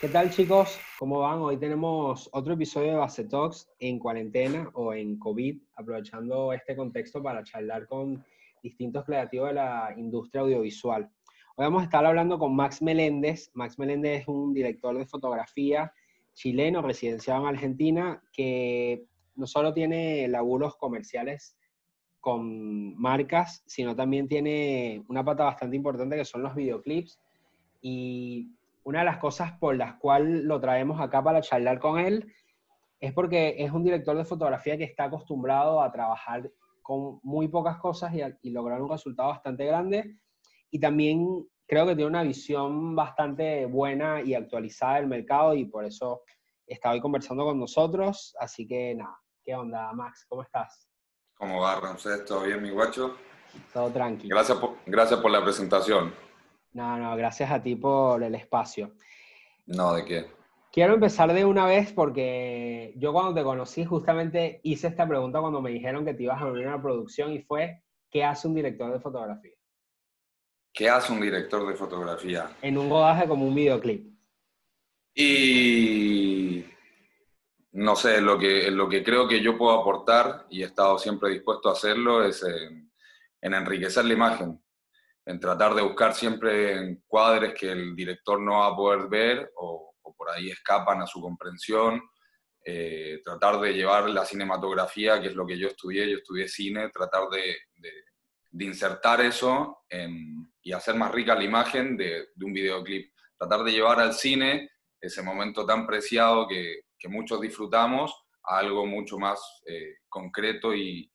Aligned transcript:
¿Qué 0.00 0.06
tal 0.06 0.30
chicos? 0.30 0.78
¿Cómo 0.96 1.18
van? 1.18 1.40
Hoy 1.40 1.56
tenemos 1.56 2.30
otro 2.32 2.54
episodio 2.54 2.92
de 2.92 2.96
Base 2.98 3.24
Talks 3.24 3.68
en 3.80 3.98
cuarentena 3.98 4.70
o 4.74 4.94
en 4.94 5.18
COVID, 5.18 5.58
aprovechando 5.74 6.52
este 6.52 6.76
contexto 6.76 7.20
para 7.20 7.42
charlar 7.42 7.88
con 7.88 8.24
distintos 8.62 9.04
creativos 9.04 9.48
de 9.48 9.54
la 9.54 9.92
industria 9.96 10.42
audiovisual. 10.42 11.10
Hoy 11.56 11.64
vamos 11.64 11.80
a 11.80 11.86
estar 11.86 12.06
hablando 12.06 12.38
con 12.38 12.54
Max 12.54 12.80
Meléndez. 12.80 13.50
Max 13.54 13.76
Meléndez 13.76 14.20
es 14.20 14.28
un 14.28 14.54
director 14.54 14.96
de 14.96 15.04
fotografía 15.04 15.92
chileno 16.32 16.80
residenciado 16.80 17.40
en 17.40 17.48
Argentina 17.48 18.22
que 18.32 19.04
no 19.34 19.48
solo 19.48 19.74
tiene 19.74 20.28
laburos 20.28 20.76
comerciales 20.76 21.56
con 22.20 22.96
marcas, 22.96 23.64
sino 23.66 23.96
también 23.96 24.28
tiene 24.28 25.02
una 25.08 25.24
pata 25.24 25.42
bastante 25.42 25.74
importante 25.74 26.14
que 26.14 26.24
son 26.24 26.44
los 26.44 26.54
videoclips. 26.54 27.18
Y 27.80 28.52
una 28.84 29.00
de 29.00 29.04
las 29.04 29.18
cosas 29.18 29.52
por 29.58 29.76
las 29.76 29.94
cuales 29.94 30.44
lo 30.44 30.60
traemos 30.60 31.00
acá 31.00 31.22
para 31.22 31.40
charlar 31.40 31.78
con 31.78 31.98
él 31.98 32.32
es 33.00 33.12
porque 33.12 33.54
es 33.58 33.70
un 33.70 33.84
director 33.84 34.16
de 34.16 34.24
fotografía 34.24 34.76
que 34.76 34.84
está 34.84 35.04
acostumbrado 35.04 35.80
a 35.82 35.92
trabajar 35.92 36.50
con 36.82 37.20
muy 37.22 37.48
pocas 37.48 37.78
cosas 37.78 38.12
y, 38.14 38.50
lograr 38.50 38.80
un 38.80 38.90
resultado 38.90 39.28
bastante 39.28 39.66
grande. 39.66 40.16
Y 40.70 40.80
también 40.80 41.46
creo 41.66 41.86
que 41.86 41.94
tiene 41.94 42.10
una 42.10 42.22
visión 42.22 42.96
bastante 42.96 43.66
buena 43.66 44.22
y 44.22 44.34
actualizada 44.34 44.96
del 44.96 45.06
mercado 45.06 45.54
y 45.54 45.66
por 45.66 45.84
eso 45.84 46.22
está 46.66 46.90
hoy 46.90 47.00
conversando 47.00 47.44
con 47.44 47.60
nosotros. 47.60 48.34
Así 48.40 48.66
que 48.66 48.94
nada, 48.94 49.20
¿qué 49.44 49.54
onda, 49.54 49.92
Max? 49.92 50.26
¿Cómo 50.28 50.42
estás? 50.42 50.88
¿Cómo 51.36 51.60
va, 51.60 51.78
Ramsés? 51.78 52.24
¿Todo 52.24 52.44
bien, 52.44 52.62
mi 52.62 52.70
guacho? 52.70 53.16
Todo 53.72 53.90
tranquilo. 53.90 54.34
Gracias 54.34 54.58
por, 54.58 54.76
gracias 54.86 55.20
por 55.20 55.30
la 55.30 55.42
presentación. 55.42 56.27
No, 56.78 56.96
no, 56.96 57.16
gracias 57.16 57.50
a 57.50 57.60
ti 57.60 57.74
por 57.74 58.22
el 58.22 58.36
espacio. 58.36 58.92
No, 59.66 59.94
¿de 59.94 60.04
qué? 60.04 60.26
Quiero 60.70 60.94
empezar 60.94 61.32
de 61.32 61.44
una 61.44 61.66
vez 61.66 61.92
porque 61.92 62.94
yo 62.94 63.12
cuando 63.12 63.34
te 63.34 63.42
conocí 63.42 63.84
justamente 63.84 64.60
hice 64.62 64.86
esta 64.86 65.08
pregunta 65.08 65.40
cuando 65.40 65.60
me 65.60 65.72
dijeron 65.72 66.04
que 66.04 66.14
te 66.14 66.22
ibas 66.22 66.40
a 66.40 66.46
unir 66.46 66.66
a 66.66 66.74
una 66.74 66.80
producción 66.80 67.32
y 67.32 67.40
fue, 67.40 67.82
¿qué 68.08 68.22
hace 68.22 68.46
un 68.46 68.54
director 68.54 68.92
de 68.92 69.00
fotografía? 69.00 69.50
¿Qué 70.72 70.88
hace 70.88 71.12
un 71.12 71.20
director 71.20 71.66
de 71.66 71.74
fotografía? 71.74 72.48
En 72.62 72.78
un 72.78 72.88
rodaje 72.88 73.26
como 73.26 73.44
un 73.44 73.56
videoclip. 73.56 74.16
Y 75.16 76.64
no 77.72 77.96
sé, 77.96 78.20
lo 78.20 78.38
que, 78.38 78.70
lo 78.70 78.88
que 78.88 79.02
creo 79.02 79.26
que 79.26 79.42
yo 79.42 79.58
puedo 79.58 79.80
aportar, 79.80 80.46
y 80.48 80.62
he 80.62 80.66
estado 80.66 80.96
siempre 80.96 81.30
dispuesto 81.30 81.70
a 81.70 81.72
hacerlo, 81.72 82.24
es 82.24 82.44
en, 82.44 82.88
enriquecer 83.40 84.04
la 84.04 84.12
imagen, 84.12 84.62
en 85.28 85.38
tratar 85.38 85.74
de 85.74 85.82
buscar 85.82 86.14
siempre 86.14 87.00
cuadres 87.06 87.52
que 87.52 87.70
el 87.70 87.94
director 87.94 88.40
no 88.40 88.60
va 88.60 88.68
a 88.68 88.76
poder 88.76 89.08
ver 89.08 89.52
o, 89.56 89.94
por 90.16 90.30
ahí 90.30 90.50
escapan 90.50 91.02
a 91.02 91.06
su 91.06 91.20
comprensión, 91.20 92.02
eh, 92.64 93.20
tratar 93.22 93.60
de 93.60 93.74
llevar 93.74 94.08
la 94.08 94.24
cinematografía, 94.24 95.20
que 95.20 95.28
es 95.28 95.34
lo 95.34 95.46
que 95.46 95.58
yo 95.58 95.68
estudié, 95.68 96.10
yo 96.10 96.16
estudié 96.16 96.48
cine, 96.48 96.88
tratar 96.88 97.28
de, 97.28 97.56
insertar 98.58 99.20
eso 99.20 99.84
y 100.62 100.72
hacer 100.72 100.96
más 100.96 101.12
rica 101.12 101.34
la 101.34 101.44
imagen 101.44 101.96
de, 101.96 102.28
un 102.42 102.52
videoclip, 102.52 103.12
tratar 103.36 103.62
de 103.62 103.72
llevar 103.72 104.00
al 104.00 104.14
cine 104.14 104.70
ese 104.98 105.22
momento 105.22 105.66
tan 105.66 105.86
preciado 105.86 106.48
que, 106.48 106.80
que 106.98 107.08
muchos 107.08 107.40
disfrutamos 107.40 108.12
a 108.44 108.58
algo 108.58 108.86
mucho 108.86 109.18
más 109.18 109.40
eh, 109.66 109.98
concreto 110.08 110.74
y, 110.74 111.12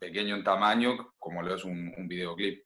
pequeño 0.00 0.34
en 0.34 0.42
tamaño, 0.42 1.14
como 1.18 1.40
lo 1.42 1.54
es 1.54 1.64
un, 1.64 1.94
videoclip. 2.08 2.64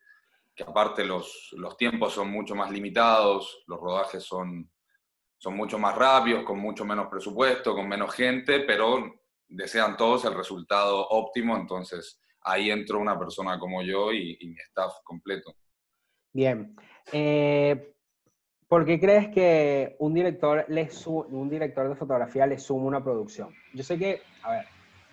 Que 0.54 0.64
aparte 0.64 1.04
los, 1.04 1.48
los, 1.52 1.76
tiempos 1.76 2.12
son 2.12 2.30
mucho 2.30 2.54
más 2.54 2.70
limitados, 2.70 3.64
los 3.66 3.80
rodajes 3.80 4.22
son, 4.22 4.70
son 5.38 5.56
mucho 5.56 5.78
más 5.78 5.96
rápidos, 5.96 6.44
con 6.44 6.58
mucho 6.58 6.84
menos 6.84 7.08
presupuesto, 7.08 7.74
con 7.74 7.88
menos 7.88 8.14
gente, 8.14 8.60
pero 8.60 9.22
desean 9.48 9.96
todos 9.96 10.24
el 10.24 10.34
resultado 10.34 11.08
óptimo, 11.08 11.56
entonces 11.56 12.20
ahí 12.42 12.70
entró 12.70 12.98
una 12.98 13.18
persona 13.18 13.58
como 13.58 13.82
yo 13.82 14.12
y, 14.12 14.38
mi 14.42 14.60
staff 14.60 14.92
completo. 15.04 15.54
Bien. 16.32 16.74
Eh, 17.12 17.94
¿Por 18.66 18.86
qué 18.86 18.98
crees 18.98 19.28
que 19.28 19.96
un 19.98 20.14
director, 20.14 20.64
le 20.68 20.88
un 21.06 21.50
director 21.50 21.88
de 21.88 21.94
fotografía 21.94 22.46
le 22.46 22.58
suma 22.58 22.86
una 22.86 23.04
producción? 23.04 23.54
Yo 23.74 23.82
sé 23.82 23.98
que, 23.98 24.22
a 24.42 24.52
ver, 24.52 24.66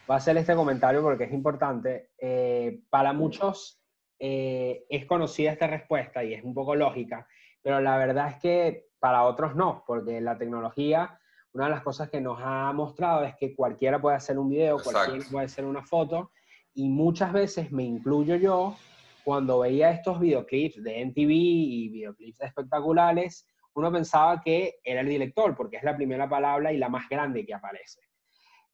va 0.10 0.16
a 0.16 0.18
hacer 0.18 0.38
este 0.38 0.56
comentario 0.56 1.02
porque 1.02 1.26
es 1.26 1.34
importante. 1.34 2.12
Eh, 2.18 2.82
para 2.90 3.12
muchos 3.12 3.79
eh, 4.20 4.86
es 4.90 5.06
conocida 5.06 5.52
esta 5.52 5.68
respuesta 5.68 6.24
y 6.24 6.34
es 6.34 6.44
un 6.44 6.54
poco 6.54 6.76
lógica, 6.76 7.28
pero 7.62 7.80
la 7.80 7.98
verdad 7.98 8.30
es 8.30 8.36
que 8.38 8.88
para 9.00 9.24
otros 9.24 9.56
no, 9.56 9.84
porque 9.88 10.20
la 10.20 10.38
tecnología, 10.38 11.20
una 11.54 11.66
de 11.66 11.72
las 11.72 11.84
cosas 11.84 12.10
que 12.10 12.20
nos 12.20 12.40
ha 12.42 12.72
mostrado 12.74 13.24
es 13.24 13.36
que 13.36 13.56
cualquiera 13.56 14.00
puede 14.02 14.18
hacer 14.18 14.38
un 14.38 14.50
video, 14.50 14.78
cualquiera 14.84 15.26
puede 15.32 15.46
hacer 15.46 15.66
una 15.66 15.84
foto, 15.84 16.32
y 16.74 16.90
muchas 16.90 17.34
veces 17.34 17.72
me 17.72 17.84
incluyo 17.84 18.36
yo, 18.36 18.76
cuando 19.24 19.60
veía 19.60 19.92
estos 19.92 20.20
videoclips 20.20 20.84
de 20.84 21.06
MTV 21.06 21.30
y 21.30 21.90
videoclips 21.90 22.42
espectaculares, 22.42 23.48
uno 23.74 23.92
pensaba 23.92 24.42
que 24.42 24.80
era 24.84 25.02
el 25.02 25.08
director, 25.08 25.56
porque 25.56 25.78
es 25.78 25.84
la 25.84 25.96
primera 25.96 26.28
palabra 26.28 26.74
y 26.74 26.78
la 26.78 26.90
más 26.90 27.08
grande 27.10 27.46
que 27.46 27.54
aparece. 27.54 28.02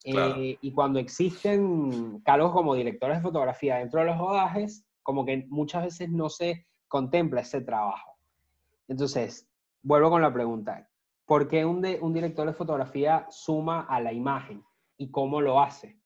Eh, 0.03 0.57
y 0.62 0.72
cuando 0.72 1.00
existen 1.00 2.19
cargos 2.19 2.51
como 2.51 2.75
directores 2.75 3.17
de 3.17 3.23
fotografía 3.23 3.77
dentro 3.77 4.01
de 4.01 4.06
los 4.06 4.17
rodajes, 4.17 4.85
como 5.05 5.23
que 5.23 5.45
muchas 5.49 5.83
veces 5.83 6.09
no 6.09 6.29
se 6.29 6.66
contempla 6.88 7.41
ese 7.41 7.61
trabajo. 7.61 8.17
Entonces, 8.88 9.47
vuelvo 9.83 10.09
con 10.09 10.23
la 10.23 10.33
pregunta, 10.33 10.89
¿por 11.27 11.47
qué 11.47 11.63
un, 11.63 11.85
un 12.01 12.11
director 12.11 12.47
de 12.47 12.53
fotografía 12.53 13.27
suma 13.29 13.85
a 13.88 14.01
la 14.01 14.11
imagen 14.11 14.65
y 14.97 15.11
cómo 15.11 15.41
lo 15.41 15.61
hace? 15.61 15.99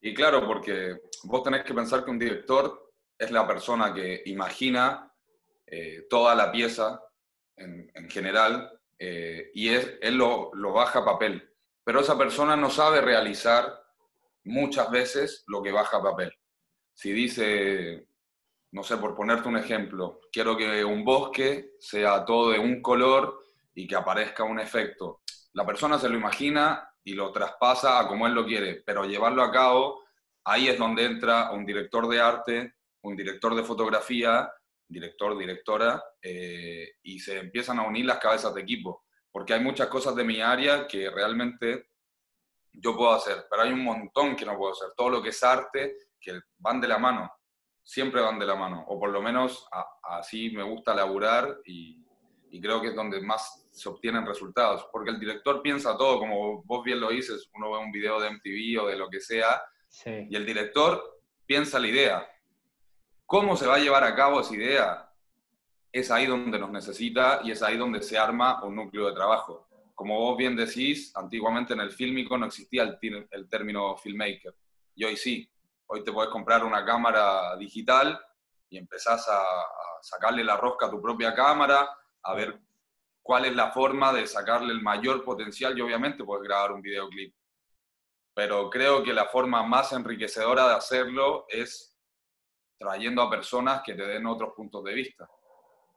Y 0.00 0.14
claro, 0.14 0.46
porque 0.46 0.96
vos 1.24 1.42
tenés 1.42 1.62
que 1.62 1.74
pensar 1.74 2.02
que 2.02 2.10
un 2.10 2.18
director 2.18 2.90
es 3.18 3.30
la 3.30 3.46
persona 3.46 3.92
que 3.92 4.22
imagina 4.24 5.12
eh, 5.66 6.06
toda 6.08 6.34
la 6.34 6.50
pieza 6.50 7.04
en, 7.54 8.08
general 8.08 8.80
eh, 8.98 9.50
y 9.52 9.68
es, 9.68 9.98
él 10.00 10.16
lo, 10.16 10.50
baja 10.72 11.00
a 11.00 11.04
papel. 11.04 11.54
Pero 11.84 12.00
esa 12.00 12.16
persona 12.16 12.56
no 12.56 12.70
sabe 12.70 13.02
realizar 13.02 13.78
muchas 14.44 14.90
veces 14.90 15.44
lo 15.48 15.62
que 15.62 15.70
baja 15.70 15.98
a 15.98 16.02
papel. 16.02 16.32
Si 17.00 17.12
dice, 17.12 18.08
no 18.72 18.82
sé, 18.82 18.98
por 18.98 19.16
ponerte 19.16 19.48
un 19.48 19.56
ejemplo, 19.56 20.20
quiero 20.30 20.54
que 20.54 20.84
un 20.84 21.02
bosque 21.02 21.76
sea 21.78 22.26
todo 22.26 22.50
de 22.50 22.58
un 22.58 22.82
color 22.82 23.42
y 23.74 23.86
que 23.86 23.96
aparezca 23.96 24.44
un 24.44 24.60
efecto. 24.60 25.22
La 25.54 25.64
persona 25.64 25.98
se 25.98 26.10
lo 26.10 26.18
imagina 26.18 26.92
y 27.02 27.14
lo 27.14 27.32
traspasa 27.32 27.98
a 27.98 28.06
como 28.06 28.26
él 28.26 28.34
lo 28.34 28.44
quiere, 28.44 28.82
pero 28.84 29.06
llevarlo 29.06 29.42
a 29.42 29.50
cabo, 29.50 30.02
ahí 30.44 30.68
es 30.68 30.78
donde 30.78 31.06
entra 31.06 31.52
un 31.52 31.64
director 31.64 32.06
de 32.06 32.20
arte 32.20 32.74
un 33.04 33.16
director 33.16 33.54
de 33.54 33.62
fotografía, 33.62 34.52
director, 34.86 35.38
directora, 35.38 36.04
eh, 36.20 36.96
y 37.02 37.18
se 37.18 37.38
empiezan 37.38 37.78
a 37.78 37.86
unir 37.86 38.04
las 38.04 38.18
cabezas 38.18 38.52
de 38.52 38.60
equipo, 38.60 39.06
porque 39.32 39.54
hay 39.54 39.60
muchas 39.60 39.88
cosas 39.88 40.14
de 40.14 40.24
mi 40.24 40.42
área 40.42 40.86
que 40.86 41.08
realmente 41.08 41.92
yo 42.74 42.94
puedo 42.94 43.14
hacer, 43.14 43.46
pero 43.48 43.62
hay 43.62 43.72
un 43.72 43.84
montón 43.84 44.36
que 44.36 44.44
no 44.44 44.58
puedo 44.58 44.74
hacer. 44.74 44.88
Todo 44.94 45.08
lo 45.08 45.22
que 45.22 45.30
es 45.30 45.42
arte, 45.42 45.96
que 46.20 46.40
van 46.58 46.80
de 46.80 46.88
la 46.88 46.98
mano, 46.98 47.32
siempre 47.82 48.20
van 48.20 48.38
de 48.38 48.46
la 48.46 48.54
mano, 48.54 48.84
o 48.88 48.98
por 48.98 49.10
lo 49.10 49.22
menos 49.22 49.66
así 50.02 50.50
me 50.50 50.62
gusta 50.62 50.94
laburar 50.94 51.60
y, 51.64 52.04
y 52.50 52.60
creo 52.60 52.80
que 52.80 52.88
es 52.88 52.94
donde 52.94 53.20
más 53.20 53.68
se 53.70 53.88
obtienen 53.88 54.26
resultados, 54.26 54.86
porque 54.92 55.10
el 55.10 55.18
director 55.18 55.62
piensa 55.62 55.96
todo, 55.96 56.18
como 56.18 56.62
vos 56.62 56.84
bien 56.84 57.00
lo 57.00 57.10
dices, 57.10 57.48
uno 57.54 57.72
ve 57.72 57.78
un 57.78 57.92
video 57.92 58.20
de 58.20 58.30
MTV 58.30 58.82
o 58.82 58.86
de 58.86 58.96
lo 58.96 59.08
que 59.08 59.20
sea, 59.20 59.62
y 60.06 60.36
el 60.36 60.46
director 60.46 61.20
piensa 61.46 61.80
la 61.80 61.88
idea, 61.88 62.28
¿Cómo 63.30 63.56
se 63.56 63.64
va 63.64 63.76
a 63.76 63.78
llevar 63.78 64.02
a 64.02 64.16
cabo 64.16 64.40
esa 64.40 64.56
idea? 64.56 65.08
Es 65.92 66.10
ahí 66.10 66.26
donde 66.26 66.58
nos 66.58 66.72
necesita 66.72 67.40
y 67.44 67.52
es 67.52 67.62
ahí 67.62 67.76
donde 67.76 68.02
se 68.02 68.18
arma 68.18 68.60
un 68.64 68.74
núcleo 68.74 69.06
de 69.06 69.14
trabajo. 69.14 69.68
Como 69.94 70.18
vos 70.18 70.36
bien 70.36 70.56
decís, 70.56 71.12
antiguamente 71.14 71.72
en 71.74 71.78
el 71.78 71.92
fílmico 71.92 72.36
no 72.36 72.46
existía 72.46 72.82
el, 72.82 73.48
término 73.48 73.96
filmmaker. 73.96 74.52
Y 74.96 75.04
hoy 75.04 75.16
sí. 75.16 75.48
Hoy 75.92 76.04
te 76.04 76.12
puedes 76.12 76.30
comprar 76.30 76.64
una 76.64 76.84
cámara 76.84 77.56
digital 77.56 78.16
y 78.68 78.78
empezás 78.78 79.28
a, 79.28 79.40
a 79.40 79.98
sacarle 80.00 80.44
la 80.44 80.56
rosca 80.56 80.86
a 80.86 80.90
tu 80.90 81.02
propia 81.02 81.34
cámara, 81.34 81.98
a 82.22 82.34
ver 82.34 82.60
cuál 83.20 83.46
es 83.46 83.56
la 83.56 83.72
forma 83.72 84.12
de 84.12 84.24
sacarle 84.28 84.72
el 84.72 84.82
mayor 84.82 85.24
potencial 85.24 85.76
y 85.76 85.80
obviamente 85.80 86.22
puedes 86.22 86.44
grabar 86.44 86.70
un 86.70 86.80
videoclip. 86.80 87.34
Pero 88.32 88.70
creo 88.70 89.02
que 89.02 89.12
la 89.12 89.26
forma 89.26 89.64
más 89.64 89.92
enriquecedora 89.92 90.68
de 90.68 90.74
hacerlo 90.74 91.46
es 91.48 91.98
trayendo 92.78 93.22
a 93.22 93.30
personas 93.30 93.82
que 93.82 93.94
te 93.94 94.06
den 94.06 94.26
otros 94.26 94.52
puntos 94.54 94.84
de 94.84 94.94
vista. 94.94 95.28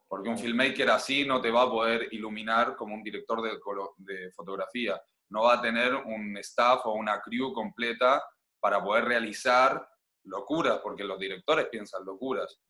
Porque 0.07 0.29
un 0.29 0.39
filmmaker 0.39 0.89
así 0.89 1.23
no 1.23 1.39
te 1.39 1.51
va 1.51 1.61
a 1.61 1.69
poder 1.69 2.11
iluminar 2.11 2.75
como 2.75 2.95
un 2.95 3.03
director 3.03 3.43
de, 3.43 3.59
de 3.97 4.31
fotografía. 4.31 4.99
No 5.29 5.43
va 5.43 5.53
a 5.53 5.61
tener 5.61 5.93
un 5.93 6.35
staff 6.37 6.83
o 6.85 6.93
una 6.93 7.21
crew 7.21 7.53
completa 7.53 8.23
para 8.63 8.81
poder 8.81 9.03
realizar 9.03 9.85
locuras, 10.23 10.79
porque 10.79 11.03
los 11.03 11.19
directores 11.19 11.67
piensan 11.67 12.05
locuras. 12.05 12.61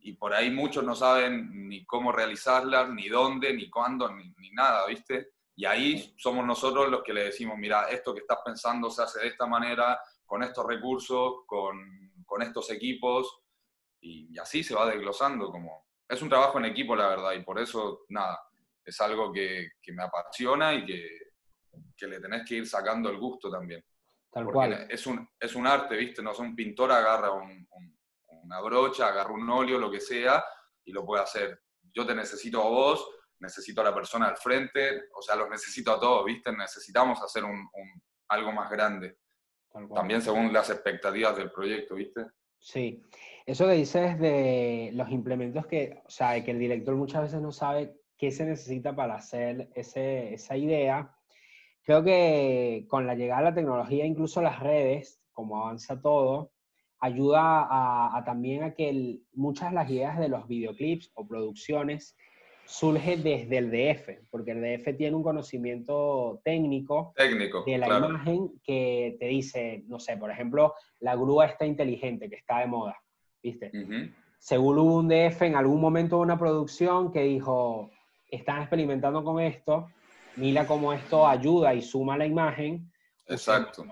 Y 0.00 0.14
por 0.14 0.32
ahí 0.32 0.50
muchos 0.50 0.82
no 0.82 0.94
saben 0.94 1.68
ni 1.68 1.84
cómo 1.84 2.12
realizarlas, 2.12 2.88
ni 2.88 3.10
dónde, 3.10 3.52
ni 3.52 3.68
cuándo, 3.68 4.10
ni, 4.10 4.32
ni 4.38 4.50
nada, 4.52 4.86
¿viste? 4.86 5.32
Y 5.54 5.66
ahí 5.66 6.14
somos 6.16 6.46
nosotros 6.46 6.88
los 6.88 7.02
que 7.02 7.12
le 7.12 7.24
decimos, 7.24 7.58
mira, 7.58 7.90
esto 7.90 8.14
que 8.14 8.20
estás 8.20 8.38
pensando 8.42 8.88
se 8.88 9.02
hace 9.02 9.20
de 9.20 9.28
esta 9.28 9.44
manera, 9.44 10.00
con 10.24 10.42
estos 10.42 10.64
recursos, 10.66 11.44
con, 11.44 12.14
con 12.24 12.40
estos 12.40 12.70
equipos, 12.70 13.42
y, 14.00 14.38
así 14.38 14.64
se 14.64 14.74
va 14.74 14.86
desglosando. 14.86 15.50
Como, 15.50 15.88
es 16.08 16.22
un 16.22 16.30
trabajo 16.30 16.56
en 16.56 16.64
equipo, 16.64 16.96
la 16.96 17.08
verdad, 17.08 17.32
y 17.32 17.42
por 17.42 17.60
eso, 17.60 18.06
nada, 18.08 18.40
es 18.82 18.98
algo 19.02 19.30
que, 19.30 19.72
que 19.82 19.92
me 19.92 20.04
apasiona 20.04 20.72
y 20.72 20.86
que, 20.86 21.06
que, 21.94 22.06
le 22.06 22.18
tenés 22.18 22.48
que 22.48 22.54
ir 22.54 22.66
sacando 22.66 23.10
el 23.10 23.18
gusto 23.18 23.50
también. 23.50 23.84
Tal 24.32 24.46
cual. 24.46 24.86
Es 24.88 25.06
un, 25.06 25.28
es 25.38 25.54
un 25.54 25.66
arte, 25.66 25.94
¿viste? 25.94 26.22
No 26.22 26.32
es 26.32 26.38
un 26.38 26.56
pintor 26.56 26.90
agarra 26.90 27.32
una 27.32 28.60
brocha, 28.60 29.08
agarra 29.08 29.32
un 29.32 29.48
óleo, 29.48 29.78
lo 29.78 29.90
que 29.90 30.00
sea, 30.00 30.42
y 30.84 30.92
lo 30.92 31.04
puede 31.04 31.22
hacer. 31.22 31.60
Yo 31.94 32.06
te 32.06 32.14
necesito 32.14 32.62
a 32.62 32.68
vos, 32.68 33.06
necesito 33.38 33.82
a 33.82 33.84
la 33.84 33.94
persona 33.94 34.28
al 34.28 34.36
frente, 34.36 35.04
o 35.14 35.20
sea, 35.20 35.36
los 35.36 35.50
necesito 35.50 35.92
a 35.92 36.00
todos, 36.00 36.24
¿viste? 36.24 36.50
Necesitamos 36.52 37.22
hacer 37.22 37.44
un, 37.44 37.68
algo 38.28 38.52
más 38.52 38.70
grande. 38.70 39.18
También 39.94 40.22
según 40.22 40.52
las 40.52 40.70
expectativas 40.70 41.36
del 41.36 41.50
proyecto, 41.50 41.94
¿viste? 41.94 42.26
Sí, 42.58 43.02
eso 43.44 43.66
que 43.66 43.72
dices 43.72 44.18
de 44.18 44.90
los 44.94 45.10
implementos 45.10 45.66
que, 45.66 46.00
o 46.04 46.10
sea, 46.10 46.42
que 46.44 46.52
el 46.52 46.58
director 46.58 46.94
muchas 46.94 47.22
veces 47.22 47.40
no 47.40 47.52
sabe 47.52 47.96
qué 48.16 48.30
se 48.30 48.44
necesita 48.44 48.94
para 48.94 49.16
hacer 49.16 49.70
ese, 49.74 50.32
esa 50.32 50.56
idea. 50.56 51.14
Creo 51.84 52.04
que 52.04 52.86
con 52.88 53.06
la 53.06 53.14
llegada 53.14 53.40
de 53.40 53.50
la 53.50 53.54
tecnología, 53.54 54.06
incluso 54.06 54.40
las 54.40 54.60
redes, 54.60 55.20
como 55.32 55.62
avanza 55.62 56.00
todo, 56.00 56.52
ayuda 57.00 57.66
a, 57.68 58.22
también 58.24 58.62
a 58.62 58.74
que 58.74 59.18
muchas 59.32 59.70
de 59.70 59.74
las 59.74 59.90
ideas 59.90 60.18
de 60.20 60.28
los 60.28 60.46
videoclips 60.46 61.10
o 61.14 61.26
producciones 61.26 62.16
surge 62.64 63.16
desde 63.16 63.58
el 63.58 63.70
DF, 63.72 64.28
porque 64.30 64.52
el 64.52 64.62
DF 64.62 64.96
tiene 64.96 65.16
un 65.16 65.24
conocimiento 65.24 66.40
técnico, 66.44 67.12
técnico 67.16 67.64
de 67.66 67.78
la 67.78 67.88
imagen 67.88 68.52
que 68.62 69.16
te 69.18 69.26
dice, 69.26 69.82
no 69.88 69.98
sé, 69.98 70.16
por 70.16 70.30
ejemplo, 70.30 70.74
la 71.00 71.16
grúa 71.16 71.46
está 71.46 71.66
inteligente, 71.66 72.30
que 72.30 72.36
está 72.36 72.60
de 72.60 72.66
moda, 72.68 72.96
¿viste? 73.42 73.72
Según 74.38 74.78
hubo 74.78 74.98
un 74.98 75.08
DF 75.08 75.42
en 75.42 75.56
algún 75.56 75.80
momento 75.80 76.16
de 76.16 76.22
una 76.22 76.38
producción 76.38 77.10
que 77.10 77.22
dijo, 77.22 77.90
están 78.30 78.60
experimentando 78.60 79.24
con 79.24 79.40
esto, 79.40 79.88
mira 80.36 80.66
cómo 80.66 80.92
esto 80.92 81.26
ayuda 81.26 81.74
y 81.74 81.82
suma 81.82 82.16
la 82.16 82.26
imagen. 82.26 82.92
Exacto. 83.26 83.84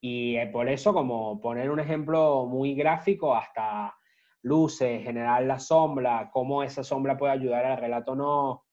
Y 0.00 0.36
eh, 0.36 0.48
por 0.52 0.68
eso, 0.68 0.92
como 0.92 1.40
poner 1.40 1.70
un 1.70 1.80
ejemplo 1.80 2.46
muy 2.46 2.74
gráfico, 2.74 3.34
hasta 3.34 3.94
luces, 4.42 5.02
generar 5.02 5.42
la 5.42 5.58
sombra, 5.58 6.30
cómo 6.32 6.62
esa 6.62 6.84
sombra 6.84 7.16
puede 7.16 7.32
ayudar 7.32 7.64
al 7.64 7.78
relato 7.78 8.14
no. 8.14 8.64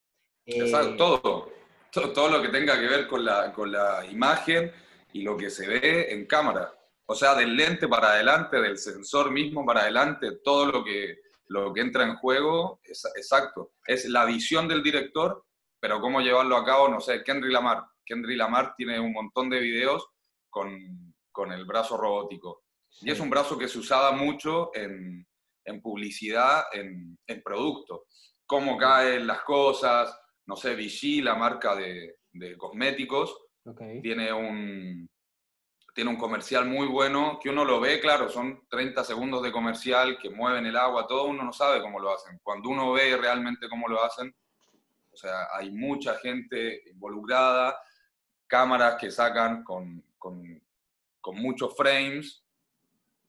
Eh, 0.46 0.72
todo, 0.98 1.50
todo, 1.92 2.30
lo 2.30 2.42
que 2.42 2.50
tenga 2.50 2.80
que 2.80 2.88
ver 2.88 3.08
con 3.08 3.24
la, 3.24 3.52
con 3.54 3.72
la 3.72 4.06
imagen 4.06 4.72
y 5.14 5.24
lo 5.24 5.38
que 5.38 5.50
se 5.50 5.68
ve 5.68 6.14
en 6.14 6.28
cámara. 6.28 6.74
O 7.06 7.16
sea, 7.16 7.36
del 7.36 7.56
lente 7.56 7.88
para 7.88 8.14
adelante, 8.14 8.62
del 8.62 8.78
sensor 8.78 9.32
mismo 9.32 9.66
para 9.66 9.82
adelante, 9.82 10.40
todo 10.44 10.66
lo 10.66 10.84
que, 10.84 11.20
lo 11.48 11.74
que 11.74 11.82
entra 11.82 12.04
en 12.04 12.18
juego, 12.18 12.80
es, 12.84 13.06
exacto. 13.16 13.74
Es 13.86 14.06
la 14.06 14.26
visión 14.26 14.68
del 14.68 14.84
director, 14.84 15.46
pero 15.84 16.00
cómo 16.00 16.22
llevarlo 16.22 16.56
a 16.56 16.64
cabo, 16.64 16.88
no 16.88 17.02
sé, 17.02 17.26
Kendry 17.26 17.52
Lamar. 17.52 17.84
Kendry 18.06 18.38
Lamar 18.38 18.74
tiene 18.74 19.02
un 19.02 19.12
montón 19.12 19.50
de 19.50 19.60
videos 19.60 20.08
con, 20.50 21.14
con 21.30 21.52
el 21.52 21.66
brazo 21.66 21.98
robótico. 21.98 22.64
Y 23.02 23.12
es 23.12 23.20
un 23.20 23.30
brazo 23.30 23.58
que 23.58 23.68
se 23.68 23.80
usaba 23.80 24.14
mucho 24.14 24.74
en, 24.74 25.28
en 25.66 25.82
publicidad, 25.82 26.68
en, 26.72 27.20
en 27.28 27.44
producto. 27.44 28.06
Cómo 28.46 28.78
caen 28.78 29.28
las 29.28 29.42
cosas, 29.42 30.18
no 30.46 30.56
sé, 30.56 30.74
Vichy, 30.74 31.22
la 31.22 31.36
marca 31.36 31.76
de, 31.76 32.20
de 32.32 32.58
cosméticos, 32.58 33.38
tiene, 34.02 34.32
un, 34.32 35.10
tiene 35.94 36.10
un 36.10 36.18
comercial 36.18 36.66
muy 36.66 36.88
bueno, 36.88 37.40
que 37.44 37.50
uno 37.50 37.66
lo 37.66 37.82
ve, 37.82 38.00
claro, 38.00 38.30
son 38.30 38.66
30 38.70 39.04
segundos 39.04 39.44
de 39.44 39.52
comercial 39.52 40.18
que 40.18 40.30
mueven 40.30 40.66
el 40.66 40.78
agua, 40.78 41.08
todo 41.08 41.26
uno 41.26 41.44
no 41.44 41.52
sabe 41.52 41.82
cómo 41.82 42.00
lo 42.00 42.14
hacen. 42.14 42.40
Cuando 42.42 42.70
uno 42.70 42.94
ve 42.94 43.18
realmente 43.18 43.68
cómo 43.68 43.90
lo 43.90 44.02
hacen, 44.02 44.34
o 45.14 45.18
sea, 45.18 45.48
hay 45.54 45.72
mucha 45.72 46.16
gente 46.16 46.90
involucrada, 46.90 47.78
cámaras 48.48 48.96
que 48.96 49.12
sacan 49.12 49.64
con, 49.64 50.04
con, 50.18 50.62
muchos 51.36 51.76
frames, 51.76 52.44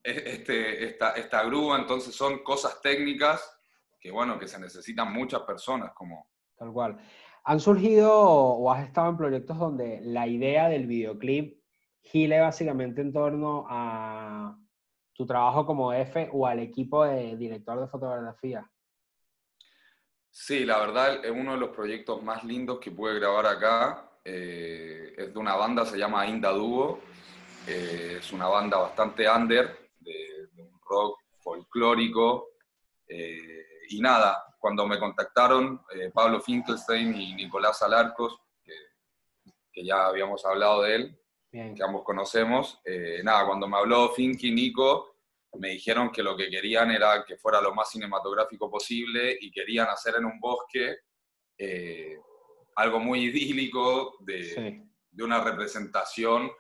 este, 0.03 0.85
esta, 0.85 1.11
esta 1.13 1.45
grúa, 1.45 1.79
entonces 1.79 2.15
son 2.15 2.43
cosas 2.43 2.81
técnicas 2.83 3.59
que, 4.01 4.11
bueno, 4.11 4.39
que 4.39 4.49
se 4.49 4.61
necesitan 4.61 5.13
muchas 5.13 5.43
personas 5.43 5.93
como... 5.95 6.29
Tal 6.57 6.73
cual. 6.73 6.99
¿Han 7.45 7.61
surgido 7.61 8.13
o 8.13 8.71
has 8.71 8.87
estado 8.87 9.11
en 9.11 9.17
proyectos 9.17 9.59
donde 9.59 10.01
la 10.03 10.27
idea 10.27 10.69
del 10.69 10.87
videoclip 10.87 11.63
gile 12.03 12.41
básicamente 12.41 13.01
en 13.01 13.13
torno 13.13 13.67
a 13.69 14.59
tu 15.13 15.27
trabajo 15.27 15.65
como 15.65 15.93
F 15.93 16.29
o 16.33 16.47
al 16.47 16.59
equipo 16.59 17.05
de 17.05 17.37
director 17.37 17.81
de 17.81 17.89
fotografía? 17.89 18.71
Sí, 20.37 20.65
la 20.65 20.81
verdad 20.81 21.25
es 21.25 21.31
uno 21.31 21.53
de 21.53 21.59
los 21.59 21.71
proyectos 21.71 22.21
más 22.21 22.43
lindos 22.43 22.81
que 22.81 22.91
pude 22.91 23.15
grabar 23.15 23.47
acá. 23.47 24.11
Eh, 24.25 25.15
es 25.17 25.33
de 25.33 25.39
una 25.39 25.55
banda, 25.55 25.87
se 25.87 25.97
llama 25.97 26.27
Inda 26.27 26.51
Duo. 26.51 26.99
Eh, 27.69 28.17
es 28.19 28.33
una 28.33 28.49
banda 28.49 28.79
bastante 28.79 29.31
under, 29.31 29.91
rock 30.89 31.21
folclórico. 31.39 32.49
Eh, 33.07 33.65
y 33.91 34.01
nada, 34.01 34.57
cuando 34.59 34.89
me 34.89 34.99
contactaron 34.99 35.81
eh, 35.95 36.11
Pablo 36.13 36.41
Finkelstein 36.41 37.15
y 37.15 37.35
Nicolás 37.35 37.81
Alarcos, 37.83 38.37
que, 39.73 39.85
ya 39.85 40.07
habíamos 40.07 40.45
hablado 40.45 40.83
de 40.83 40.95
él, 40.97 41.21
que 41.53 41.85
ambos 41.85 42.03
conocemos, 42.03 42.81
eh, 42.85 43.21
nada, 43.23 43.47
cuando 43.47 43.69
me 43.69 43.77
habló 43.77 44.11
Finky 44.11 44.49
y 44.49 44.53
Nico, 44.53 45.14
me 45.59 45.71
dijeron 45.71 46.11
que 46.11 46.23
lo 46.23 46.37
que 46.37 46.51
querían 46.51 46.91
era 46.91 47.25
que 47.25 47.37
fuera 47.37 47.61
lo 47.61 47.75
más 47.75 47.91
cinematográfico 47.91 48.71
posible 48.71 49.37
y 49.41 49.51
querían 49.51 49.89
hacer 49.89 50.17
en 50.17 50.25
un 50.25 50.41
bosque 50.41 50.97
algo 52.77 52.99
muy 52.99 53.25
idílico 53.25 54.17
de, 54.21 54.83
de, 55.11 55.25
una 55.25 55.43
representación 55.43 56.51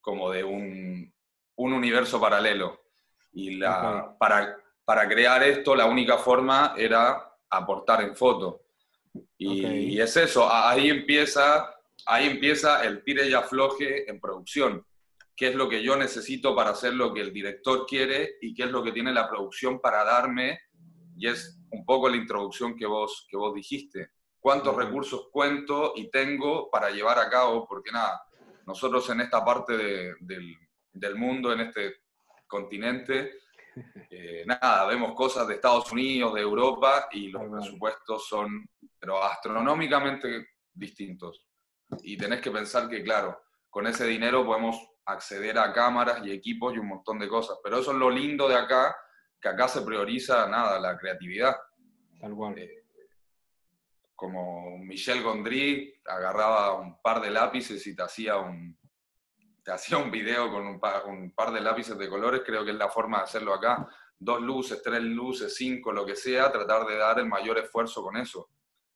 como 0.00 0.30
de 0.30 0.44
un, 0.44 1.12
un 1.56 1.72
universo 1.72 2.20
paralelo. 2.20 2.82
Y 3.32 3.56
la, 3.56 4.16
para, 4.18 4.56
para 4.84 5.08
crear 5.08 5.42
esto, 5.42 5.74
la 5.74 5.86
única 5.86 6.16
forma 6.18 6.74
era 6.76 7.32
aportar 7.50 8.02
en 8.02 8.14
foto. 8.14 8.62
Y, 9.38 9.98
es 10.00 10.16
eso, 10.16 10.50
ahí 10.50 10.90
empieza, 10.90 11.74
ahí 12.06 12.26
empieza 12.26 12.84
el 12.84 13.02
tire 13.02 13.28
y 13.28 13.34
afloje 13.34 14.08
en 14.10 14.20
producción. 14.20 14.84
¿Qué 15.36 15.48
es 15.48 15.54
lo 15.54 15.68
que 15.68 15.82
yo 15.82 15.96
necesito 15.96 16.56
para 16.56 16.70
hacer 16.70 16.94
lo 16.94 17.12
que 17.12 17.20
el 17.20 17.32
director 17.32 17.84
quiere 17.86 18.36
y 18.40 18.54
qué 18.54 18.64
es 18.64 18.70
lo 18.70 18.82
que 18.82 18.92
tiene 18.92 19.12
la 19.12 19.28
producción 19.28 19.80
para 19.80 20.02
darme? 20.02 20.60
Y 21.16 21.28
es 21.28 21.60
un 21.70 21.84
poco 21.84 22.08
la 22.08 22.16
introducción 22.16 22.74
que 22.74 22.86
vos, 22.86 23.26
que 23.28 23.36
vos 23.36 23.54
dijiste. 23.54 24.12
¿Cuántos 24.40 24.74
recursos 24.74 25.28
cuento 25.30 25.92
y 25.94 26.10
tengo 26.10 26.70
para 26.70 26.90
llevar 26.90 27.18
a 27.18 27.28
cabo? 27.28 27.66
Porque 27.68 27.92
nada, 27.92 28.22
nosotros 28.66 29.08
en 29.10 29.20
esta 29.20 29.44
parte 29.44 29.76
del, 29.76 30.56
del 30.92 31.14
mundo, 31.16 31.52
en 31.52 31.60
este 31.60 31.96
continente. 32.46 33.38
Eh, 34.08 34.42
nada, 34.46 34.86
vemos 34.86 35.14
cosas 35.14 35.46
de 35.46 35.56
Estados 35.56 35.92
Unidos, 35.92 36.32
de 36.32 36.40
Europa, 36.40 37.08
y 37.12 37.28
los 37.28 37.42
presupuestos 37.50 38.26
son, 38.26 38.66
pero 38.98 39.22
astronómicamente 39.22 40.46
distintos. 40.72 41.44
Y 42.02 42.16
tenés 42.16 42.40
que 42.40 42.50
pensar 42.50 42.88
que, 42.88 43.02
claro, 43.02 43.38
con 43.68 43.86
ese 43.86 44.06
dinero 44.06 44.46
podemos 44.46 44.78
acceder 45.06 45.58
a 45.58 45.72
cámaras 45.72 46.24
y 46.24 46.32
equipos 46.32 46.74
y 46.74 46.78
un 46.78 46.88
montón 46.88 47.18
de 47.18 47.28
cosas. 47.28 47.58
Pero 47.62 47.78
eso 47.78 47.92
es 47.92 47.96
lo 47.96 48.10
lindo 48.10 48.48
de 48.48 48.56
acá, 48.56 48.96
que 49.40 49.48
acá 49.48 49.68
se 49.68 49.82
prioriza, 49.82 50.46
nada, 50.48 50.78
la 50.78 50.98
creatividad. 50.98 51.56
Tal 52.20 52.34
cual. 52.34 52.58
Eh, 52.58 52.84
como 54.16 54.78
Michel 54.78 55.22
Gondry 55.22 56.00
agarraba 56.06 56.74
un 56.80 57.00
par 57.02 57.20
de 57.20 57.30
lápices 57.30 57.86
y 57.86 57.94
te 57.94 58.02
hacía 58.02 58.38
un, 58.38 58.76
te 59.62 59.72
hacía 59.72 59.98
un 59.98 60.10
video 60.10 60.50
con 60.50 60.66
un 60.66 60.80
par, 60.80 61.52
de 61.52 61.60
lápices 61.60 61.98
de 61.98 62.08
colores, 62.08 62.42
creo 62.44 62.64
que 62.64 62.70
es 62.70 62.76
la 62.76 62.88
forma 62.88 63.18
de 63.18 63.24
hacerlo 63.24 63.52
acá. 63.52 63.86
Dos 64.18 64.40
luces, 64.40 64.80
tres 64.82 65.02
luces, 65.02 65.54
cinco, 65.54 65.92
lo 65.92 66.06
que 66.06 66.16
sea, 66.16 66.50
tratar 66.50 66.86
de 66.86 66.96
dar 66.96 67.18
el 67.18 67.26
mayor 67.26 67.58
esfuerzo 67.58 68.02
con 68.02 68.16
eso. 68.16 68.48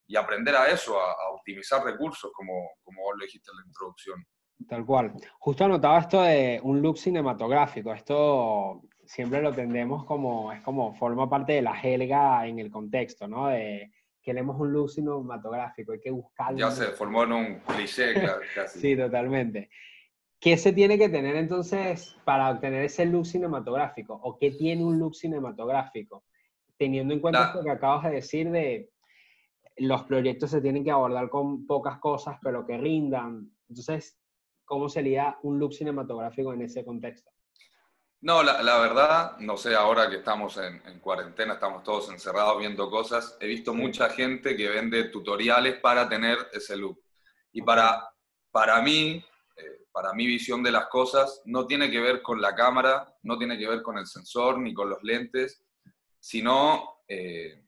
Y 0.07 0.15
aprender 0.15 0.55
a 0.55 0.67
eso, 0.67 0.99
a, 0.99 1.29
optimizar 1.31 1.83
recursos, 1.83 2.31
como, 2.33 2.71
como 2.83 3.03
vos 3.03 3.15
lo 3.17 3.25
dijiste 3.25 3.51
en 3.51 3.57
la 3.57 3.65
introducción. 3.65 4.25
Tal 4.67 4.85
cual. 4.85 5.13
Justo 5.39 5.65
anotaba 5.65 5.99
esto 5.99 6.21
de 6.21 6.59
un 6.63 6.81
look 6.81 6.97
cinematográfico. 6.97 7.93
Esto 7.93 8.81
siempre 9.05 9.41
lo 9.41 9.51
tendemos 9.51 10.05
como, 10.05 10.51
es 10.51 10.61
como 10.61 10.93
forma 10.93 11.29
parte 11.29 11.53
de 11.53 11.61
la 11.61 11.75
jelga 11.75 12.45
en 12.47 12.59
el 12.59 12.71
contexto, 12.71 13.27
¿no? 13.27 13.47
De 13.47 13.91
queremos 14.21 14.59
un 14.59 14.71
look 14.71 14.91
cinematográfico, 14.91 15.93
hay 15.93 15.99
que 15.99 16.11
buscarlo. 16.11 16.59
Ya 16.59 16.71
se 16.71 16.87
formó 16.87 17.23
en 17.23 17.31
un 17.33 17.59
cliché, 17.59 18.13
casi. 18.55 18.79
sí, 18.79 18.95
totalmente. 18.95 19.69
¿Qué 20.39 20.57
se 20.57 20.73
tiene 20.73 20.97
que 20.97 21.09
tener 21.09 21.35
entonces 21.35 22.15
para 22.23 22.49
obtener 22.49 22.83
ese 22.85 23.05
look 23.05 23.25
cinematográfico? 23.25 24.19
¿O 24.23 24.37
qué 24.37 24.51
tiene 24.51 24.83
un 24.83 24.99
look 24.99 25.15
cinematográfico? 25.15 26.23
teniendo 26.81 27.13
en 27.13 27.19
cuenta 27.19 27.45
esto 27.45 27.63
que 27.63 27.69
acabas 27.69 28.05
de 28.05 28.09
decir 28.09 28.49
de 28.49 28.89
los 29.77 30.01
proyectos 30.05 30.49
se 30.49 30.61
tienen 30.61 30.83
que 30.83 30.89
abordar 30.89 31.29
con 31.29 31.67
pocas 31.67 31.99
cosas, 31.99 32.39
pero 32.41 32.65
que 32.65 32.75
rindan. 32.75 33.51
Entonces, 33.69 34.19
¿cómo 34.71 34.87
sería 34.87 35.37
un 35.43 35.59
look 35.59 35.73
cinematográfico 35.73 36.53
en 36.53 36.61
ese 36.61 36.85
contexto? 36.85 37.29
No, 38.21 38.41
la, 38.41 38.79
verdad, 38.79 39.37
no 39.39 39.57
sé, 39.57 39.75
ahora 39.75 40.09
que 40.09 40.15
estamos 40.15 40.55
en, 40.55 40.97
cuarentena, 41.01 41.55
estamos 41.55 41.83
todos 41.83 42.09
encerrados 42.09 42.57
viendo 42.57 42.89
cosas, 42.89 43.35
he 43.41 43.47
visto 43.47 43.73
mucha 43.73 44.09
gente 44.11 44.55
que 44.55 44.69
vende 44.69 45.09
tutoriales 45.09 45.75
para 45.81 46.07
tener 46.07 46.37
ese 46.53 46.77
look. 46.77 47.03
Y 47.51 47.61
para, 47.63 48.13
para 48.49 48.81
mí, 48.81 49.21
eh, 49.57 49.87
para 49.91 50.13
mi 50.13 50.25
visión 50.25 50.63
de 50.63 50.71
las 50.71 50.87
cosas, 50.87 51.41
no 51.43 51.67
tiene 51.67 51.91
que 51.91 51.99
ver 51.99 52.21
con 52.21 52.39
la 52.39 52.55
cámara, 52.55 53.13
no 53.23 53.37
tiene 53.37 53.57
que 53.57 53.67
ver 53.67 53.81
con 53.81 53.97
el 53.97 54.07
sensor 54.07 54.57
ni 54.57 54.73
con 54.73 54.89
los 54.89 55.03
lentes, 55.03 55.65
sino, 56.17 57.01
eh, 57.09 57.61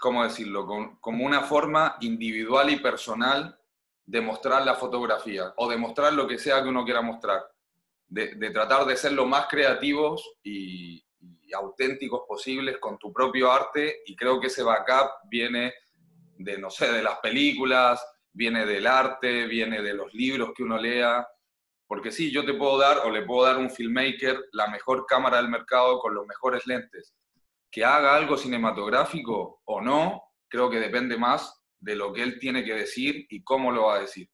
¿cómo 0.00 0.24
decirlo?, 0.24 0.66
como 1.00 1.24
una 1.24 1.42
forma 1.42 1.96
individual 2.00 2.70
y 2.70 2.80
personal 2.80 3.56
de 4.04 4.20
mostrar 4.20 4.64
la 4.64 4.74
fotografía 4.74 5.52
o 5.56 5.68
de 5.68 5.76
mostrar 5.76 6.12
lo 6.12 6.26
que 6.26 6.38
sea 6.38 6.62
que 6.62 6.68
uno 6.68 6.84
quiera 6.84 7.02
mostrar 7.02 7.42
de, 8.12 8.50
tratar 8.50 8.84
de 8.84 8.96
ser 8.96 9.12
lo 9.12 9.26
más 9.26 9.46
creativos 9.48 10.36
y, 10.42 11.02
auténticos 11.54 12.22
posibles 12.26 12.78
con 12.78 12.96
tu 12.96 13.12
propio 13.12 13.52
arte 13.52 14.00
y 14.06 14.16
creo 14.16 14.40
que 14.40 14.46
ese 14.46 14.62
backup 14.62 15.28
viene 15.28 15.74
de, 16.38 16.56
no 16.56 16.70
sé, 16.70 16.90
de 16.90 17.02
las 17.02 17.18
películas, 17.18 18.02
viene 18.32 18.64
del 18.64 18.86
arte, 18.86 19.46
viene 19.46 19.82
de 19.82 19.92
los 19.92 20.14
libros 20.14 20.52
que 20.56 20.62
uno 20.62 20.78
lea, 20.78 21.28
porque 21.86 22.10
sí, 22.10 22.32
yo 22.32 22.46
te 22.46 22.54
puedo 22.54 22.78
dar 22.78 23.00
o 23.04 23.10
le 23.10 23.20
puedo 23.26 23.44
dar 23.44 23.56
a 23.56 23.58
un 23.58 23.68
filmmaker 23.68 24.48
la 24.52 24.68
mejor 24.68 25.04
cámara 25.04 25.36
del 25.36 25.50
mercado 25.50 25.98
con 25.98 26.14
los 26.14 26.26
mejores 26.26 26.66
lentes. 26.66 27.14
Que 27.70 27.84
haga 27.84 28.16
algo 28.16 28.38
cinematográfico 28.38 29.60
o 29.66 29.82
no, 29.82 30.22
creo 30.48 30.70
que 30.70 30.80
depende 30.80 31.18
más 31.18 31.61
de 31.82 31.96
lo 31.96 32.12
que 32.12 32.22
él 32.22 32.38
tiene 32.38 32.64
que 32.64 32.74
decir 32.74 33.26
y 33.28 33.42
cómo 33.42 33.72
lo 33.72 33.86
va 33.86 33.96
a 33.96 34.00
decir. 34.00 34.30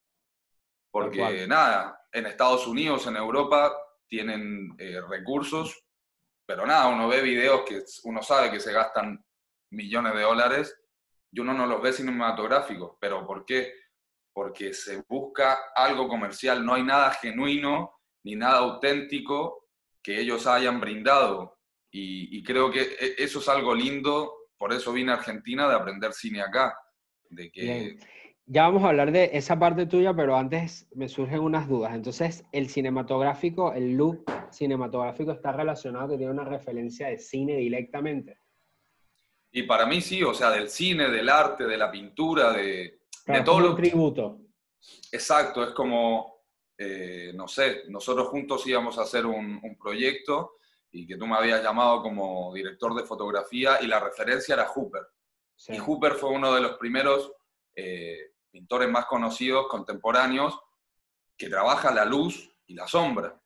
Porque 0.90 1.46
nada, 1.46 2.00
en 2.12 2.26
Estados 2.26 2.66
Unidos, 2.66 3.06
en 3.06 3.16
Europa, 3.16 3.74
tienen 4.06 4.74
eh, 4.78 5.00
recursos, 5.08 5.84
pero 6.46 6.66
nada, 6.66 6.88
uno 6.88 7.08
ve 7.08 7.20
videos 7.22 7.62
que 7.62 7.82
uno 8.04 8.22
sabe 8.22 8.50
que 8.50 8.60
se 8.60 8.72
gastan 8.72 9.22
millones 9.70 10.14
de 10.14 10.22
dólares 10.22 10.78
y 11.30 11.40
uno 11.40 11.52
no 11.52 11.66
los 11.66 11.82
ve 11.82 11.92
cinematográficos. 11.92 12.96
¿Pero 13.00 13.26
por 13.26 13.44
qué? 13.44 13.74
Porque 14.32 14.72
se 14.72 15.02
busca 15.08 15.58
algo 15.74 16.08
comercial, 16.08 16.64
no 16.64 16.74
hay 16.74 16.82
nada 16.82 17.10
genuino 17.12 17.94
ni 18.24 18.36
nada 18.36 18.58
auténtico 18.58 19.68
que 20.02 20.20
ellos 20.20 20.46
hayan 20.46 20.80
brindado. 20.80 21.58
Y, 21.90 22.42
creo 22.42 22.70
que 22.70 22.82
e, 22.82 23.14
eso 23.18 23.38
es 23.40 23.48
algo 23.48 23.74
lindo, 23.74 24.50
por 24.58 24.72
eso 24.72 24.92
vine 24.92 25.12
a 25.12 25.16
Argentina 25.16 25.68
de 25.68 25.74
aprender 25.74 26.12
cine 26.12 26.42
acá. 26.42 26.76
De 27.30 27.50
que, 27.50 27.98
ya 28.46 28.62
vamos 28.62 28.82
a 28.82 28.88
hablar 28.88 29.12
de 29.12 29.30
esa 29.34 29.58
parte 29.58 29.86
tuya, 29.86 30.14
pero 30.14 30.36
antes 30.36 30.88
me 30.94 31.08
surgen 31.08 31.40
unas 31.40 31.68
dudas. 31.68 31.94
Entonces, 31.94 32.44
el 32.52 32.68
cinematográfico, 32.68 33.72
el 33.72 33.94
look 33.94 34.24
cinematográfico 34.50 35.32
está 35.32 35.52
relacionado, 35.52 36.08
que 36.08 36.16
tiene 36.16 36.32
una 36.32 36.44
referencia 36.44 37.08
de 37.08 37.18
cine 37.18 37.56
directamente. 37.56 38.38
Y 39.52 39.64
para 39.64 39.86
mí 39.86 40.00
sí, 40.00 40.22
o 40.22 40.32
sea, 40.32 40.50
del 40.50 40.68
cine, 40.68 41.10
del 41.10 41.28
arte, 41.28 41.66
de 41.66 41.76
la 41.76 41.90
pintura, 41.90 42.52
de, 42.52 43.00
de 43.26 43.40
todo 43.42 43.60
lo 43.60 43.74
tributo. 43.74 44.40
Exacto, 45.12 45.62
es 45.64 45.70
como, 45.70 46.44
eh, 46.76 47.32
no 47.34 47.48
sé, 47.48 47.84
nosotros 47.88 48.28
juntos 48.28 48.66
íbamos 48.66 48.98
a 48.98 49.02
hacer 49.02 49.26
un, 49.26 49.60
proyecto 49.80 50.56
y 50.90 51.06
que 51.06 51.16
tú 51.16 51.26
me 51.26 51.36
habías 51.36 51.62
llamado 51.62 52.02
como 52.02 52.52
director 52.54 52.94
de 52.94 53.04
fotografía 53.04 53.78
y 53.82 53.86
la 53.86 54.00
referencia 54.00 54.54
era 54.54 54.68
Hooper. 54.68 55.02
Y 55.66 55.78
Hooper 55.78 56.14
fue 56.14 56.30
uno 56.30 56.54
de 56.54 56.60
los 56.60 56.78
primeros 56.78 57.32
eh, 57.74 58.32
pintores 58.50 58.88
más 58.88 59.06
conocidos, 59.06 59.66
contemporáneos, 59.68 60.58
que 61.36 61.48
trabaja 61.48 61.92
la 61.92 62.04
luz 62.04 62.50
y 62.66 62.74
la 62.74 62.86
sombra. 62.86 63.40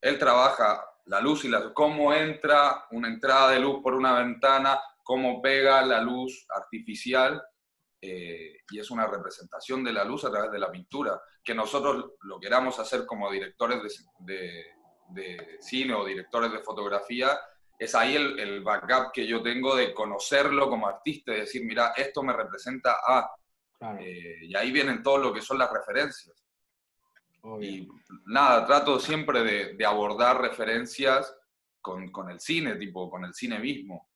Él 0.00 0.18
trabaja 0.18 0.84
la 1.06 1.20
luz 1.20 1.44
y 1.44 1.48
la 1.48 1.72
cómo 1.72 2.12
entra 2.12 2.86
una 2.90 3.08
entrada 3.08 3.50
de 3.50 3.60
luz 3.60 3.82
por 3.82 3.94
una 3.94 4.18
ventana, 4.18 4.80
cómo 5.02 5.40
pega 5.40 5.84
la 5.84 6.00
luz 6.00 6.46
artificial, 6.54 7.42
eh, 8.00 8.58
y 8.70 8.78
es 8.78 8.90
una 8.90 9.06
representación 9.06 9.82
de 9.82 9.92
la 9.92 10.04
luz 10.04 10.24
a 10.24 10.30
través 10.30 10.52
de 10.52 10.58
la 10.58 10.70
pintura. 10.70 11.20
Que 11.42 11.54
nosotros 11.54 12.12
lo 12.22 12.38
queramos 12.38 12.78
hacer 12.78 13.06
como 13.06 13.30
directores 13.30 14.04
de, 14.18 14.66
cine 15.60 15.94
o 15.94 16.04
directores 16.04 16.52
de 16.52 16.60
fotografía, 16.60 17.38
es 17.78 17.94
ahí 17.94 18.16
el, 18.16 18.38
el, 18.40 18.62
backup 18.62 19.12
que 19.12 19.26
yo 19.26 19.40
tengo 19.40 19.76
de 19.76 19.94
conocerlo 19.94 20.68
como 20.68 20.88
artista 20.88 21.32
y 21.32 21.40
decir, 21.40 21.64
mira, 21.64 21.92
esto 21.96 22.22
me 22.22 22.32
representa 22.32 22.96
a, 23.06 23.30
eh, 24.00 24.38
y 24.42 24.56
ahí 24.56 24.72
vienen 24.72 25.02
todo 25.02 25.18
lo 25.18 25.32
que 25.32 25.40
son 25.40 25.58
las 25.58 25.72
referencias. 25.72 26.44
Y 27.60 27.88
nada, 28.26 28.66
trato 28.66 28.98
siempre 28.98 29.74
de, 29.74 29.86
abordar 29.86 30.40
referencias 30.40 31.34
con, 31.80 32.10
con, 32.10 32.30
el 32.30 32.40
cine, 32.40 32.74
tipo 32.74 33.08
con 33.08 33.24
el 33.24 33.32
cine 33.32 33.58
mismo. 33.58 34.08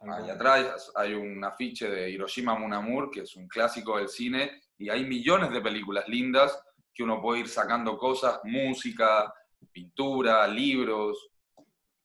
Ahí 0.00 0.28
atrás 0.28 0.92
hay 0.94 1.14
un 1.14 1.42
afiche 1.44 1.88
de 1.88 2.10
Hiroshima 2.10 2.58
Munamur, 2.58 3.10
que 3.10 3.20
es 3.20 3.36
un 3.36 3.48
clásico 3.48 3.96
del 3.96 4.08
cine, 4.08 4.62
y 4.76 4.90
hay 4.90 5.04
millones 5.04 5.50
de 5.50 5.62
películas 5.62 6.06
lindas 6.08 6.60
que 6.92 7.02
uno 7.02 7.22
puede 7.22 7.40
ir 7.40 7.48
sacando 7.48 7.96
cosas, 7.96 8.40
música, 8.44 9.32
pintura, 9.72 10.46
libros. 10.46 11.30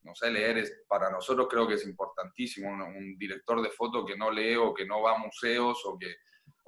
No 0.03 0.15
sé, 0.15 0.31
leer 0.31 0.59
es, 0.59 0.83
para 0.87 1.09
nosotros 1.09 1.47
creo 1.49 1.67
que 1.67 1.75
es 1.75 1.85
importantísimo. 1.85 2.69
Un, 2.69 2.81
un 2.81 3.17
director 3.17 3.61
de 3.61 3.69
foto 3.69 4.05
que 4.05 4.17
no 4.17 4.31
lee 4.31 4.55
o 4.55 4.73
que 4.73 4.85
no 4.85 5.01
va 5.01 5.15
a 5.15 5.19
museos 5.19 5.81
o 5.85 5.97
que 5.97 6.15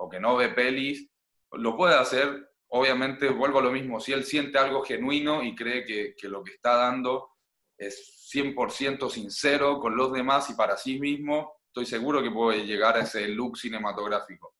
o 0.01 0.09
que 0.09 0.19
no 0.19 0.35
ve 0.35 0.49
pelis, 0.49 1.07
lo 1.51 1.77
puede 1.77 1.95
hacer. 1.95 2.49
Obviamente, 2.69 3.29
vuelvo 3.29 3.59
a 3.59 3.63
lo 3.63 3.71
mismo, 3.71 3.99
si 3.99 4.13
él 4.13 4.23
siente 4.23 4.57
algo 4.57 4.83
genuino 4.83 5.43
y 5.43 5.55
cree 5.55 5.85
que, 5.85 6.27
lo 6.27 6.43
que 6.43 6.53
está 6.53 6.75
dando 6.75 7.29
es 7.77 8.29
100% 8.33 9.09
sincero 9.09 9.79
con 9.79 9.95
los 9.95 10.11
demás 10.11 10.49
y 10.49 10.53
para 10.55 10.77
sí 10.77 10.99
mismo, 10.99 11.53
estoy 11.67 11.85
seguro 11.85 12.23
que 12.23 12.31
puede 12.31 12.65
llegar 12.65 12.97
a 12.97 13.01
ese 13.01 13.27
look 13.27 13.57
cinematográfico. 13.57 14.55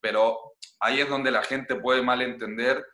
Pero 0.00 0.54
ahí 0.80 1.00
es 1.00 1.08
donde 1.08 1.30
la 1.30 1.42
gente 1.42 1.76
puede 1.76 2.02
malentender 2.02 2.84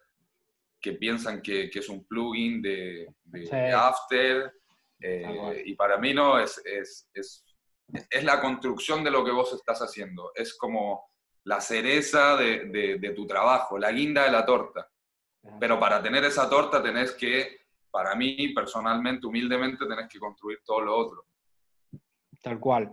que 0.81 0.93
piensan 0.93 1.43
que, 1.43 1.71
es 1.73 1.89
un 1.89 2.07
plugin 2.07 2.63
de, 2.63 3.09
After. 3.75 4.55
Eh, 5.01 5.63
y 5.67 5.75
para 5.75 5.99
mí 5.99 6.13
no, 6.13 6.39
es, 6.39 6.61
es, 6.65 7.09
es, 7.15 7.45
es, 8.11 8.25
la 8.25 8.41
construcción 8.41 9.03
de 9.03 9.11
lo 9.11 9.25
que 9.25 9.31
vos 9.31 9.53
estás 9.53 9.81
haciendo. 9.81 10.33
Es 10.35 10.57
como 10.57 11.11
la 11.45 11.61
cereza 11.61 12.37
de, 12.37 13.13
tu 13.15 13.27
trabajo, 13.27 13.79
la 13.79 13.93
guinda 13.93 14.25
de 14.25 14.33
la 14.33 14.45
torta. 14.45 14.89
Pero 15.59 15.81
para 15.81 16.03
tener 16.03 16.25
esa 16.25 16.51
torta 16.51 16.83
tenés 16.83 17.13
que, 17.13 17.61
para 17.91 18.15
mí 18.15 18.53
personalmente, 18.55 19.27
humildemente, 19.27 19.87
tenés 19.87 20.09
que 20.09 20.19
construir 20.19 20.59
todo 20.65 20.81
lo 20.81 20.97
otro. 20.97 21.25
Tal 22.43 22.61
cual. 22.61 22.93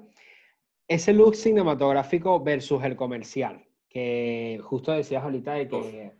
Ese 0.87 1.11
look 1.11 1.35
cinematográfico 1.35 2.41
versus 2.41 2.83
el 2.85 2.95
comercial, 2.95 3.67
que 3.89 4.59
justo 4.63 4.93
decías 4.93 5.23
ahorita 5.23 5.53
de 5.53 5.67
que 5.67 6.13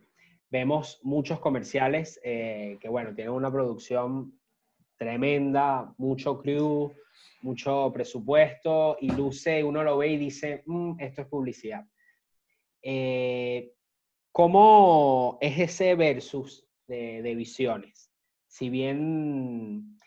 vemos 0.50 1.00
muchos 1.04 1.40
comerciales 1.40 2.20
eh, 2.24 2.78
que, 2.82 2.90
bueno, 2.90 3.14
tienen 3.16 3.34
una 3.34 3.52
producción 3.52 4.38
tremenda, 4.98 5.94
mucho 5.98 6.40
crew, 6.40 6.94
mucho 7.42 7.92
presupuesto 7.94 8.98
y 9.00 9.12
luce, 9.12 9.64
uno 9.64 9.84
lo 9.84 9.98
ve 9.98 10.10
y 10.10 10.18
dice, 10.18 10.64
mm, 10.66 11.00
esto 11.00 11.22
es 11.22 11.28
publicidad. 11.28 11.86
Eh, 12.82 13.74
¿cómo 14.32 15.38
es 15.42 15.60
ese 15.60 15.96
versus 15.96 16.68
de, 16.88 17.34
visiones? 17.36 18.12
Si 18.48 18.70
bien 18.70 19.98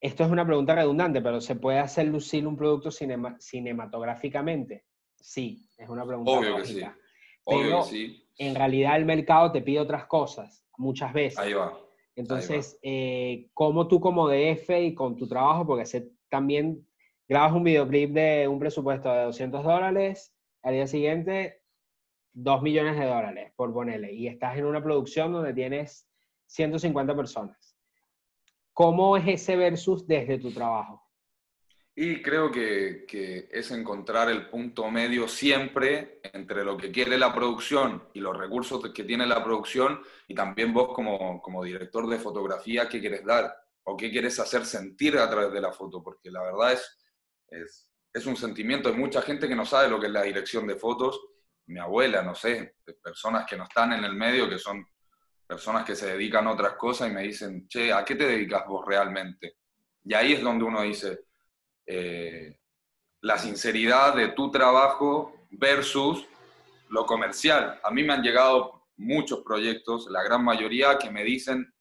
esto 0.00 0.24
es 0.24 0.30
una 0.30 0.44
pregunta 0.44 0.74
redundante, 0.74 1.20
pero 1.20 1.40
¿se 1.40 1.56
puede 1.56 1.78
hacer 1.78 2.06
lucir 2.06 2.46
un 2.46 2.56
producto 2.56 2.90
cinematográficamente? 2.90 4.84
Sí, 5.16 5.66
es 5.78 5.88
una 5.88 6.04
pregunta 6.04 6.32
Obvio 6.32 6.56
que 6.56 6.66
sí. 6.66 6.82
Obvio 7.44 7.82
que 7.84 7.88
sí. 7.88 8.28
en 8.38 8.54
realidad 8.54 8.96
el 8.96 9.04
mercado 9.04 9.52
te 9.52 9.62
pide 9.62 9.80
otras 9.80 10.06
cosas, 10.06 10.66
muchas 10.76 11.12
veces. 11.12 11.38
Ahí 11.38 11.52
va. 11.52 11.83
Entonces, 12.16 12.78
eh, 12.82 13.48
¿cómo 13.54 13.88
tú 13.88 14.00
como 14.00 14.28
DF 14.28 14.70
y 14.80 14.94
con 14.94 15.16
tu 15.16 15.26
trabajo, 15.26 15.66
porque 15.66 15.84
también 16.28 16.86
grabas 17.28 17.52
un 17.52 17.64
videoclip 17.64 18.12
de 18.12 18.46
un 18.48 18.58
presupuesto 18.58 19.12
de 19.12 19.24
200 19.24 19.64
dólares, 19.64 20.32
al 20.62 20.74
día 20.74 20.86
siguiente 20.86 21.62
2 22.34 22.62
millones 22.62 22.98
de 22.98 23.06
dólares, 23.06 23.52
por 23.56 23.72
ponerle, 23.72 24.12
y 24.12 24.26
estás 24.26 24.56
en 24.58 24.66
una 24.66 24.82
producción 24.82 25.32
donde 25.32 25.54
tienes 25.54 26.08
150 26.46 27.14
personas. 27.16 27.76
¿Cómo 28.72 29.16
es 29.16 29.26
ese 29.26 29.56
versus 29.56 30.06
desde 30.06 30.38
tu 30.38 30.52
trabajo? 30.52 31.03
Y 31.96 32.20
creo 32.22 32.50
que, 32.50 33.06
es 33.52 33.70
encontrar 33.70 34.28
el 34.28 34.48
punto 34.48 34.90
medio 34.90 35.28
siempre 35.28 36.20
entre 36.24 36.64
lo 36.64 36.76
que 36.76 36.90
quiere 36.90 37.16
la 37.16 37.32
producción 37.32 38.08
y 38.12 38.20
los 38.20 38.36
recursos 38.36 38.82
que 38.92 39.04
tiene 39.04 39.26
la 39.26 39.44
producción 39.44 40.00
y 40.26 40.34
también 40.34 40.72
vos 40.72 40.92
como, 40.92 41.40
como 41.40 41.62
director 41.62 42.08
de 42.08 42.18
fotografía, 42.18 42.88
qué 42.88 43.00
quieres 43.00 43.24
dar 43.24 43.54
o 43.84 43.96
qué 43.96 44.10
quieres 44.10 44.40
hacer 44.40 44.66
sentir 44.66 45.16
a 45.18 45.30
través 45.30 45.52
de 45.52 45.60
la 45.60 45.72
foto, 45.72 46.02
porque 46.02 46.30
la 46.30 46.42
verdad 46.42 46.72
es, 46.72 46.98
es 47.48 47.88
es 48.14 48.26
un 48.26 48.36
sentimiento. 48.36 48.88
Hay 48.88 48.94
mucha 48.94 49.20
gente 49.20 49.48
que 49.48 49.56
no 49.56 49.66
sabe 49.66 49.90
lo 49.90 50.00
que 50.00 50.06
es 50.06 50.12
la 50.12 50.22
dirección 50.22 50.66
de 50.66 50.76
fotos. 50.76 51.20
Mi 51.66 51.80
abuela, 51.80 52.22
no 52.22 52.34
sé, 52.34 52.76
personas 53.02 53.44
que 53.44 53.56
no 53.56 53.64
están 53.64 53.92
en 53.92 54.04
el 54.04 54.14
medio, 54.14 54.48
que 54.48 54.58
son 54.58 54.86
personas 55.46 55.84
que 55.84 55.96
se 55.96 56.06
dedican 56.12 56.46
a 56.46 56.52
otras 56.52 56.74
cosas 56.74 57.10
y 57.10 57.12
me 57.12 57.22
dicen, 57.22 57.66
che, 57.68 57.92
¿a 57.92 58.04
qué 58.04 58.14
te 58.14 58.26
dedicas 58.26 58.64
vos 58.66 58.86
realmente? 58.86 59.56
Y 60.04 60.14
ahí 60.14 60.34
es 60.34 60.42
donde 60.42 60.64
uno 60.64 60.82
dice, 60.82 61.24
eh, 61.86 62.58
la 63.20 63.38
sinceridad 63.38 64.14
de 64.14 64.28
tu 64.28 64.50
trabajo 64.50 65.46
versus 65.50 66.26
lo 66.88 67.06
comercial. 67.06 67.80
A 67.82 67.90
mí 67.90 68.02
me 68.02 68.12
han 68.12 68.22
llegado 68.22 68.86
muchos 68.96 69.40
proyectos, 69.40 70.06
la 70.10 70.22
gran 70.22 70.44
mayoría, 70.44 70.98
que 70.98 71.10
me 71.10 71.24
dicen, 71.24 71.74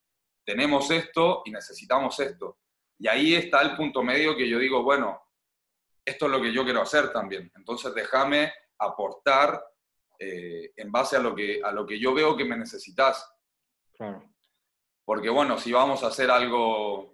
tenemos 0.45 0.89
esto 0.91 1.41
y 1.45 1.51
necesitamos 1.51 2.19
esto. 2.19 2.59
Y 2.97 3.07
ahí 3.07 3.35
está 3.35 3.61
el 3.61 3.75
punto 3.75 4.03
medio 4.03 4.35
que 4.35 4.47
yo 4.47 4.59
digo, 4.59 4.83
bueno, 4.83 5.21
esto 6.05 6.25
es 6.25 6.31
lo 6.31 6.41
que 6.41 6.53
yo 6.53 6.63
quiero 6.63 6.81
hacer 6.81 7.11
también. 7.11 7.51
Entonces 7.55 7.93
déjame 7.93 8.51
aportar 8.77 9.63
eh, 10.19 10.71
en 10.75 10.91
base 10.91 11.15
a 11.15 11.19
lo, 11.19 11.35
que, 11.35 11.61
a 11.63 11.71
lo 11.71 11.85
que 11.85 11.99
yo 11.99 12.13
veo 12.13 12.35
que 12.35 12.45
me 12.45 12.57
necesitas. 12.57 13.29
Claro. 13.93 14.23
Porque 15.05 15.29
bueno, 15.29 15.57
si 15.57 15.71
vamos 15.71 16.03
a 16.03 16.07
hacer 16.07 16.31
algo, 16.31 17.12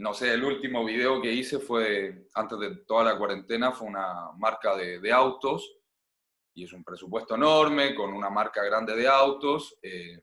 no 0.00 0.14
sé, 0.14 0.32
el 0.32 0.42
último 0.42 0.82
video 0.82 1.20
que 1.20 1.30
hice 1.30 1.58
fue, 1.58 2.26
antes 2.34 2.58
de 2.58 2.76
toda 2.86 3.04
la 3.04 3.18
cuarentena, 3.18 3.70
fue 3.70 3.86
una 3.86 4.32
marca 4.38 4.74
de, 4.74 5.12
autos 5.12 5.76
y 6.54 6.64
es 6.64 6.72
un 6.72 6.82
presupuesto 6.82 7.34
enorme 7.34 7.94
con 7.94 8.14
una 8.14 8.30
marca 8.30 8.62
grande 8.64 8.96
de 8.96 9.06
autos. 9.06 9.78
Eh, 9.82 10.22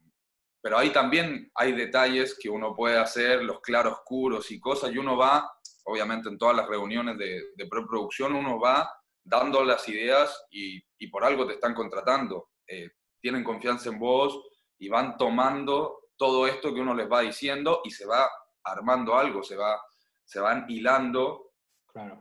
pero 0.59 0.79
ahí 0.79 0.89
también 0.89 1.51
hay 1.53 1.73
detalles 1.73 2.35
que 2.41 2.49
uno 2.49 2.75
puede 2.75 2.97
hacer, 2.97 3.43
los 3.43 3.61
claroscuros 3.61 4.49
y 4.49 4.59
cosas, 4.59 4.91
y 4.91 4.97
uno 4.97 5.15
va, 5.15 5.47
obviamente 5.83 6.27
en 6.27 6.39
todas 6.39 6.55
las 6.55 6.67
reuniones 6.67 7.15
de, 7.19 7.51
de 7.55 7.67
preproducción, 7.67 8.33
uno 8.33 8.59
va 8.59 8.91
dando 9.23 9.63
las 9.63 9.87
ideas 9.87 10.47
y, 10.49 10.81
y 10.97 11.07
por 11.07 11.23
algo 11.23 11.45
te 11.45 11.53
están 11.53 11.75
contratando. 11.75 12.49
Eh, 12.67 12.89
tienen 13.21 13.43
confianza 13.43 13.89
en 13.89 13.99
vos 13.99 14.41
y 14.79 14.89
van 14.89 15.17
tomando 15.17 15.99
todo 16.17 16.47
esto 16.47 16.73
que 16.73 16.81
uno 16.81 16.95
les 16.95 17.09
va 17.11 17.21
diciendo 17.21 17.81
y 17.83 17.91
se 17.91 18.07
va 18.07 18.27
armando 18.71 19.17
algo, 19.17 19.43
se, 19.43 19.55
va, 19.55 19.81
se 20.23 20.39
van 20.39 20.65
hilando 20.67 21.53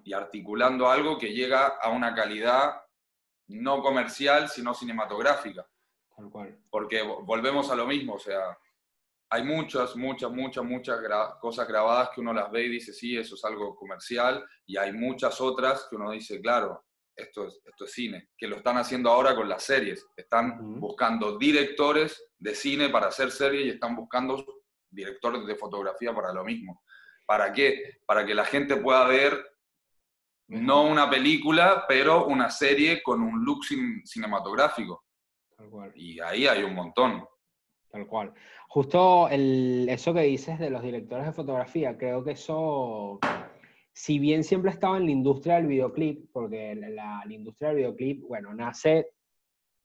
y 0.05 0.13
articulando 0.13 0.89
algo 0.89 1.19
que 1.19 1.35
llega 1.35 1.67
a 1.81 1.91
una 1.91 2.15
calidad 2.15 2.81
no 3.49 3.83
comercial, 3.83 4.49
sino 4.49 4.75
cinematográfica. 4.75 5.67
Porque 6.71 7.03
volvemos 7.03 7.71
a 7.71 7.77
lo 7.77 7.87
mismo, 7.87 8.15
o 8.15 8.19
sea, 8.19 8.57
hay 9.29 9.43
muchas, 9.43 9.97
muchas, 9.97 10.31
muchas, 10.31 10.65
muchas 10.65 10.99
cosas 11.41 11.69
grabadas 11.69 12.11
que 12.15 12.21
uno 12.21 12.33
las 12.33 12.51
ve 12.51 12.65
y 12.65 12.71
dice, 12.71 12.93
sí, 12.93 13.17
eso 13.17 13.35
es 13.35 13.45
algo 13.45 13.77
comercial, 13.77 14.45
y 14.65 14.77
hay 14.77 14.93
muchas 14.93 15.41
otras 15.41 15.87
que 15.91 15.97
uno 15.97 16.11
dice, 16.11 16.41
claro, 16.41 16.85
esto 17.15 17.47
es, 17.47 17.61
esto 17.65 17.85
es 17.85 17.93
cine, 17.93 18.31
que 18.37 18.47
lo 18.47 18.57
están 18.57 18.77
haciendo 18.77 19.11
ahora 19.11 19.35
con 19.35 19.49
las 19.49 19.63
series. 19.63 20.07
Están 20.17 20.79
buscando 20.79 21.39
directores 21.39 22.31
de 22.39 22.55
cine 22.55 22.91
para 22.91 23.09
hacer 23.09 23.31
series 23.31 23.67
y 23.67 23.71
están 23.71 23.97
buscando 23.97 24.45
directores 24.91 25.47
de 25.47 25.57
fotografía 25.57 26.15
para 26.15 26.33
lo 26.33 26.45
mismo. 26.45 26.83
¿Para 27.27 27.53
qué? 27.53 27.99
Para 28.07 28.25
que 28.25 28.35
la 28.35 28.45
gente 28.45 28.77
pueda 28.77 29.07
ver 29.07 29.45
no 30.49 30.85
una 30.85 31.11
película, 31.11 31.85
pero 31.89 32.27
una 32.27 32.51
serie 32.51 33.03
con 33.03 33.21
un 33.21 33.45
look 33.45 33.65
cinematográfico. 34.05 35.05
Y 35.95 36.21
ahí 36.21 36.47
hay 36.47 36.63
un 36.63 36.75
montón. 36.75 37.25
Tal 37.91 38.07
cual. 38.07 38.33
Justo 38.69 39.29
el, 39.29 39.89
eso 39.89 40.13
que 40.13 40.23
dices 40.23 40.59
de 40.59 40.71
los 40.71 40.83
directores 40.83 41.27
de 41.27 41.33
fotografía, 41.33 41.97
creo 41.97 42.23
que 42.23 42.33
eso, 42.33 43.19
si 43.93 44.19
bien 44.19 44.45
siempre 44.45 44.71
estaba 44.71 44.99
en 44.99 45.07
la 45.07 45.13
industria 45.13 45.57
del 45.57 45.67
videoclip, 45.67 46.31
porque 46.33 46.75
la, 46.75 47.23
industria 47.29 47.69
del 47.69 47.79
videoclip, 47.79 48.23
bueno, 48.29 48.55
nace 48.55 49.13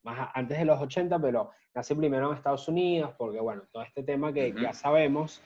más 0.02 0.30
antes 0.34 0.58
de 0.58 0.64
los 0.64 0.80
80, 0.80 1.18
pero 1.20 1.50
nace 1.74 1.94
primero 1.96 2.30
en 2.30 2.36
Estados 2.36 2.68
Unidos, 2.68 3.14
porque 3.16 3.40
bueno, 3.40 3.62
todo 3.72 3.82
este 3.82 4.02
tema 4.02 4.32
que 4.32 4.52
ya 4.60 4.72
sabemos. 4.72 5.42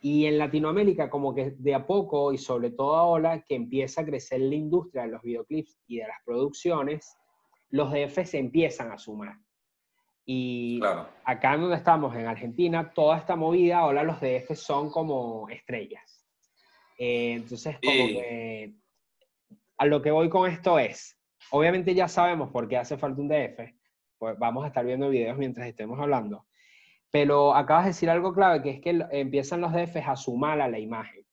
Y 0.00 0.26
en 0.26 0.38
Latinoamérica, 0.38 1.08
como 1.08 1.34
que 1.34 1.52
de 1.58 1.74
a 1.74 1.86
poco, 1.86 2.32
y 2.32 2.38
sobre 2.38 2.70
todo 2.70 2.96
ahora 2.96 3.42
que 3.42 3.54
empieza 3.54 4.02
a 4.02 4.04
crecer 4.04 4.40
la 4.40 4.54
industria 4.54 5.02
de 5.02 5.08
los 5.08 5.22
videoclips 5.22 5.78
y 5.86 5.98
de 5.98 6.06
las 6.06 6.18
producciones, 6.24 7.16
los 7.70 7.90
DF 7.90 8.24
se 8.24 8.38
empiezan 8.38 8.92
a 8.92 8.98
sumar. 8.98 9.36
Y 10.24 10.80
acá 11.24 11.56
donde 11.56 11.76
estamos, 11.76 12.14
en 12.16 12.26
Argentina, 12.26 12.92
toda 12.92 13.16
esta 13.16 13.36
movida, 13.36 13.78
ahora 13.78 14.02
los 14.02 14.20
DF 14.20 14.54
son 14.54 14.90
como 14.90 15.48
estrellas. 15.48 16.26
Eh, 16.98 17.34
entonces, 17.34 17.76
como 17.82 18.06
que 18.08 18.74
a 19.78 19.86
lo 19.86 20.02
que 20.02 20.10
voy 20.10 20.28
con 20.28 20.50
esto 20.50 20.78
es, 20.78 21.16
obviamente 21.50 21.94
ya 21.94 22.08
sabemos 22.08 22.50
por 22.50 22.68
qué 22.68 22.76
hace 22.76 22.96
falta 22.96 23.20
un 23.20 23.28
DF, 23.28 23.72
pues 24.18 24.38
vamos 24.38 24.64
a 24.64 24.68
estar 24.68 24.84
viendo 24.84 25.08
videos 25.08 25.36
mientras 25.36 25.66
estemos 25.66 25.98
hablando, 26.00 26.46
pero 27.10 27.54
acabas 27.54 27.84
de 27.84 27.90
decir 27.90 28.10
algo 28.10 28.32
clave, 28.32 28.62
que 28.62 28.70
es 28.70 28.80
que 28.80 29.04
empiezan 29.10 29.60
los 29.60 29.72
DFs 29.72 30.06
a 30.06 30.16
sumar 30.16 30.60
a 30.60 30.68
la 30.68 30.78
imagen. 30.78 31.24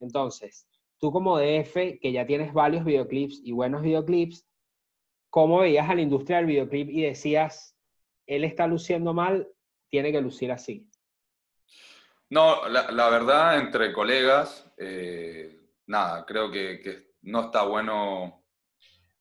Entonces, 0.00 0.66
tú 0.98 1.12
como 1.12 1.38
DF, 1.38 1.98
que 2.00 2.12
ya 2.12 2.26
tienes 2.26 2.52
varios 2.52 2.84
videoclips 2.84 3.40
y 3.44 3.52
buenos 3.52 3.82
videoclips, 3.82 4.46
¿cómo 5.30 5.58
veías 5.58 5.88
a 5.88 5.94
la 5.94 6.02
industria 6.02 6.38
del 6.38 6.46
videoclip 6.46 6.88
y 6.90 7.02
decías, 7.02 7.74
él 8.26 8.44
está 8.44 8.66
luciendo 8.66 9.12
mal, 9.12 9.48
tiene 9.88 10.12
que 10.12 10.20
lucir 10.20 10.50
así. 10.50 10.88
No, 12.30 12.68
la, 12.68 13.08
verdad, 13.10 13.58
entre 13.58 13.92
colegas, 13.92 14.68
eh, 14.76 15.60
nada, 15.86 16.24
creo 16.26 16.50
que, 16.50 17.12
no 17.22 17.42
está 17.42 17.62
bueno 17.62 18.43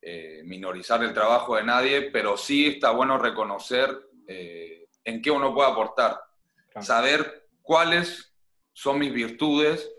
eh, 0.06 0.42
minorizar 0.44 1.02
el 1.04 1.14
trabajo 1.14 1.56
de 1.56 1.64
nadie, 1.64 2.12
pero 2.12 2.36
sí 2.36 2.68
está 2.68 2.92
bueno 2.92 3.18
reconocer 3.18 4.10
eh, 4.28 4.88
en 5.04 5.22
qué 5.22 5.32
uno 5.32 5.54
puede 5.54 5.72
aportar, 5.72 6.20
saber 6.82 7.48
cuáles 7.62 8.36
son 8.74 9.00
mis 9.00 9.14
virtudes 9.14 9.90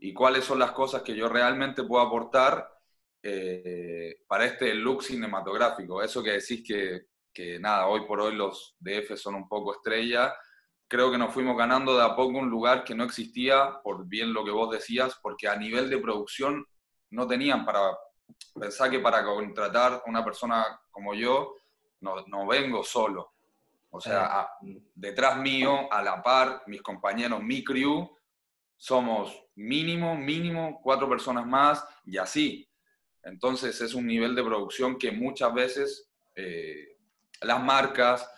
y 0.00 0.12
cuáles 0.12 0.44
son 0.44 0.60
las 0.60 0.70
cosas 0.70 1.02
que 1.02 1.16
yo 1.16 1.28
realmente 1.28 1.82
puedo 1.82 2.04
aportar 2.04 2.68
para 4.28 4.46
este 4.46 4.74
look 4.74 5.02
cinematográfico. 5.02 6.02
Eso 6.02 6.22
que 6.22 6.30
decís 6.30 6.62
que, 6.66 7.08
que 7.32 7.58
nada, 7.58 7.88
hoy 7.88 8.06
por 8.06 8.20
hoy 8.20 8.34
los 8.34 8.76
DF 8.78 9.16
son 9.16 9.34
un 9.34 9.48
poco 9.48 9.72
estrella. 9.72 10.34
Creo 10.86 11.10
que 11.10 11.18
nos 11.18 11.34
fuimos 11.34 11.56
ganando 11.56 11.96
de 11.96 12.04
a 12.04 12.16
poco 12.16 12.38
un 12.38 12.48
lugar 12.48 12.84
que 12.84 12.94
no 12.94 13.04
existía, 13.04 13.80
por 13.82 14.06
bien 14.06 14.32
lo 14.32 14.44
que 14.44 14.50
vos 14.50 14.70
decías, 14.70 15.18
porque 15.20 15.48
a 15.48 15.56
nivel 15.56 15.90
de 15.90 15.98
producción 15.98 16.64
no 17.10 17.26
tenían 17.26 17.64
para 17.64 17.96
pensar 18.58 18.90
que 18.90 19.00
para 19.00 19.24
contratar 19.24 19.92
a 19.94 20.02
una 20.06 20.24
persona 20.24 20.80
como 20.90 21.14
yo, 21.14 21.56
no, 22.00 22.24
no 22.26 22.46
vengo 22.46 22.82
solo. 22.84 23.32
O 23.90 24.00
sea, 24.00 24.48
detrás 24.94 25.38
mío, 25.38 25.92
a 25.92 26.02
la 26.02 26.22
par, 26.22 26.62
mis 26.66 26.82
compañeros, 26.82 27.42
mi 27.42 27.64
crew, 27.64 28.08
somos 28.76 29.44
mínimo, 29.56 30.14
mínimo 30.14 30.80
cuatro 30.82 31.08
personas 31.08 31.46
más 31.46 31.84
y 32.04 32.18
así. 32.18 32.68
Entonces 33.22 33.80
es 33.80 33.94
un 33.94 34.06
nivel 34.06 34.34
de 34.34 34.44
producción 34.44 34.98
que 34.98 35.10
muchas 35.10 35.52
veces 35.52 36.08
eh, 36.34 36.96
las 37.40 37.62
marcas, 37.62 38.30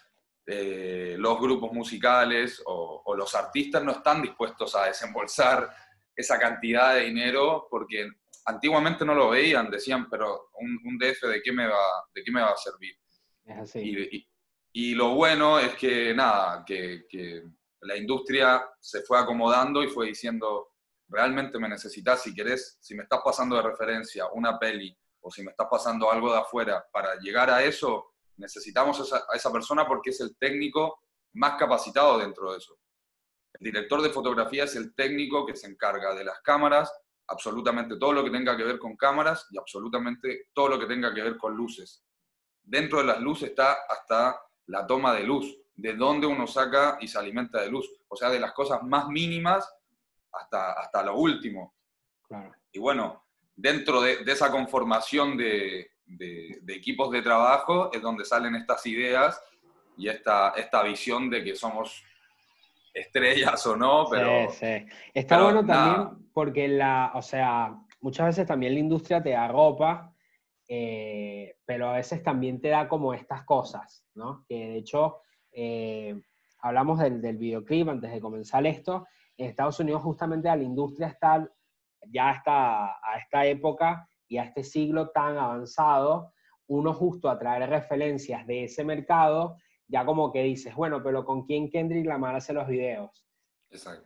eh, 0.47 1.17
los 1.19 1.39
grupos 1.39 1.73
musicales 1.73 2.63
o, 2.67 3.15
los 3.17 3.35
artistas 3.35 3.83
no 3.85 3.93
están 3.93 4.23
dispuestos 4.23 4.75
a 4.75 4.87
desembolsar 4.87 5.69
esa 6.17 6.39
cantidad 6.39 6.95
de 6.95 7.03
dinero 7.03 7.67
porque 7.69 8.09
antiguamente 8.51 9.05
no 9.05 9.15
lo 9.15 9.31
veían, 9.31 9.71
decían, 9.71 10.09
pero 10.09 10.51
un, 10.55 10.99
DF 10.99 11.27
de 11.29 11.43
qué 11.43 11.53
me 11.53 11.67
va, 11.67 11.85
de 12.15 12.23
qué 12.23 12.31
me 12.31 12.43
va 12.43 12.51
a 12.51 12.57
servir. 12.57 12.95
Y, 14.73 14.95
lo 14.95 15.15
bueno 15.15 15.59
es 15.59 15.75
que 15.75 16.15
nada, 16.15 16.65
que, 16.65 17.07
que, 17.09 17.43
la 17.83 17.97
industria 17.97 18.63
se 18.79 19.03
fue 19.03 19.19
acomodando 19.19 19.83
y 19.83 19.89
fue 19.89 20.07
diciendo, 20.07 20.75
realmente 21.09 21.59
me 21.59 21.69
necesitas, 21.69 22.23
si 22.23 22.35
querés, 22.35 22.79
si 22.81 22.95
me 22.95 23.05
estás 23.05 23.21
pasando 23.25 23.57
de 23.57 23.63
referencia 23.63 24.27
una 24.33 24.59
peli 24.59 24.97
o 25.23 25.31
si 25.31 25.43
me 25.43 25.51
estás 25.51 25.67
pasando 25.71 26.11
algo 26.11 26.33
de 26.33 26.39
afuera 26.39 26.85
para 26.93 27.17
llegar 27.17 27.51
a 27.51 27.63
eso, 27.63 28.13
necesitamos 28.37 29.13
a 29.13 29.37
esa, 29.37 29.53
persona 29.53 29.87
porque 29.87 30.11
es 30.11 30.21
el 30.21 30.37
técnico 30.37 31.03
más 31.35 31.59
capacitado 31.59 32.19
dentro 32.19 32.53
de 32.53 32.59
eso. 32.59 32.79
El 33.55 33.65
director 33.65 34.03
de 34.03 34.11
fotografía 34.11 34.65
es 34.65 34.75
el 34.77 34.95
técnico 34.95 35.47
que 35.47 35.57
se 35.57 35.67
encarga 35.67 36.15
de 36.15 36.25
las 36.25 36.41
cámaras, 36.41 36.93
absolutamente 37.31 37.97
todo 37.97 38.13
lo 38.13 38.25
que 38.25 38.31
tenga 38.31 38.57
que 38.57 38.65
ver 38.65 38.79
con 38.79 38.97
cámaras 38.97 39.47
y 39.51 39.59
absolutamente 39.59 40.49
todo 40.53 40.69
lo 40.69 40.79
que 40.79 40.87
tenga 40.87 41.15
que 41.15 41.23
ver 41.23 41.37
con 41.37 41.57
luces. 41.57 42.05
Dentro 42.63 42.99
de 42.99 43.05
las 43.05 43.21
luces 43.21 43.51
está 43.51 43.79
hasta 43.89 44.41
la 44.67 44.87
toma 44.87 45.15
de 45.15 45.25
luz, 45.25 45.57
de 45.75 45.95
dónde 45.95 46.27
uno 46.27 46.47
saca 46.47 46.99
y 47.01 47.09
se 47.09 47.19
alimenta 47.19 47.61
de 47.61 47.71
luz, 47.71 47.91
o 48.09 48.17
sea, 48.17 48.29
de 48.29 48.41
las 48.41 48.53
cosas 48.53 48.83
más 48.83 49.09
mínimas 49.09 49.69
hasta, 50.33 50.73
hasta 50.73 51.03
lo 51.05 51.17
último. 51.17 51.75
Y 52.73 52.79
bueno, 52.79 53.25
dentro 53.57 54.01
de 54.03 54.23
esa 54.27 54.51
conformación 54.51 55.37
de, 55.37 55.91
de, 56.11 56.75
equipos 56.75 57.11
de 57.11 57.23
trabajo 57.23 57.91
es 57.93 58.03
donde 58.03 58.25
salen 58.25 58.55
estas 58.57 58.85
ideas 58.87 59.41
y 59.97 60.09
esta, 60.09 60.51
esta 60.51 60.83
visión 60.83 61.31
de 61.31 61.45
que 61.45 61.55
somos 61.55 62.05
estrellas 62.95 63.67
o 63.67 63.77
no, 63.77 64.07
pero... 64.11 64.51
Sí, 64.51 64.57
sí. 64.59 64.87
Está 65.15 65.43
bueno 65.43 65.65
también 65.65 66.31
porque 66.33 66.69
la, 66.69 67.13
o 67.15 67.23
sea, 67.23 67.75
muchas 68.01 68.27
veces 68.27 68.47
también 68.47 68.75
la 68.75 68.81
industria 68.81 69.23
te 69.23 69.31
da 69.31 69.49
ropa, 69.49 70.15
eh, 70.69 71.57
pero 71.65 71.89
a 71.89 71.95
veces 71.95 72.23
también 72.23 72.61
te 72.61 72.69
da 72.69 72.89
como 72.89 73.13
estas 73.15 73.45
cosas, 73.45 74.05
¿no? 74.15 74.45
Que 74.49 74.69
de 74.69 74.77
hecho, 74.77 75.23
eh, 75.53 76.21
hablamos 76.61 76.99
del, 76.99 77.21
del, 77.21 77.37
videoclip 77.37 77.89
antes 77.89 78.13
de 78.13 78.21
comenzar 78.21 78.65
esto, 78.67 79.07
en 79.37 79.49
Estados 79.49 79.81
Unidos 79.81 80.03
justamente 80.03 80.49
a 80.49 80.57
la 80.57 80.63
industria 80.63 81.09
está 81.09 81.51
ya 82.09 82.33
está 82.33 82.87
a 82.87 83.19
esta 83.19 83.47
época 83.47 84.09
y 84.29 84.39
a 84.39 84.45
este 84.45 84.63
siglo 84.63 85.11
tan 85.11 85.37
avanzado, 85.37 86.33
uno 86.67 86.95
justo 86.95 87.29
a 87.29 87.39
traer 87.39 87.69
referencias 87.69 88.47
de 88.47 88.65
ese 88.65 88.85
mercado, 88.85 89.57
ya 89.91 90.05
como 90.05 90.33
que 90.33 90.43
dices, 90.43 90.75
bueno, 90.75 91.03
pero 91.03 91.25
¿con 91.25 91.45
quién 91.45 91.71
Kendrick 91.71 92.07
Lamar 92.07 92.37
hace 92.37 92.53
los 92.53 92.67
videos? 92.69 93.27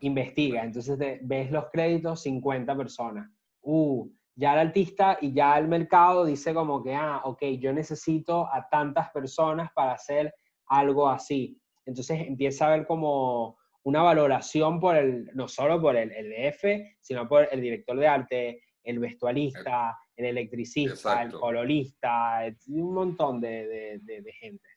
Investiga, 0.00 0.64
entonces 0.64 0.98
ves 1.22 1.50
los 1.50 1.66
créditos, 1.70 2.22
50 2.22 2.76
personas. 2.76 3.30
Uh, 3.62 4.08
ya 4.36 4.54
el 4.54 4.68
artista 4.68 5.18
y 5.20 5.32
ya 5.32 5.56
el 5.58 5.68
mercado 5.68 6.24
dice 6.24 6.52
como 6.52 6.82
que, 6.82 6.94
ah, 6.94 7.20
ok, 7.24 7.42
yo 7.58 7.72
necesito 7.72 8.48
a 8.52 8.68
tantas 8.68 9.10
personas 9.10 9.70
para 9.74 9.92
hacer 9.92 10.34
algo 10.66 11.08
así. 11.08 11.60
Entonces 11.86 12.20
empieza 12.26 12.66
a 12.66 12.76
ver 12.76 12.86
como 12.86 13.56
una 13.84 14.02
valoración 14.02 14.80
por 14.80 14.96
el, 14.96 15.30
no 15.34 15.46
solo 15.46 15.80
por 15.80 15.96
el, 15.96 16.10
el 16.12 16.30
DF, 16.30 16.64
sino 17.00 17.28
por 17.28 17.48
el 17.50 17.60
director 17.60 17.98
de 17.98 18.08
arte, 18.08 18.62
el 18.82 18.98
vestualista, 18.98 19.96
el 20.16 20.26
electricista, 20.26 21.22
el 21.22 21.32
colorista, 21.32 22.42
un 22.68 22.94
montón 22.94 23.40
de, 23.40 24.00
de, 24.02 24.32
gente. 24.32 24.68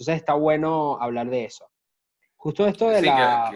Entonces 0.00 0.16
está 0.16 0.32
bueno 0.32 0.96
hablar 0.98 1.28
de 1.28 1.44
eso. 1.44 1.70
Justo 2.36 2.66
esto 2.66 2.88
de 2.88 3.02
la... 3.02 3.52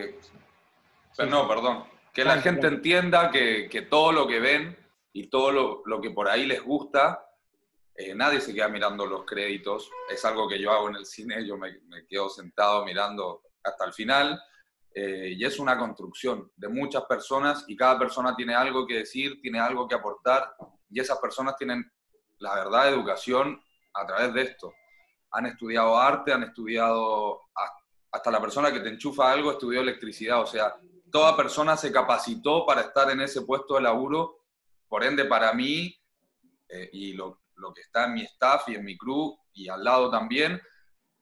No, 1.27 1.49
perdón. 1.49 1.85
Que 2.13 2.23
la 2.23 2.43
gente 2.43 2.67
entienda 2.67 3.31
que, 3.31 3.67
que, 3.71 3.81
todo 3.81 4.13
lo 4.13 4.27
que 4.29 4.41
ven 4.41 4.77
y 5.15 5.31
todo 5.31 5.51
lo, 5.51 5.83
lo 5.87 6.03
que 6.03 6.11
por 6.11 6.29
ahí 6.29 6.45
les 6.45 6.63
gusta, 6.63 7.27
eh, 7.97 8.15
nadie 8.15 8.43
se 8.43 8.53
queda 8.53 8.69
mirando 8.69 9.07
los 9.07 9.25
créditos. 9.25 9.91
Es 10.11 10.23
algo 10.27 10.47
que 10.47 10.61
yo 10.61 10.71
hago 10.71 10.91
en 10.91 10.97
el 10.97 11.07
cine, 11.07 11.47
yo 11.47 11.57
me, 11.57 11.81
me 11.87 12.07
quedo 12.07 12.29
sentado 12.29 12.85
mirando 12.85 13.41
hasta 13.63 13.87
el 13.87 13.95
final. 13.95 14.39
Eh, 14.95 15.33
y 15.39 15.45
es 15.47 15.59
una 15.59 15.79
construcción 15.79 16.53
de 16.57 16.69
muchas 16.69 17.05
personas 17.05 17.65
y 17.69 17.75
cada 17.75 17.99
persona 17.99 18.37
tiene 18.37 18.55
algo 18.55 18.87
que 18.87 18.99
decir, 18.99 19.41
tiene 19.41 19.61
algo 19.61 19.89
que 19.89 19.95
aportar 19.95 20.55
y 20.91 21.01
esas 21.01 21.19
personas 21.21 21.57
tienen 21.57 21.91
la 22.37 22.55
verdad 22.55 22.91
educación 22.91 23.59
a 23.95 24.07
través 24.07 24.35
de 24.35 24.43
esto. 24.43 24.75
Han 25.35 25.47
estudiado 25.47 25.97
arte, 25.97 26.33
han 26.33 26.45
estudiado, 26.45 27.43
hasta 28.11 28.31
la 28.31 28.41
persona 28.41 28.73
que 28.73 28.81
te 28.81 28.89
enchufa 28.89 29.31
algo 29.31 29.53
estudió 29.53 29.81
electricidad, 29.81 30.41
o 30.41 30.47
sea, 30.47 30.75
toda 31.11 31.37
persona 31.37 31.77
se 31.77 31.93
capacitó 31.93 32.65
para 32.67 32.83
estar 32.83 33.11
en 33.11 33.21
ese 33.21 33.43
puesto 33.43 33.75
de 33.75 33.83
laburo, 33.83 34.41
por 34.89 35.05
ende 35.05 35.25
para 35.25 35.53
mí 35.53 35.95
eh, 36.69 36.91
y 36.93 37.13
lo, 37.13 37.43
lo, 37.57 37.73
que 37.73 37.83
está 37.83 38.07
en 38.07 38.15
mi 38.15 38.23
staff 38.23 38.69
y 38.69 38.75
en 38.75 38.85
mi 38.85 38.97
crew 38.97 39.37
y 39.53 39.69
al 39.69 39.83
lado 39.85 40.11
también, 40.11 40.61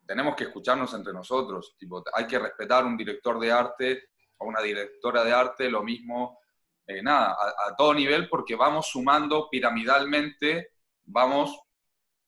tenemos 0.06 0.34
que 0.34 0.44
escucharnos 0.44 0.92
entre 0.94 1.12
nosotros, 1.12 1.76
tipo, 1.78 2.02
hay 2.14 2.26
que 2.26 2.38
respetar 2.38 2.84
un 2.84 2.96
director 2.96 3.38
de 3.38 3.52
arte 3.52 4.04
o 4.38 4.46
una 4.46 4.60
directora 4.60 5.24
de 5.24 5.32
arte, 5.32 5.70
lo 5.70 5.82
mismo, 5.82 6.38
eh, 6.86 7.02
nada, 7.02 7.36
a, 7.66 7.76
todo 7.76 7.94
nivel, 7.94 8.28
porque 8.28 8.56
vamos 8.56 8.88
sumando 8.88 9.48
piramidalmente, 9.48 10.72
vamos 11.04 11.58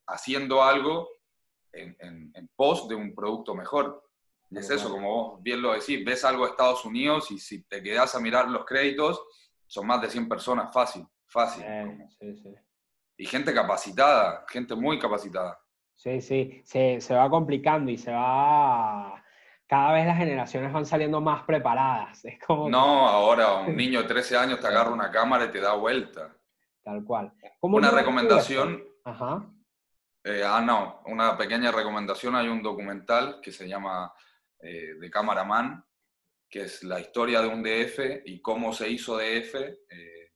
haciendo 0.07 0.63
algo 0.63 1.09
en, 1.75 2.33
en 2.35 2.51
pos 2.57 2.89
de 2.89 2.95
un 2.95 3.15
producto 3.15 3.55
mejor. 3.55 4.05
Y 4.51 4.59
es 4.59 4.71
eso, 4.71 4.91
como 4.91 5.11
vos 5.11 5.43
bien 5.43 5.61
lo 5.61 5.73
decís, 5.73 6.05
ves 6.05 6.25
algo 6.25 6.45
de 6.45 6.51
Estados 6.51 6.85
Unidos 6.85 7.31
y 7.31 7.39
si 7.39 7.65
te 7.65 7.83
quedas 7.83 8.15
a 8.15 8.21
mirar 8.21 8.49
los 8.49 8.65
créditos, 8.65 9.21
son 9.67 9.87
más 9.87 10.01
de 10.01 10.09
100 10.09 10.29
personas, 10.29 10.73
fácil, 10.73 11.05
fácil. 11.27 11.65
Y 13.17 13.27
gente 13.27 13.53
capacitada, 13.53 14.45
gente 14.49 14.75
muy 14.75 14.99
capacitada. 14.99 15.59
Sí, 15.97 16.21
sí, 16.21 16.63
se, 16.65 17.01
se, 17.01 17.15
va 17.15 17.31
complicando 17.31 17.91
y 17.91 17.99
se 17.99 18.13
va... 18.13 19.23
Cada 19.67 19.93
vez 19.93 20.07
las 20.07 20.19
generaciones 20.19 20.73
van 20.73 20.85
saliendo 20.85 21.21
más 21.21 21.45
preparadas. 21.45 22.25
Es 22.25 22.39
como 22.39 22.69
no, 22.69 23.09
ahora 23.09 23.61
un 23.61 23.77
niño 23.77 24.03
de 24.03 24.09
13 24.09 24.37
años 24.37 24.61
te 24.61 24.67
agarra 24.67 24.93
una 24.93 25.11
cámara 25.11 25.47
y 25.47 25.51
te 25.51 25.61
da 25.61 25.75
vuelta. 25.75 26.37
Tal 26.83 27.03
cual. 27.05 27.33
una 27.61 27.91
recomendación... 27.91 28.85
Ajá. 29.05 29.51
Eh, 30.27 30.43
ah, 30.43 30.63
no, 30.63 31.03
una 31.05 31.37
pequeña 31.37 31.71
recomendación. 31.71 32.35
Hay 32.35 32.49
un 32.49 32.63
documental 32.63 33.41
que 33.43 33.53
se 33.53 33.69
llama 33.69 34.11
eh, 34.59 34.95
De 34.99 35.11
Cameraman, 35.11 35.85
que 36.49 36.63
es 36.63 36.83
la 36.83 36.99
historia 36.99 37.43
de 37.43 37.49
un 37.49 37.63
DF 37.63 38.23
y 38.25 38.41
cómo 38.41 38.73
se 38.73 38.89
hizo 38.89 39.19
DF. 39.19 39.55
Eh, 39.55 40.33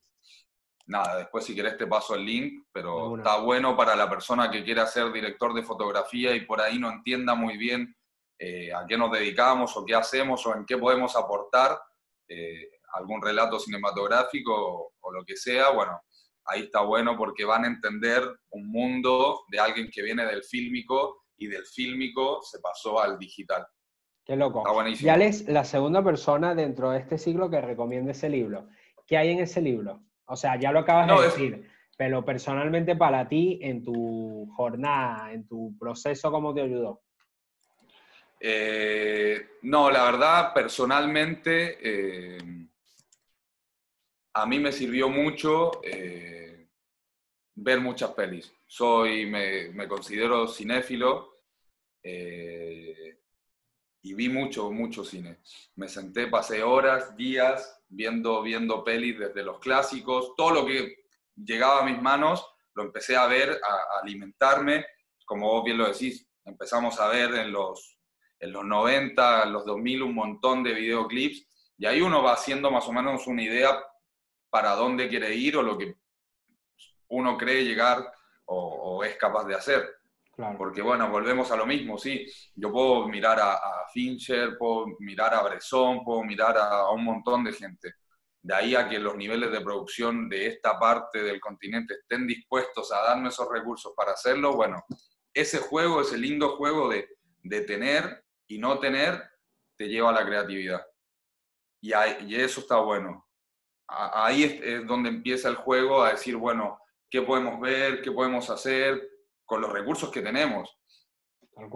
nada, 0.85 1.17
después 1.17 1.43
si 1.43 1.55
querés 1.55 1.75
te 1.75 1.87
paso 1.87 2.13
el 2.13 2.23
link, 2.23 2.67
pero 2.71 3.17
está 3.17 3.39
bueno 3.39 3.75
para 3.75 3.95
la 3.95 4.07
persona 4.07 4.51
que 4.51 4.63
quiera 4.63 4.85
ser 4.85 5.11
director 5.11 5.55
de 5.55 5.63
fotografía 5.63 6.35
y 6.35 6.41
por 6.41 6.61
ahí 6.61 6.77
no 6.77 6.91
entienda 6.91 7.33
muy 7.33 7.57
bien 7.57 7.95
eh, 8.37 8.71
a 8.71 8.85
qué 8.87 8.95
nos 8.95 9.11
dedicamos 9.11 9.75
o 9.75 9.83
qué 9.83 9.95
hacemos 9.95 10.45
o 10.45 10.55
en 10.55 10.65
qué 10.65 10.77
podemos 10.77 11.15
aportar 11.15 11.79
algún 12.93 13.23
relato 13.23 13.59
cinematográfico 13.59 14.93
o, 15.01 15.11
lo 15.11 15.25
que 15.25 15.35
sea, 15.35 15.71
bueno, 15.71 15.99
ahí 16.49 16.61
está 16.63 16.81
bueno 16.81 17.17
porque 17.17 17.45
van 17.45 17.63
a 17.63 17.67
entender 17.67 18.23
un 18.51 18.69
mundo 18.71 19.41
de 19.49 19.59
alguien 19.59 19.89
que 19.91 20.01
viene 20.01 20.25
del 20.25 20.43
fílmico 20.43 21.23
y 21.37 21.47
del 21.47 21.65
fílmico 21.65 22.41
se 22.41 22.59
pasó 22.59 23.01
al 23.01 23.17
digital. 23.17 23.65
Qué 24.25 24.35
loco. 24.35 24.59
Está 24.59 24.71
buenísimo. 24.71 25.07
Ya 25.07 25.15
es 25.15 25.47
la 25.47 25.63
segunda 25.63 26.03
persona 26.03 26.53
dentro 26.53 26.91
de 26.91 26.99
este 26.99 27.17
siglo 27.17 27.49
que 27.49 27.61
recomienda 27.61 28.11
ese 28.11 28.29
libro. 28.29 28.67
¿Qué 29.07 29.17
hay 29.17 29.31
en 29.31 29.39
ese 29.39 29.61
libro? 29.61 30.03
O 30.25 30.35
sea, 30.35 30.59
ya 30.59 30.71
lo 30.71 30.79
acabas 30.79 31.07
de 31.07 31.25
decir, 31.25 31.69
pero 31.97 32.23
personalmente 32.23 32.95
para 32.95 33.27
ti, 33.27 33.59
en 33.61 33.83
tu 33.83 34.47
jornada, 34.55 35.33
en 35.33 35.47
tu 35.47 35.75
proceso, 35.79 36.31
¿cómo 36.31 36.53
te 36.53 36.61
ayudó? 36.61 37.01
Eh, 38.39 39.57
no, 39.63 39.89
la 39.89 40.03
verdad, 40.03 40.53
personalmente, 40.53 41.77
eh, 41.81 42.37
a 44.41 44.45
mí 44.45 44.59
me 44.59 44.71
sirvió 44.71 45.09
mucho 45.09 45.81
eh, 45.83 46.67
ver 47.55 47.79
muchas 47.79 48.11
pelis. 48.11 48.53
Soy, 48.65 49.25
me, 49.25 49.87
considero 49.87 50.47
cinéfilo 50.47 51.39
y 54.01 54.13
vi 54.13 54.29
mucho, 54.29 54.71
mucho 54.71 55.03
cine. 55.03 55.39
Me 55.75 55.87
senté, 55.87 56.27
pasé 56.27 56.63
horas, 56.63 57.15
días 57.17 57.81
viendo, 57.89 58.41
viendo 58.41 58.83
pelis 58.83 59.19
desde 59.19 59.43
los 59.43 59.59
clásicos, 59.59 60.33
todo 60.35 60.51
lo 60.51 60.65
que 60.65 60.95
llegaba 61.35 61.81
a 61.81 61.85
mis 61.85 62.01
manos 62.01 62.45
lo 62.75 62.83
empecé 62.83 63.17
a 63.17 63.27
ver, 63.27 63.49
a, 63.49 63.99
alimentarme, 64.01 64.85
como 65.25 65.47
vos 65.49 65.65
bien 65.65 65.77
lo 65.77 65.91
decís, 65.91 66.27
empezamos 66.45 66.99
a 66.99 67.09
ver 67.09 67.33
en 67.35 67.51
los, 67.51 67.99
en 68.39 68.53
los 68.53 68.63
90, 68.63 69.43
en 69.43 69.53
los 69.53 69.65
2000 69.65 70.03
un 70.03 70.15
montón 70.15 70.63
de 70.63 70.73
videoclips 70.73 71.45
y 71.77 71.85
ahí 71.85 72.01
uno 72.01 72.23
va 72.23 72.33
haciendo 72.33 72.71
más 72.71 72.87
o 72.87 72.93
menos 72.93 73.27
una 73.27 73.43
idea 73.43 73.83
para 74.49 74.71
dónde 74.71 75.07
quiere 75.07 75.33
ir 75.35 75.57
o 75.57 75.61
lo 75.61 75.77
que 75.77 75.95
uno 77.09 77.37
cree 77.37 77.63
llegar 77.63 78.11
o 78.45 79.03
es 79.03 79.15
capaz 79.17 79.45
de 79.45 79.55
hacer. 79.55 79.99
Porque 80.57 80.81
bueno, 80.81 81.09
volvemos 81.09 81.51
a 81.51 81.57
lo 81.57 81.65
mismo, 81.65 81.97
sí. 81.97 82.25
Yo 82.55 82.71
puedo 82.71 83.07
mirar 83.09 83.39
a, 83.41 83.59
Fincher, 83.91 84.57
puedo 84.57 84.85
mirar 84.99 85.33
a 85.33 85.43
Bresson, 85.43 86.03
puedo 86.03 86.23
mirar 86.23 86.57
a, 86.57 86.89
un 86.91 87.03
montón 87.03 87.43
de 87.43 87.51
gente. 87.51 87.95
De 88.41 88.55
ahí 88.55 88.73
a 88.73 88.87
que 88.87 88.99
los 88.99 89.17
niveles 89.17 89.51
de 89.51 89.59
producción 89.59 90.29
de 90.29 90.47
esta 90.47 90.79
parte 90.79 91.21
del 91.21 91.41
continente 91.41 91.95
estén 91.95 92.25
dispuestos 92.25 92.89
a 92.93 93.01
darme 93.01 93.29
esos 93.29 93.49
recursos 93.51 93.91
para 93.97 94.13
hacerlo, 94.13 94.55
bueno, 94.55 94.81
ese 95.33 95.57
juego, 95.57 96.01
ese 96.01 96.17
lindo 96.17 96.55
juego 96.55 96.87
de, 96.87 97.09
de 97.43 97.61
tener 97.61 98.23
y 98.47 98.59
no 98.59 98.79
tener, 98.79 99.21
te 99.75 99.89
lleva 99.89 100.11
a 100.11 100.13
la 100.13 100.25
creatividad. 100.25 100.85
Y, 101.81 101.91
y 102.27 102.35
eso 102.35 102.61
está 102.61 102.77
bueno. 102.79 103.28
Ahí 103.89 104.43
es, 104.43 104.61
es 104.61 104.87
donde 104.87 105.09
empieza 105.09 105.49
el 105.49 105.55
juego 105.55 106.03
a 106.03 106.11
decir, 106.11 106.35
bueno, 106.35 106.79
¿qué 107.09 107.21
podemos 107.21 107.59
ver? 107.59 108.01
¿Qué 108.01 108.11
podemos 108.11 108.49
hacer? 108.49 109.09
con 109.49 109.61
los 109.61 109.73
recursos 109.73 110.11
que 110.11 110.21
tenemos. 110.21 110.77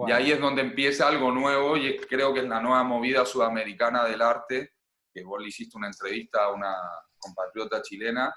Y 0.06 0.12
ahí 0.12 0.30
es 0.30 0.40
donde 0.40 0.62
empieza 0.62 1.08
algo 1.08 1.32
nuevo 1.32 1.76
y 1.76 1.98
creo 1.98 2.32
que 2.32 2.40
es 2.40 2.48
la 2.48 2.60
nueva 2.60 2.84
movida 2.84 3.26
sudamericana 3.26 4.04
del 4.04 4.22
arte, 4.22 4.74
que 5.12 5.24
vos 5.24 5.42
le 5.42 5.48
hiciste 5.48 5.76
una 5.76 5.88
entrevista 5.88 6.44
a 6.44 6.52
una 6.52 6.72
compatriota 7.18 7.82
chilena, 7.82 8.32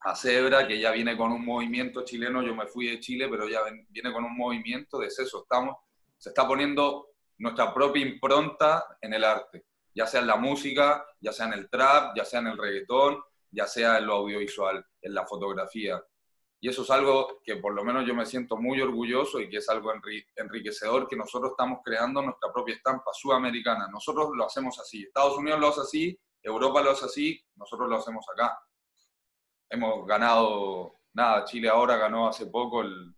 a 0.00 0.14
Zebra, 0.14 0.68
que 0.68 0.78
ya 0.78 0.92
viene 0.92 1.16
con 1.16 1.32
un 1.32 1.44
movimiento 1.44 2.04
chileno, 2.04 2.42
yo 2.42 2.54
me 2.54 2.68
fui 2.68 2.86
de 2.86 3.00
Chile, 3.00 3.26
pero 3.28 3.48
ya 3.48 3.58
viene 3.88 4.12
con 4.12 4.24
un 4.24 4.36
movimiento 4.36 4.98
de 4.98 5.08
eso, 5.08 5.42
estamos, 5.42 5.76
se 6.16 6.28
está 6.28 6.46
poniendo 6.46 7.08
nuestra 7.38 7.74
propia 7.74 8.06
impronta 8.06 8.86
en 9.00 9.14
el 9.14 9.24
arte, 9.24 9.64
ya 9.94 10.06
sea 10.06 10.20
en 10.20 10.26
la 10.26 10.36
música, 10.36 11.06
ya 11.20 11.32
sea 11.32 11.46
en 11.46 11.54
el 11.54 11.70
trap, 11.70 12.16
ya 12.16 12.24
sea 12.24 12.40
en 12.40 12.48
el 12.48 12.58
reggaetón, 12.58 13.22
ya 13.50 13.66
sea 13.66 13.98
en 13.98 14.06
lo 14.06 14.14
audiovisual, 14.14 14.84
en 15.00 15.14
la 15.14 15.26
fotografía. 15.26 16.02
Y 16.60 16.68
eso 16.68 16.82
es 16.82 16.90
algo 16.90 17.40
que 17.44 17.56
por 17.56 17.74
lo 17.74 17.84
menos 17.84 18.06
yo 18.06 18.14
me 18.14 18.26
siento 18.26 18.56
muy 18.56 18.80
orgulloso 18.80 19.38
y 19.38 19.50
que 19.50 19.58
es 19.58 19.68
algo 19.68 19.92
enriquecedor 20.36 21.06
que 21.06 21.14
nosotros 21.14 21.52
estamos 21.52 21.80
creando 21.84 22.22
nuestra 22.22 22.50
propia 22.52 22.74
estampa 22.74 23.12
sudamericana. 23.12 23.86
Nosotros 23.88 24.30
lo 24.34 24.46
hacemos 24.46 24.78
así. 24.80 25.02
Estados 25.02 25.36
Unidos 25.36 25.60
lo 25.60 25.68
hace 25.68 25.80
así, 25.82 26.20
Europa 26.42 26.82
lo 26.82 26.92
hace 26.92 27.04
así, 27.04 27.44
nosotros 27.56 27.88
lo 27.88 27.96
hacemos 27.96 28.24
acá. 28.32 28.58
hemos 29.68 30.06
ganado, 30.06 31.00
nada, 31.12 31.44
Chile 31.44 31.68
ahora 31.68 31.96
ganó 31.96 32.28
hace 32.28 32.46
poco 32.46 32.82
el, 32.82 33.14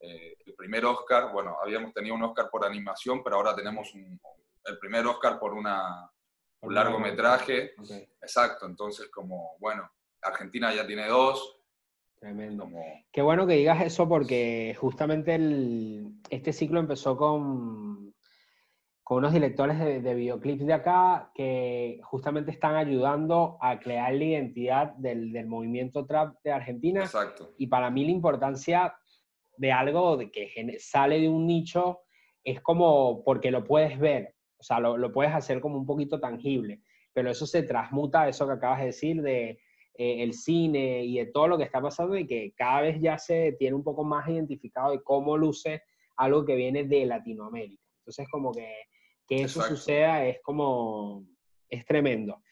eh, 0.00 0.36
el 0.44 0.54
primer 0.54 0.84
Oscar. 0.84 1.32
Bueno, 1.32 1.56
habíamos 1.62 1.92
tenido 1.94 2.14
un 2.14 2.24
Oscar 2.24 2.50
por 2.50 2.64
animación, 2.64 3.22
pero 3.22 3.36
ahora 3.36 3.56
tenemos 3.56 3.90
el 4.66 4.78
primer 4.78 5.06
Oscar 5.06 5.38
por 5.38 5.54
una, 5.54 6.10
un 6.60 6.74
largometraje. 6.74 7.72
Exacto, 8.20 8.66
entonces 8.66 9.08
como, 9.08 9.56
bueno, 9.58 9.90
Argentina 10.22 10.74
ya 10.74 10.86
tiene 10.86 11.06
dos. 11.06 11.60
Tremendo. 12.18 12.68
Qué 13.12 13.22
bueno 13.22 13.46
que 13.46 13.54
digas 13.54 13.82
eso 13.82 14.08
porque 14.08 14.76
justamente 14.78 15.34
el, 15.34 16.14
este 16.30 16.52
ciclo 16.52 16.80
empezó 16.80 17.16
con, 17.16 18.14
con 19.02 19.18
unos 19.18 19.32
directores 19.32 19.78
de, 19.78 20.14
videoclips 20.14 20.66
de 20.66 20.72
acá 20.72 21.30
que 21.34 22.00
justamente 22.02 22.50
están 22.50 22.74
ayudando 22.74 23.58
a 23.60 23.78
crear 23.78 24.14
la 24.14 24.24
identidad 24.24 24.92
del, 24.94 25.32
del 25.32 25.46
movimiento 25.46 26.06
trap 26.06 26.36
de 26.42 26.52
Argentina. 26.52 27.02
Exacto. 27.02 27.54
Y 27.58 27.66
para 27.66 27.90
mí 27.90 28.04
la 28.04 28.12
importancia 28.12 28.96
de 29.58 29.72
algo 29.72 30.16
de 30.16 30.30
que 30.30 30.76
sale 30.78 31.20
de 31.20 31.28
un 31.28 31.46
nicho 31.46 32.00
es 32.42 32.60
como 32.60 33.22
porque 33.24 33.50
lo 33.50 33.64
puedes 33.64 33.98
ver, 33.98 34.34
o 34.58 34.62
sea, 34.62 34.80
lo, 34.80 34.96
lo 34.96 35.12
puedes 35.12 35.34
hacer 35.34 35.60
como 35.60 35.76
un 35.76 35.86
poquito 35.86 36.20
tangible, 36.20 36.80
pero 37.12 37.30
eso 37.30 37.46
se 37.46 37.62
transmuta 37.62 38.22
a 38.22 38.28
eso 38.28 38.46
que 38.46 38.54
acabas 38.54 38.80
de 38.80 38.86
decir 38.86 39.22
de 39.22 39.58
eh, 39.98 40.22
el 40.22 40.34
cine 40.34 41.04
y 41.04 41.16
de 41.16 41.26
todo 41.26 41.48
lo 41.48 41.56
que 41.56 41.64
está 41.64 41.80
pasando 41.80 42.16
y 42.16 42.26
que 42.26 42.52
cada 42.54 42.82
vez 42.82 43.00
ya 43.00 43.16
se 43.16 43.52
tiene 43.58 43.74
un 43.74 43.82
poco 43.82 44.04
más 44.04 44.28
identificado 44.28 44.92
de 44.92 45.02
cómo 45.02 45.38
luce 45.38 45.82
algo 46.16 46.44
que 46.44 46.54
viene 46.54 46.84
de 46.84 47.06
Latinoamérica. 47.06 47.82
Entonces, 48.00 48.28
como 48.30 48.52
que, 48.52 48.70
que 49.26 49.42
eso 49.42 49.62
suceda 49.62 50.26
es 50.26 50.40
como, 50.42 51.24
es 51.70 51.86
tremendo. 51.86 52.42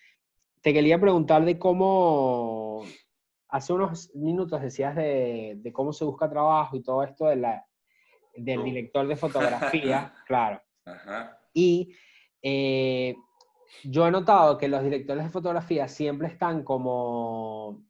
Te 0.63 0.73
quería 0.73 0.99
preguntar 0.99 1.45
de 1.45 1.59
cómo, 1.59 2.83
hace 3.49 3.75
unos 3.75 4.15
minutos 4.15 4.63
decías 4.63 4.97
de, 4.97 5.57
de 5.59 5.73
cómo 5.73 5.93
se 5.93 6.07
busca 6.07 6.31
trabajo 6.31 6.77
y 6.77 6.83
todo 6.83 7.03
esto 7.03 7.27
de 7.27 7.37
la, 7.37 7.67
del 8.35 8.65
director 8.65 9.07
de 9.07 9.17
fotografía, 9.17 10.15
claro. 10.27 10.63
Y 11.55 11.95
eh, 12.43 13.15
yo 13.85 14.07
he 14.07 14.11
notado 14.11 14.59
que 14.59 14.69
los 14.69 14.83
directores 14.83 15.25
de 15.25 15.31
fotografía 15.31 15.89
siempre 15.89 16.29
están 16.29 16.63
como... 16.63 17.83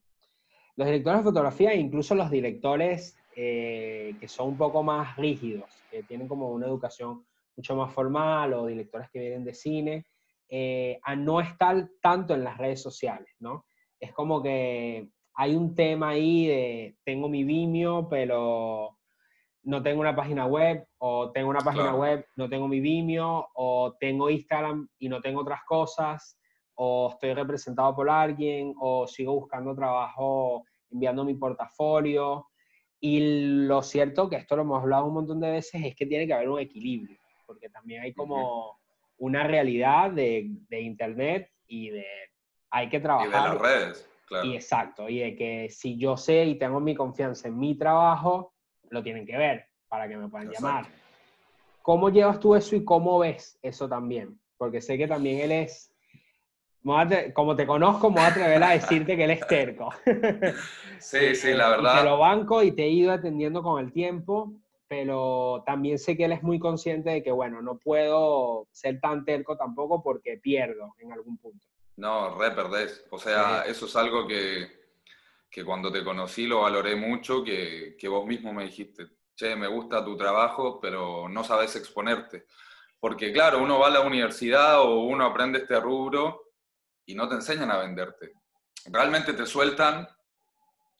Los 0.77 0.87
directores 0.87 1.20
de 1.20 1.24
fotografía 1.24 1.74
incluso 1.74 2.14
los 2.14 2.31
directores 2.31 3.16
eh, 3.37 4.14
que 4.20 4.29
son 4.29 4.50
un 4.50 4.57
poco 4.57 4.85
más 4.85 5.16
rígidos, 5.16 5.68
que 5.90 6.05
tienen 6.05 6.29
como 6.29 6.50
una 6.50 6.66
educación 6.66 7.24
mucho 7.57 7.74
más 7.74 7.92
formal 7.92 8.53
o 8.53 8.66
directores 8.66 9.11
que 9.11 9.18
vienen 9.18 9.44
de 9.44 9.55
cine, 9.55 10.07
eh, 10.48 11.00
a 11.03 11.16
no 11.16 11.40
estar 11.40 11.88
tanto 12.00 12.35
en 12.35 12.44
las 12.44 12.59
redes 12.59 12.81
sociales, 12.81 13.35
¿no? 13.40 13.66
Es 13.98 14.12
como 14.12 14.40
que 14.40 15.09
hay 15.35 15.57
un 15.57 15.74
tema 15.74 16.11
ahí 16.11 16.46
de 16.46 16.96
tengo 17.05 17.29
mi 17.29 17.42
Vimeo, 17.42 18.09
pero 18.09 18.98
no 19.64 19.83
tengo 19.83 20.00
una 20.00 20.14
página 20.14 20.46
web, 20.46 20.87
o 20.98 21.31
tengo 21.33 21.48
una 21.48 21.61
página 21.61 21.94
web, 21.94 22.27
no 22.37 22.48
tengo 22.48 22.68
mi 22.68 22.81
Vimeo, 22.81 23.48
o 23.55 23.94
tengo 23.98 24.31
Instagram 24.31 24.88
y 24.98 25.09
no 25.09 25.20
tengo 25.20 25.40
otras 25.40 25.61
cosas, 25.64 26.38
o 26.74 27.11
estoy 27.11 27.35
representado 27.35 27.94
por 27.94 28.11
alguien, 28.11 28.74
o 28.79 29.07
sigo 29.07 29.35
buscando 29.35 29.74
trabajo 29.74 30.64
enviando 30.90 31.24
mi 31.24 31.35
portafolio. 31.35 32.46
Y 33.00 33.66
lo 33.66 33.83
cierto, 33.83 34.29
que 34.29 34.37
esto 34.37 34.57
lo 34.57 34.62
hemos 34.62 34.83
hablado 34.83 35.07
un 35.07 35.14
montón 35.14 35.40
de 35.40 35.50
veces, 35.50 35.83
es 35.85 35.94
que 35.94 36.07
tiene 36.07 36.27
que 36.27 36.35
haber 36.35 36.48
un 36.48 36.61
equilibrio, 36.61 37.18
porque 37.46 37.68
también 37.68 38.03
hay 38.03 38.12
como 38.12 38.79
una 39.18 39.44
realidad 39.44 40.11
de, 40.11 40.46
de 40.68 40.81
Internet 40.81 41.50
y 41.66 41.90
de 41.90 42.07
hay 42.70 42.88
que 42.88 43.00
trabajar. 43.00 43.29
Y 43.29 43.33
de 43.33 43.38
las 43.38 43.59
redes, 43.59 44.11
claro. 44.27 44.46
Y 44.46 44.55
exacto, 44.55 45.09
y 45.09 45.20
de 45.20 45.37
que 45.37 45.68
si 45.70 45.96
yo 45.96 46.16
sé 46.16 46.44
y 46.44 46.59
tengo 46.59 46.81
mi 46.81 46.94
confianza 46.94 47.48
en 47.48 47.59
mi 47.59 47.77
trabajo, 47.77 48.54
lo 48.90 49.03
tienen 49.03 49.27
que 49.27 49.37
ver 49.37 49.66
para 49.88 50.09
que 50.09 50.16
me 50.16 50.29
puedan 50.29 50.51
llamar. 50.51 50.87
¿Cómo 51.83 52.09
llevas 52.09 52.40
tú 52.40 52.55
eso 52.55 52.77
y 52.77 52.85
cómo 52.85 53.18
ves 53.18 53.59
eso 53.62 53.88
también? 53.88 54.38
Porque 54.57 54.81
sé 54.81 54.97
que 54.97 55.07
también 55.07 55.40
él 55.40 55.53
es, 55.53 55.92
como 57.35 57.57
te 57.57 57.66
conozco, 57.66 58.09
me 58.11 58.16
voy 58.16 58.25
a 58.25 58.29
atrever 58.29 58.62
a 58.62 58.70
decirte 58.70 59.16
que 59.16 59.25
él 59.25 59.31
es 59.31 59.47
terco. 59.47 59.90
Sí, 61.01 61.35
sí, 61.35 61.53
la 61.53 61.68
verdad. 61.77 61.99
te 61.99 62.05
lo 62.09 62.18
banco 62.18 62.62
y 62.62 62.73
te 62.73 62.85
he 62.85 62.88
ido 62.88 63.12
atendiendo 63.12 63.62
con 63.62 63.85
el 63.85 63.92
tiempo, 63.92 64.55
pero 64.88 65.62
también 65.66 65.99
sé 65.99 66.16
que 66.16 66.25
él 66.25 66.33
es 66.33 66.42
muy 66.42 66.59
consciente 66.59 67.11
de 67.11 67.23
que, 67.23 67.31
bueno, 67.31 67.61
no 67.61 67.77
puedo 67.77 68.68
ser 68.73 69.01
tan 69.01 69.25
terco 69.27 69.57
tampoco 69.57 70.03
porque 70.03 70.38
pierdo 70.38 70.94
en 71.01 71.12
algún 71.12 71.37
punto. 71.37 71.66
No, 71.97 72.38
re 72.38 72.53
perdés. 72.53 73.05
O 73.11 73.18
sea, 73.18 73.64
eso 73.66 73.85
es 73.85 73.97
algo 73.97 74.27
que, 74.27 74.66
que 75.55 75.64
cuando 75.64 75.93
te 75.93 76.03
conocí 76.03 76.49
lo 76.49 76.62
valoré 76.62 76.97
mucho, 76.97 77.45
que, 77.45 77.95
que, 77.97 78.09
vos 78.09 78.27
mismo 78.27 78.53
me 78.53 78.64
dijiste, 78.64 79.07
che, 79.37 79.55
me 79.55 79.69
gusta 79.69 80.05
tu 80.05 80.17
trabajo, 80.17 80.81
pero 80.81 81.29
no 81.29 81.45
sabes 81.45 81.77
exponerte. 81.77 82.47
Porque 82.99 83.33
claro, 83.33 83.62
uno 83.62 83.79
va 83.79 83.87
a 83.87 83.90
la 83.90 84.01
universidad 84.01 84.81
o 84.81 85.05
uno 85.05 85.25
aprende 85.25 85.61
este 85.61 85.79
rubro 85.79 86.55
y 87.07 87.14
no 87.14 87.29
te 87.29 87.37
enseñan 87.37 87.71
a 87.71 87.79
venderte. 87.79 88.33
Realmente 88.87 89.33
te 89.33 89.47
sueltan 89.47 90.09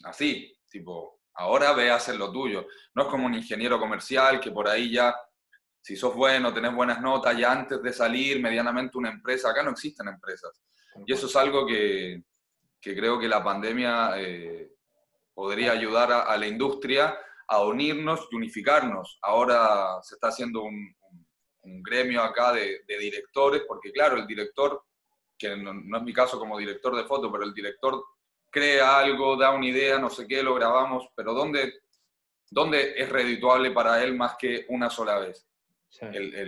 así, 0.05 0.57
tipo, 0.71 1.23
ahora 1.35 1.73
ve 1.73 1.90
a 1.90 1.97
hacer 1.97 2.14
lo 2.14 2.31
tuyo. 2.31 2.69
No 2.95 3.03
es 3.03 3.09
como 3.09 3.27
un 3.27 3.35
ingeniero 3.35 3.81
comercial 3.81 4.38
que 4.38 4.53
por 4.53 4.69
ahí 4.69 4.93
ya, 4.93 5.17
si 5.81 5.97
sos 5.97 6.14
bueno, 6.14 6.55
tenés 6.55 6.73
buenas 6.73 7.01
notas, 7.03 7.37
ya 7.37 7.51
antes 7.51 7.83
de 7.83 7.93
salir 7.93 8.40
medianamente 8.40 8.99
una 8.99 9.11
empresa, 9.11 9.51
acá 9.51 9.64
no 9.64 9.73
existen 9.73 10.07
empresas. 10.07 10.62
Y 11.05 11.12
eso 11.12 11.27
es 11.27 11.35
algo 11.35 11.67
que, 11.67 12.23
que 12.85 12.94
creo 12.94 13.18
que 13.18 13.29
la 13.29 13.42
pandemia 13.42 14.20
eh, 14.20 14.70
podría 15.33 15.73
ayudar 15.73 16.12
a, 16.12 16.37
la 16.37 16.47
industria 16.47 17.18
a 17.49 17.62
unirnos 17.62 18.29
y 18.31 18.37
unificarnos. 18.37 19.18
Ahora 19.23 20.03
se 20.03 20.16
está 20.16 20.29
haciendo 20.29 20.62
un, 20.64 20.94
gremio 21.62 22.23
acá 22.23 22.53
de, 22.53 22.85
directores, 22.87 23.62
porque 23.66 23.90
claro, 23.90 24.18
el 24.18 24.27
director, 24.27 24.85
que 25.38 25.57
no, 25.57 25.97
es 25.97 26.03
mi 26.03 26.12
caso 26.12 26.38
como 26.38 26.59
director 26.59 26.94
de 26.94 27.05
foto, 27.05 27.33
pero 27.33 27.44
el 27.44 27.55
director 27.55 28.05
crea 28.51 28.99
algo, 28.99 29.35
da 29.35 29.51
una 29.51 29.66
idea, 29.66 29.99
no 29.99 30.11
sé 30.11 30.27
qué, 30.29 30.42
lo 30.42 30.55
grabamos, 30.55 31.09
pero 31.16 31.33
¿dónde, 31.33 31.73
dónde 32.51 32.97
es 32.99 33.09
redituable 33.09 33.70
para 33.70 34.03
él 34.05 34.14
más 34.14 34.37
que 34.37 34.66
una 34.68 34.90
sola 34.90 35.18
vez? 35.20 35.49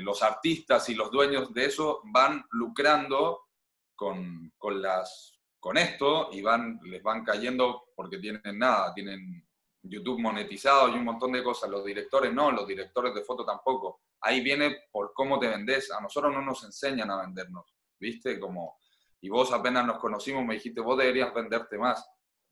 los 0.00 0.24
artistas 0.24 0.88
y 0.88 0.96
los 0.96 1.08
dueños 1.08 1.54
de 1.54 1.66
eso 1.66 2.02
van 2.06 2.44
lucrando 2.50 3.46
con, 3.94 4.52
con 4.58 4.82
las 4.82 5.35
con 5.60 5.76
esto 5.76 6.30
y 6.32 6.42
van, 6.42 6.80
les 6.84 7.02
van 7.02 7.24
cayendo 7.24 7.88
porque 7.94 8.18
tienen 8.18 8.58
nada, 8.58 8.92
tienen 8.94 9.46
YouTube 9.82 10.20
monetizado 10.20 10.88
y 10.88 10.92
un 10.92 11.04
montón 11.04 11.32
de 11.32 11.42
cosas. 11.42 11.70
Los 11.70 11.84
directores 11.84 12.32
no, 12.32 12.50
los 12.50 12.66
directores 12.66 13.14
de 13.14 13.22
foto 13.22 13.44
tampoco. 13.44 14.02
Ahí 14.20 14.40
viene 14.40 14.84
por 14.90 15.12
cómo 15.12 15.38
te 15.38 15.48
vendes. 15.48 15.90
A 15.90 16.00
nosotros 16.00 16.32
no 16.32 16.42
nos 16.42 16.64
enseñan 16.64 17.10
a 17.10 17.20
vendernos, 17.20 17.74
¿viste? 17.98 18.38
Como, 18.38 18.78
y 19.20 19.28
vos 19.28 19.52
apenas 19.52 19.86
nos 19.86 19.98
conocimos 19.98 20.44
me 20.44 20.54
dijiste, 20.54 20.80
vos 20.80 20.98
deberías 20.98 21.32
venderte 21.32 21.78
más. 21.78 22.06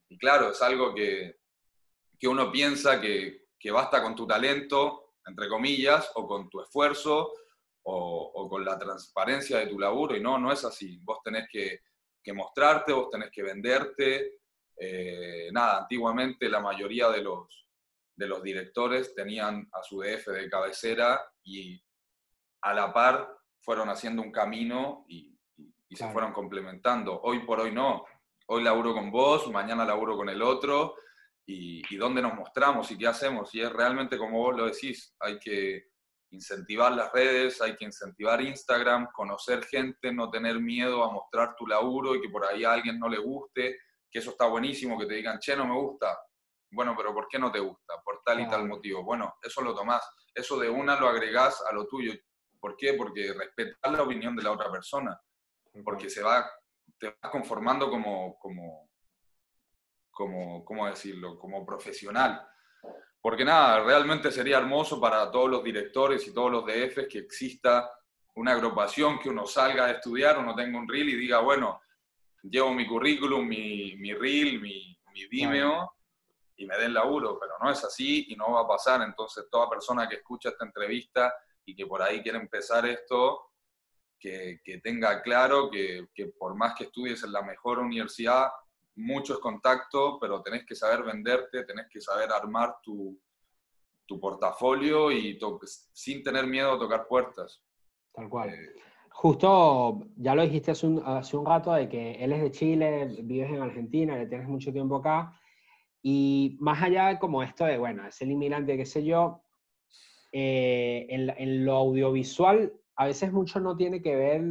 Y 0.08 0.18
claro, 0.18 0.50
es 0.50 0.62
algo 0.62 0.94
que, 0.94 1.38
que 2.18 2.28
uno 2.28 2.50
piensa 2.52 3.00
que, 3.00 3.46
que 3.58 3.70
basta 3.70 4.02
con 4.02 4.14
tu 4.14 4.26
talento, 4.26 5.14
entre 5.26 5.48
comillas, 5.48 6.10
o 6.14 6.26
con 6.26 6.48
tu 6.50 6.60
esfuerzo, 6.60 7.32
o, 7.82 8.32
o 8.34 8.48
con 8.48 8.64
la 8.64 8.78
transparencia 8.78 9.58
de 9.58 9.66
tu 9.66 9.78
laburo, 9.78 10.16
y 10.16 10.20
no, 10.20 10.38
no 10.38 10.52
es 10.52 10.64
así. 10.64 10.98
Vos 11.02 11.18
tenés 11.24 11.48
que 11.50 11.80
que 12.24 12.32
mostrarte, 12.32 12.92
vos 12.92 13.10
tenés 13.10 13.30
que 13.30 13.42
venderte. 13.42 14.38
Eh, 14.76 15.50
nada, 15.52 15.78
antiguamente 15.82 16.48
la 16.48 16.60
mayoría 16.60 17.10
de 17.10 17.22
los, 17.22 17.68
de 18.16 18.26
los 18.26 18.42
directores 18.42 19.14
tenían 19.14 19.68
a 19.72 19.82
su 19.82 20.00
DF 20.00 20.28
de 20.28 20.48
cabecera 20.48 21.20
y 21.44 21.80
a 22.62 22.74
la 22.74 22.92
par 22.92 23.28
fueron 23.60 23.88
haciendo 23.90 24.22
un 24.22 24.32
camino 24.32 25.04
y, 25.08 25.30
se 25.94 26.10
fueron 26.10 26.32
complementando. 26.32 27.20
Hoy 27.22 27.46
por 27.46 27.60
hoy 27.60 27.70
no. 27.70 28.04
Hoy 28.48 28.64
laburo 28.64 28.94
con 28.94 29.12
vos, 29.12 29.48
mañana 29.52 29.84
laburo 29.84 30.16
con 30.16 30.28
el 30.28 30.42
otro 30.42 30.96
y, 31.46 31.82
y 31.88 31.96
dónde 31.96 32.20
nos 32.20 32.34
mostramos 32.34 32.90
y 32.90 32.98
qué 32.98 33.06
hacemos. 33.06 33.54
Y 33.54 33.60
es 33.60 33.72
realmente 33.72 34.18
como 34.18 34.38
vos 34.40 34.56
lo 34.56 34.66
decís, 34.66 35.14
hay 35.20 35.38
que 35.38 35.93
incentivar 36.34 36.92
las 36.92 37.12
redes, 37.12 37.60
hay 37.60 37.76
que 37.76 37.84
incentivar 37.84 38.40
Instagram, 38.40 39.08
conocer 39.12 39.64
gente, 39.64 40.12
no 40.12 40.30
tener 40.30 40.60
miedo 40.60 41.04
a 41.04 41.12
mostrar 41.12 41.54
tu 41.56 41.66
laburo 41.66 42.14
y 42.14 42.20
que 42.20 42.28
por 42.28 42.44
ahí 42.44 42.64
a 42.64 42.72
alguien 42.72 42.98
no 42.98 43.08
le 43.08 43.18
guste, 43.18 43.78
que 44.10 44.18
eso 44.18 44.30
está 44.30 44.46
buenísimo, 44.46 44.98
que 44.98 45.06
te 45.06 45.14
digan, 45.14 45.38
che, 45.38 45.56
no 45.56 45.66
me 45.66 45.74
gusta. 45.74 46.18
Bueno, 46.70 46.94
pero 46.96 47.14
¿por 47.14 47.28
qué 47.28 47.38
no 47.38 47.50
te 47.50 47.60
gusta? 47.60 47.94
Por 48.04 48.22
tal 48.24 48.40
y 48.40 48.48
tal 48.48 48.66
motivo. 48.66 49.02
Bueno, 49.04 49.36
eso 49.42 49.62
lo 49.62 49.74
tomás, 49.74 50.02
eso 50.34 50.58
de 50.58 50.68
una 50.68 50.98
lo 50.98 51.08
agregás 51.08 51.62
a 51.68 51.72
lo 51.72 51.86
tuyo. 51.86 52.12
¿Por 52.60 52.76
qué? 52.76 52.94
Porque 52.94 53.32
respetar 53.32 53.92
la 53.92 54.02
opinión 54.02 54.34
de 54.34 54.42
la 54.42 54.52
otra 54.52 54.70
persona, 54.70 55.18
porque 55.84 56.10
se 56.10 56.22
va, 56.22 56.50
te 56.98 57.16
vas 57.20 57.30
conformando 57.30 57.88
como, 57.90 58.38
como, 58.38 58.90
como, 60.10 60.64
¿cómo 60.64 60.86
decirlo? 60.86 61.38
Como 61.38 61.64
profesional 61.64 62.46
porque 63.24 63.42
nada, 63.42 63.82
realmente 63.82 64.30
sería 64.30 64.58
hermoso 64.58 65.00
para 65.00 65.30
todos 65.30 65.48
los 65.48 65.64
directores 65.64 66.28
y 66.28 66.34
todos 66.34 66.52
los 66.52 66.66
DFs 66.66 67.08
que 67.08 67.20
exista 67.20 67.90
una 68.34 68.52
agrupación 68.52 69.18
que 69.18 69.30
uno 69.30 69.46
salga 69.46 69.86
a 69.86 69.92
estudiar, 69.92 70.36
uno 70.38 70.54
tenga 70.54 70.78
un 70.78 70.86
reel 70.86 71.08
y 71.08 71.16
diga, 71.16 71.38
bueno, 71.38 71.80
llevo 72.42 72.74
mi 72.74 72.86
currículum, 72.86 73.48
mi, 73.48 73.96
mi 73.96 74.12
reel, 74.12 74.60
mi, 74.60 74.94
mi 75.14 75.26
Vimeo 75.26 75.94
y 76.54 76.66
me 76.66 76.76
den 76.76 76.92
laburo, 76.92 77.38
pero 77.40 77.54
no 77.62 77.70
es 77.70 77.82
así 77.82 78.26
y 78.28 78.36
no 78.36 78.52
va 78.52 78.60
a 78.60 78.68
pasar. 78.68 79.00
Entonces, 79.00 79.46
toda 79.50 79.70
persona 79.70 80.06
que 80.06 80.16
escucha 80.16 80.50
esta 80.50 80.66
entrevista 80.66 81.34
y 81.64 81.74
que 81.74 81.86
por 81.86 82.02
ahí 82.02 82.20
quiere 82.20 82.36
empezar 82.36 82.84
esto, 82.84 83.52
que, 84.18 84.60
tenga 84.82 85.22
claro 85.22 85.70
que, 85.70 86.08
que, 86.14 86.26
por 86.26 86.54
más 86.56 86.74
que 86.74 86.84
estudies 86.84 87.24
en 87.24 87.32
la 87.32 87.40
mejor 87.40 87.78
universidad, 87.78 88.50
mucho 88.96 89.34
es 89.34 89.38
contacto, 89.40 90.18
pero 90.20 90.42
tenés 90.42 90.64
que 90.64 90.74
saber 90.74 91.02
venderte, 91.04 91.64
tenés 91.64 91.86
que 91.90 92.00
saber 92.00 92.30
armar 92.30 92.76
tu, 92.82 93.20
tu 94.06 94.20
portafolio 94.20 95.10
y 95.10 95.38
sin 95.92 96.22
tener 96.22 96.46
miedo 96.46 96.72
a 96.72 96.78
tocar 96.78 97.06
puertas. 97.06 97.62
Tal 98.12 98.28
cual. 98.28 98.50
Eh, 98.50 98.74
Justo, 99.16 100.08
ya 100.16 100.34
lo 100.34 100.42
dijiste 100.42 100.72
hace 100.72 100.88
un, 100.88 101.00
hace 101.06 101.36
un 101.36 101.46
rato, 101.46 101.72
de 101.72 101.88
que 101.88 102.12
él 102.14 102.32
es 102.32 102.42
de 102.42 102.50
Chile, 102.50 103.16
vives 103.22 103.48
en 103.48 103.62
Argentina, 103.62 104.18
le 104.18 104.26
tienes 104.26 104.48
mucho 104.48 104.72
tiempo 104.72 104.96
acá. 104.96 105.40
Y 106.02 106.56
más 106.60 106.82
allá 106.82 107.06
de 107.08 107.18
como 107.20 107.42
esto 107.42 107.64
de, 107.64 107.78
bueno, 107.78 108.04
es 108.08 108.20
el 108.20 108.32
inmigrante, 108.32 108.76
qué 108.76 108.84
sé 108.84 109.04
yo, 109.04 109.40
eh, 110.32 111.06
en, 111.08 111.30
en, 111.38 111.64
lo 111.64 111.76
audiovisual 111.76 112.72
a 112.96 113.06
veces 113.06 113.32
mucho 113.32 113.60
no 113.60 113.76
tiene 113.76 114.02
que 114.02 114.16
ver, 114.16 114.42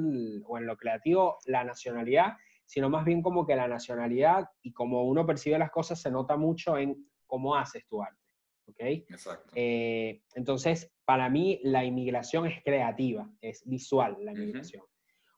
o 0.45 0.57
en 0.57 0.65
lo 0.65 0.77
creativo, 0.77 1.37
la 1.45 1.65
nacionalidad, 1.65 2.37
sino 2.73 2.89
más 2.89 3.05
bien 3.05 3.21
como 3.21 3.45
que 3.45 3.55
la 3.55 3.67
nacionalidad 3.67 4.49
y 4.63 4.73
como 4.73 5.03
uno 5.03 5.27
percibe 5.27 5.59
las 5.59 5.69
cosas 5.69 6.01
se 6.01 6.09
nota 6.09 6.37
mucho 6.37 6.75
en 6.75 7.07
cómo 7.27 7.55
haces 7.55 7.85
tu 7.85 8.01
arte. 8.01 8.19
¿ok? 8.67 8.79
Exacto. 8.79 9.51
Eh, 9.53 10.23
entonces, 10.33 10.91
para 11.05 11.29
mí 11.29 11.59
la 11.61 11.85
inmigración 11.85 12.47
es 12.47 12.63
creativa, 12.63 13.29
es 13.41 13.61
visual 13.67 14.17
la 14.21 14.31
inmigración. 14.31 14.81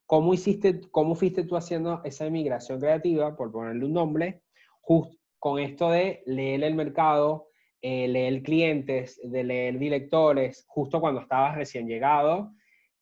¿Cómo, 0.05 0.33
hiciste, 0.33 0.79
¿Cómo 0.91 1.13
fuiste 1.13 1.43
tú 1.43 1.57
haciendo 1.57 2.01
esa 2.05 2.25
inmigración 2.25 2.79
creativa, 2.79 3.35
por 3.35 3.51
ponerle 3.51 3.83
un 3.83 3.93
nombre, 3.93 4.43
justo 4.79 5.17
con 5.37 5.59
esto 5.59 5.89
de 5.89 6.23
leer 6.25 6.63
el 6.63 6.75
mercado, 6.75 7.49
eh, 7.81 8.07
leer 8.07 8.43
clientes, 8.43 9.19
de 9.21 9.43
leer 9.43 9.77
directores, 9.77 10.63
justo 10.69 11.01
cuando 11.01 11.19
estabas 11.19 11.57
recién 11.57 11.85
llegado? 11.85 12.53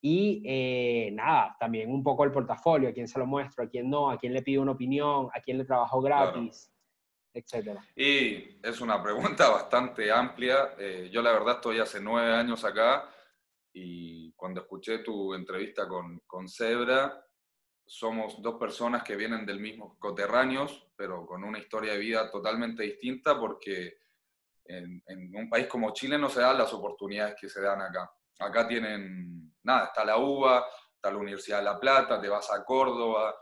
Y 0.06 0.44
eh, 0.46 1.12
nada, 1.14 1.56
también 1.58 1.90
un 1.90 2.04
poco 2.04 2.26
el 2.26 2.32
portafolio, 2.32 2.90
a 2.90 2.92
quién 2.92 3.08
se 3.08 3.18
lo 3.18 3.26
muestro, 3.26 3.64
a 3.64 3.70
quién 3.70 3.90
no, 3.90 4.12
a 4.12 4.18
quién 4.18 4.34
le 4.34 4.42
pido 4.42 4.62
una 4.62 4.74
opinión, 4.74 5.30
a 5.34 5.40
quién 5.40 5.58
le 5.58 5.66
trabajo 5.66 6.02
gratis 6.02 6.74
etcétera? 7.34 7.84
Y 7.96 8.60
es 8.62 8.80
una 8.82 9.02
pregunta 9.02 9.50
bastante 9.50 10.12
amplia. 10.12 10.76
Eh, 10.78 11.10
yo 11.12 11.22
la 11.22 11.32
verdad 11.32 11.56
estoy 11.56 11.80
hace 11.80 12.00
nueve 12.00 12.32
años 12.32 12.64
acá 12.64 13.10
y 13.74 14.32
cuando 14.34 14.62
escuché 14.62 15.00
tu 15.00 15.34
entrevista 15.34 15.88
con, 15.88 16.20
con 16.28 16.48
Zebra, 16.48 17.26
somos 17.86 18.42
dos 18.42 18.56
personas 18.56 19.04
que 19.04 19.16
vienen 19.16 19.46
del 19.46 19.60
mismo 19.60 19.98
coterráneos, 20.00 20.88
pero 20.96 21.26
con 21.26 21.44
una 21.44 21.60
historia 21.60 21.94
de 21.94 22.00
vida 22.00 22.32
totalmente 22.32 22.84
distinta 22.84 23.38
porque 23.38 23.98
en, 24.66 25.04
en, 25.08 25.36
un 25.36 25.50
país 25.50 25.68
como 25.68 25.92
Chile 25.92 26.18
no 26.18 26.30
se 26.30 26.40
dan 26.40 26.58
las 26.58 26.72
oportunidades 26.74 27.36
que 27.40 27.50
se 27.50 27.62
dan 27.62 27.82
acá. 27.82 28.10
Acá 28.40 28.68
tienen, 28.68 29.54
nada, 29.64 29.86
está 29.86 30.04
la 30.04 30.18
UBA, 30.18 30.66
está 30.96 31.12
la 31.12 31.18
Universidad 31.18 31.60
de 31.60 31.66
La 31.66 31.80
Plata, 31.80 32.20
te 32.20 32.30
vas 32.30 32.52
a 32.52 32.64
Córdoba. 32.64 33.36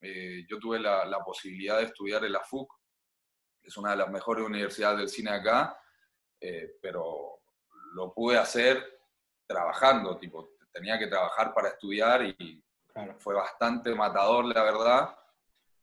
Eh, 0.00 0.44
yo 0.48 0.58
tuve 0.58 0.78
la, 0.78 1.04
la, 1.04 1.18
posibilidad 1.24 1.78
de 1.78 1.84
estudiar 1.84 2.24
en 2.24 2.32
la 2.32 2.40
FUC 2.40 2.68
es 3.68 3.76
una 3.76 3.90
de 3.90 3.98
las 3.98 4.10
mejores 4.10 4.44
universidades 4.44 4.98
del 4.98 5.08
cine 5.08 5.30
acá, 5.30 5.78
eh, 6.40 6.78
pero 6.80 7.40
lo 7.92 8.12
pude 8.14 8.38
hacer 8.38 8.82
trabajando, 9.46 10.18
tipo, 10.18 10.56
tenía 10.72 10.98
que 10.98 11.06
trabajar 11.06 11.52
para 11.54 11.68
estudiar 11.68 12.24
y 12.24 12.64
fue 13.18 13.34
bastante 13.34 13.94
matador, 13.94 14.46
la 14.46 14.62
verdad, 14.62 15.16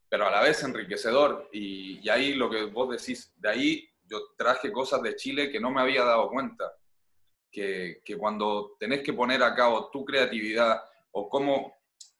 pero 0.10 0.28
a 0.28 0.32
la 0.32 0.41
vez 0.41 0.63
enriquecedor. 0.63 1.49
Y, 1.51 2.08
ahí 2.10 2.34
lo 2.34 2.49
que 2.49 2.65
vos 2.65 2.89
decís, 2.89 3.34
de 3.36 3.49
ahí 3.49 3.89
yo 4.04 4.19
traje 4.38 4.71
cosas 4.71 5.01
de 5.01 5.15
Chile 5.15 5.51
que 5.51 5.60
no 5.60 5.71
me 5.71 5.82
había 5.82 6.04
dado 6.04 6.30
cuenta. 6.30 6.73
Que, 7.55 8.01
que, 8.03 8.17
cuando 8.17 8.75
tenés 8.77 9.01
que 9.01 9.13
poner 9.13 9.41
a 9.41 9.55
cabo 9.55 9.89
tu 9.89 10.03
creatividad 10.03 10.83
o 11.11 11.29
cómo, 11.29 11.77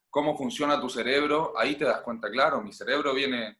cómo 0.08 0.34
funciona 0.34 0.80
tu 0.80 0.88
cerebro, 0.88 1.52
ahí 1.58 1.74
te 1.74 1.84
das 1.84 2.00
cuenta, 2.00 2.30
claro, 2.30 2.62
mi 2.62 2.72
cerebro 2.72 3.12
viene 3.12 3.58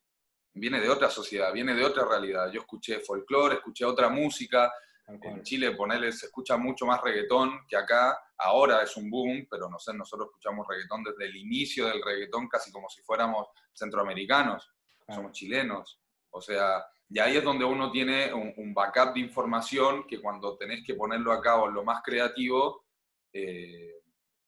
viene 0.57 0.81
de 0.81 0.89
otra 0.89 1.11
sociedad, 1.11 1.53
viene 1.53 1.75
de 1.75 1.85
otra 1.85 2.05
realidad. 2.05 2.51
Yo 2.51 2.61
escuché 2.61 3.01
folclore, 3.01 3.57
escuché 3.57 3.85
otra 3.85 4.09
música. 4.09 4.73
En 5.07 5.43
Chile, 5.43 5.71
ponerle, 5.73 6.11
se 6.11 6.27
escucha 6.27 6.57
mucho 6.57 6.85
más 6.85 7.01
reggaetón 7.01 7.61
que 7.69 7.77
acá. 7.77 8.19
Ahora 8.39 8.83
es 8.83 8.97
un 8.97 9.09
boom, 9.09 9.47
pero 9.49 9.69
no 9.69 9.79
sé, 9.79 9.95
nosotros 9.95 10.29
escuchamos 10.29 10.67
reggaetón 10.67 11.05
desde 11.05 11.27
el 11.27 11.37
inicio 11.37 11.87
del 11.87 12.03
reggaetón, 12.03 12.49
casi 12.49 12.73
como 12.73 12.89
si 12.89 13.03
fuéramos 13.03 13.47
centroamericanos. 13.73 14.69
Somos 15.09 15.33
chilenos. 15.33 16.01
O 16.31 16.41
sea, 16.41 16.85
y 17.09 17.19
ahí 17.19 17.37
es 17.37 17.45
donde 17.45 17.65
uno 17.65 17.91
tiene 17.91 18.33
un, 18.33 18.75
backup 18.75 19.15
de 19.15 19.21
información 19.21 20.07
que 20.07 20.21
cuando 20.21 20.57
tenés 20.57 20.85
que 20.85 20.95
ponerlo 20.95 21.33
a 21.33 21.41
cabo 21.41 21.69
en 21.69 21.75
lo 21.75 21.85
más 21.85 22.03
creativo, 22.03 22.85
eh, 23.33 23.95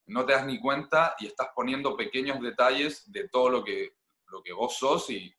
no 0.07 0.27
te 0.27 0.33
das 0.33 0.45
ni 0.45 0.59
cuenta 0.59 1.15
y 1.19 1.27
estás 1.27 1.49
poniendo 1.55 1.97
pequeños 1.97 2.41
detalles 2.41 3.11
de 3.13 3.29
todo 3.29 3.49
lo 3.49 3.65
que, 3.65 3.95
lo 4.27 4.43
que 4.43 4.53
vos 4.53 4.77
sos 4.77 5.09
y, 5.11 5.33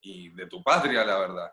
y 0.00 0.30
de 0.30 0.46
tu 0.46 0.62
patria, 0.62 1.04
la 1.04 1.18
verdad. 1.18 1.52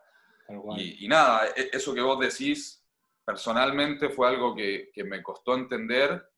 Y, 0.78 1.08
nada, 1.08 1.48
e, 1.56 1.70
eso 1.72 1.94
que 1.94 2.02
vos 2.02 2.20
decís 2.20 2.84
personalmente 3.24 4.10
fue 4.10 4.28
algo 4.28 4.56
que, 4.56 4.89
que 4.94 5.04
me 5.04 5.22
costó 5.24 5.56
entender 5.56 6.30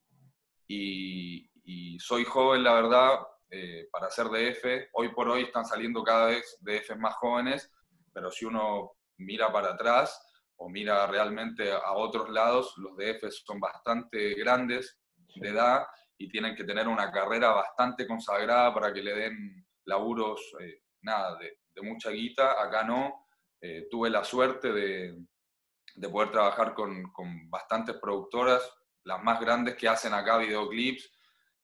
y, 0.67 1.49
y, 1.63 1.99
soy 1.99 2.23
joven, 2.23 2.63
la 2.63 2.73
verdad, 2.73 3.19
eh, 3.49 3.87
para 3.91 4.09
ser 4.09 4.27
DF. 4.27 4.89
Hoy 4.93 5.09
por 5.09 5.29
hoy 5.29 5.43
están 5.43 5.65
saliendo 5.65 6.03
cada 6.03 6.27
vez 6.27 6.57
DF 6.61 6.95
más 6.97 7.15
jóvenes, 7.15 7.71
pero 8.13 8.31
si 8.31 8.45
uno 8.45 8.91
mira 9.17 9.51
para 9.51 9.73
atrás 9.73 10.19
o 10.57 10.69
mira 10.69 11.07
realmente 11.07 11.71
a 11.71 11.93
otros 11.93 12.29
lados, 12.29 12.73
los 12.77 12.95
DF 12.95 13.29
son 13.31 13.59
bastante 13.59 14.35
grandes 14.35 14.99
de 15.35 15.49
edad 15.49 15.85
y 16.17 16.29
tienen 16.29 16.55
que 16.55 16.63
tener 16.63 16.87
una 16.87 17.11
carrera 17.11 17.49
bastante 17.49 18.07
consagrada 18.07 18.73
para 18.73 18.93
que 18.93 19.01
le 19.01 19.13
den 19.13 19.65
laburos, 19.85 20.39
eh, 20.59 20.81
nada, 21.01 21.37
de, 21.37 21.57
de 21.73 21.81
mucha 21.81 22.11
guita, 22.11 22.61
acá 22.61 22.83
no. 22.83 23.25
Eh, 23.59 23.87
tuve 23.89 24.09
la 24.09 24.23
suerte 24.23 24.71
de, 24.71 25.17
de 25.95 26.09
poder 26.09 26.31
trabajar 26.31 26.73
con, 26.73 27.11
con, 27.11 27.49
bastantes 27.49 27.95
productoras, 27.97 28.61
las 29.03 29.21
más 29.23 29.39
grandes 29.39 29.75
que 29.75 29.87
hacen 29.87 30.13
acá 30.13 30.37
videoclips, 30.37 31.11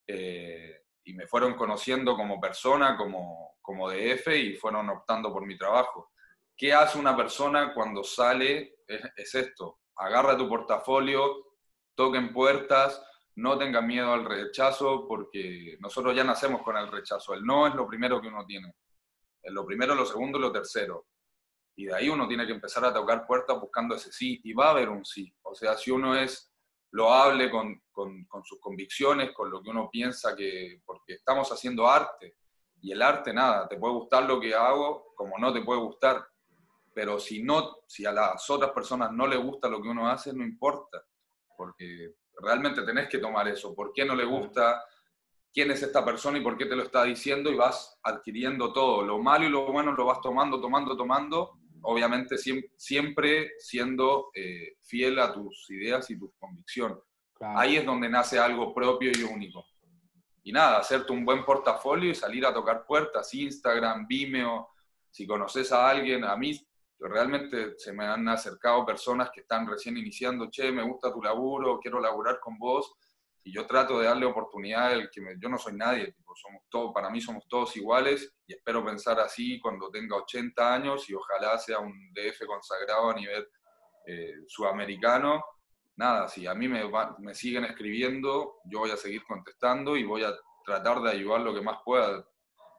eh, 0.07 0.81
y 1.03 1.13
me 1.13 1.27
fueron 1.27 1.55
conociendo 1.55 2.15
como 2.15 2.39
persona, 2.39 2.95
como, 2.97 3.57
como 3.61 3.89
DF, 3.89 4.27
y 4.35 4.55
fueron 4.55 4.89
optando 4.89 5.31
por 5.31 5.45
mi 5.45 5.57
trabajo. 5.57 6.11
¿Qué 6.59 6.73
hace 6.73 6.99
una 6.99 7.15
persona 7.15 7.73
cuando 7.73 8.03
sale? 8.03 8.79
Es, 8.85 9.01
es 9.15 9.35
esto, 9.35 9.79
agarra 9.95 10.37
tu 10.37 10.49
portafolio, 10.49 11.55
toquen 11.95 12.33
puertas, 12.33 13.01
no 13.35 13.57
tengan 13.57 13.87
miedo 13.87 14.11
al 14.11 14.25
rechazo, 14.25 15.07
porque 15.07 15.77
nosotros 15.79 16.13
ya 16.13 16.25
nacemos 16.25 16.61
con 16.61 16.75
el 16.75 16.91
rechazo. 16.91 17.33
El 17.33 17.45
no 17.45 17.65
es 17.65 17.73
lo 17.75 17.87
primero 17.87 18.21
que 18.21 18.27
uno 18.27 18.45
tiene 18.45 18.75
lo 19.43 19.65
primero, 19.65 19.95
lo 19.95 20.05
segundo 20.05 20.37
y 20.37 20.41
lo 20.41 20.51
tercero. 20.51 21.07
Y 21.75 21.85
de 21.85 21.95
ahí 21.95 22.09
uno 22.09 22.27
tiene 22.27 22.45
que 22.45 22.51
empezar 22.51 22.83
a 22.85 22.93
tocar 22.93 23.25
puertas 23.25 23.59
buscando 23.59 23.95
ese 23.95 24.11
sí, 24.11 24.41
y 24.43 24.53
va 24.53 24.67
a 24.67 24.71
haber 24.71 24.89
un 24.89 25.05
sí. 25.05 25.33
O 25.43 25.55
sea, 25.55 25.77
si 25.77 25.91
uno 25.91 26.15
es 26.15 26.51
loable 26.91 27.49
con, 27.49 27.81
con, 27.91 28.25
con 28.25 28.43
sus 28.43 28.59
convicciones, 28.59 29.31
con 29.33 29.49
lo 29.49 29.61
que 29.61 29.69
uno 29.69 29.89
piensa 29.89 30.35
que, 30.35 30.81
porque 30.85 31.13
estamos 31.13 31.49
haciendo 31.51 31.87
arte, 31.87 32.35
y 32.81 32.91
el 32.91 33.01
arte 33.01 33.33
nada, 33.33 33.67
te 33.67 33.77
puede 33.77 33.93
gustar 33.93 34.23
lo 34.23 34.39
que 34.39 34.53
hago 34.53 35.13
como 35.15 35.37
no 35.37 35.51
te 35.51 35.61
puede 35.61 35.81
gustar, 35.81 36.25
pero 36.99 37.17
si 37.17 37.41
no, 37.41 37.77
si 37.87 38.05
a 38.05 38.11
las 38.11 38.49
otras 38.49 38.71
personas 38.71 39.09
no 39.13 39.25
les 39.25 39.39
gusta 39.39 39.69
lo 39.69 39.81
que 39.81 39.87
uno 39.87 40.09
hace, 40.09 40.33
no 40.33 40.43
importa, 40.43 41.01
porque 41.55 42.15
realmente 42.41 42.81
tenés 42.81 43.07
que 43.07 43.19
tomar 43.19 43.47
eso, 43.47 43.73
¿por 43.73 43.93
qué 43.93 44.03
no 44.03 44.13
le 44.17 44.25
gusta? 44.25 44.83
quién 45.53 45.71
es 45.71 45.81
esta 45.81 46.03
persona 46.03 46.39
y 46.39 46.41
por 46.41 46.57
qué 46.57 46.65
te 46.65 46.75
lo 46.75 46.83
está 46.83 47.05
diciendo 47.05 47.49
y 47.49 47.55
vas 47.55 47.97
adquiriendo 48.03 48.73
todo. 48.73 49.01
Lo 49.01 49.17
malo 49.17 49.45
y 49.45 49.49
lo 49.49 49.71
bueno 49.71 49.93
lo 49.93 50.05
vas 50.05 50.19
tomando, 50.19 50.59
tomando, 50.59 50.97
tomando, 50.97 51.59
obviamente 51.83 52.35
siempre 52.75 53.53
siendo 53.57 54.29
eh, 54.35 54.75
fiel 54.81 55.19
a 55.19 55.33
tus 55.33 55.69
ideas 55.69 56.09
y 56.09 56.19
tu 56.19 56.33
convicción. 56.37 56.99
Ahí 57.39 57.77
es 57.77 57.85
donde 57.85 58.09
nace 58.09 58.37
algo 58.37 58.73
propio 58.73 59.09
y 59.15 59.23
único. 59.23 59.65
Y 60.43 60.51
nada, 60.51 60.79
hacerte 60.79 61.13
un 61.13 61.23
buen 61.23 61.45
portafolio 61.45 62.11
y 62.11 62.15
salir 62.15 62.45
a 62.45 62.53
tocar 62.53 62.85
puertas, 62.85 63.33
Instagram, 63.33 64.05
Vimeo, 64.05 64.67
si 65.09 65.25
conoces 65.25 65.71
a 65.71 65.89
alguien, 65.89 66.23
a 66.23 66.35
mí 66.35 66.53
realmente 67.07 67.77
se 67.77 67.93
me 67.93 68.05
han 68.05 68.27
acercado 68.27 68.85
personas 68.85 69.29
que 69.31 69.41
están 69.41 69.67
recién 69.67 69.97
iniciando, 69.97 70.49
che, 70.49 70.71
me 70.71 70.83
gusta 70.83 71.13
tu 71.13 71.21
laburo, 71.21 71.79
quiero 71.79 71.99
laburar 71.99 72.39
con 72.39 72.57
vos 72.57 72.93
y 73.43 73.53
yo 73.53 73.65
trato 73.65 73.99
de 73.99 74.07
darle 74.07 74.25
oportunidad 74.25 74.91
al 74.91 75.09
que 75.09 75.21
yo 75.39 75.49
no 75.49 75.57
soy 75.57 75.73
nadie, 75.73 76.11
tipo, 76.11 76.35
somos 76.35 76.63
todos, 76.69 76.91
para 76.93 77.09
mí 77.09 77.21
somos 77.21 77.47
todos 77.47 77.75
iguales 77.77 78.33
y 78.45 78.53
espero 78.53 78.83
pensar 78.83 79.19
así 79.19 79.59
cuando 79.61 79.89
tenga 79.89 80.17
80 80.17 80.73
años 80.73 81.09
y 81.09 81.13
ojalá 81.13 81.57
sea 81.57 81.79
un 81.79 82.11
DF 82.13 82.45
consagrado 82.45 83.11
a 83.11 83.13
nivel 83.13 83.47
eh, 84.05 84.33
sudamericano. 84.47 85.43
Nada, 85.95 86.27
si 86.27 86.47
a 86.47 86.53
mí 86.53 86.67
me, 86.67 86.83
me 87.19 87.33
siguen 87.33 87.63
escribiendo, 87.63 88.59
yo 88.65 88.79
voy 88.79 88.91
a 88.91 88.97
seguir 88.97 89.23
contestando 89.25 89.95
y 89.95 90.03
voy 90.03 90.23
a 90.23 90.33
tratar 90.65 91.01
de 91.01 91.11
ayudar 91.11 91.41
lo 91.41 91.53
que 91.53 91.61
más 91.61 91.79
pueda. 91.83 92.25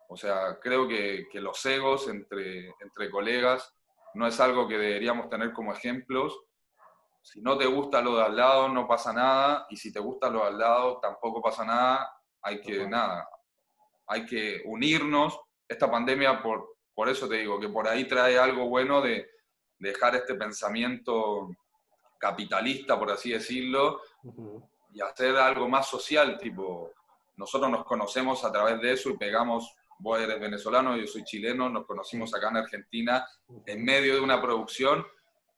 O 0.09 0.17
sea, 0.17 0.59
creo 0.61 0.87
que, 0.87 1.27
que 1.31 1.41
los 1.41 1.65
egos 1.65 2.09
entre, 2.09 2.69
entre 2.81 3.11
colegas 3.11 3.75
no 4.15 4.27
es 4.27 4.39
algo 4.41 4.67
que 4.69 4.79
deberíamos 4.79 5.29
tener 5.29 5.53
como 5.53 5.73
ejemplos. 5.73 6.39
Si 7.23 7.41
no 7.41 7.57
te 7.59 7.67
gusta 7.67 8.01
lo 8.01 8.17
de 8.17 8.25
al 8.25 8.37
lado, 8.37 8.69
no 8.69 8.87
pasa 8.87 9.13
nada. 9.13 9.67
Y 9.71 9.77
si 9.77 9.93
te 9.93 10.01
gusta 10.01 10.31
lo 10.31 10.41
de 10.41 10.47
al 10.49 10.59
lado, 10.59 10.99
tampoco 11.01 11.43
pasa 11.43 11.65
nada. 11.65 12.11
Hay 12.43 12.61
que, 12.61 12.87
nada, 12.87 13.29
hay 14.07 14.25
que 14.25 14.63
unirnos. 14.65 15.39
Esta 15.69 15.91
pandemia, 15.91 16.43
por, 16.43 16.77
por 16.95 17.09
eso 17.09 17.29
te 17.29 17.37
digo, 17.37 17.61
que 17.61 17.69
por 17.69 17.87
ahí 17.87 18.07
trae 18.07 18.39
algo 18.39 18.69
bueno 18.69 19.03
de, 19.03 19.29
dejar 19.81 20.15
este 20.15 20.35
pensamiento 20.35 21.51
capitalista, 22.19 22.99
por 22.99 23.11
así 23.11 23.31
decirlo, 23.31 24.03
y 24.93 25.01
hacer 25.01 25.37
algo 25.37 25.69
más 25.69 25.89
social, 25.89 26.39
tipo, 26.39 26.93
nosotros 27.37 27.71
nos 27.71 27.85
conocemos 27.85 28.45
a 28.45 28.53
través 28.53 28.81
de 28.81 28.93
eso 28.93 29.09
y 29.11 29.17
pegamos 29.17 29.75
vos 30.01 30.21
eres 30.21 30.41
venezolano, 30.41 30.97
yo 30.97 31.07
soy 31.07 31.25
chileno, 31.25 31.69
nos 31.69 31.87
conocimos 31.87 32.35
acá 32.35 32.49
en 32.49 32.57
Argentina 32.57 33.27
en 33.67 33.85
medio 33.85 34.15
de 34.15 34.21
una 34.21 34.41
producción 34.41 35.05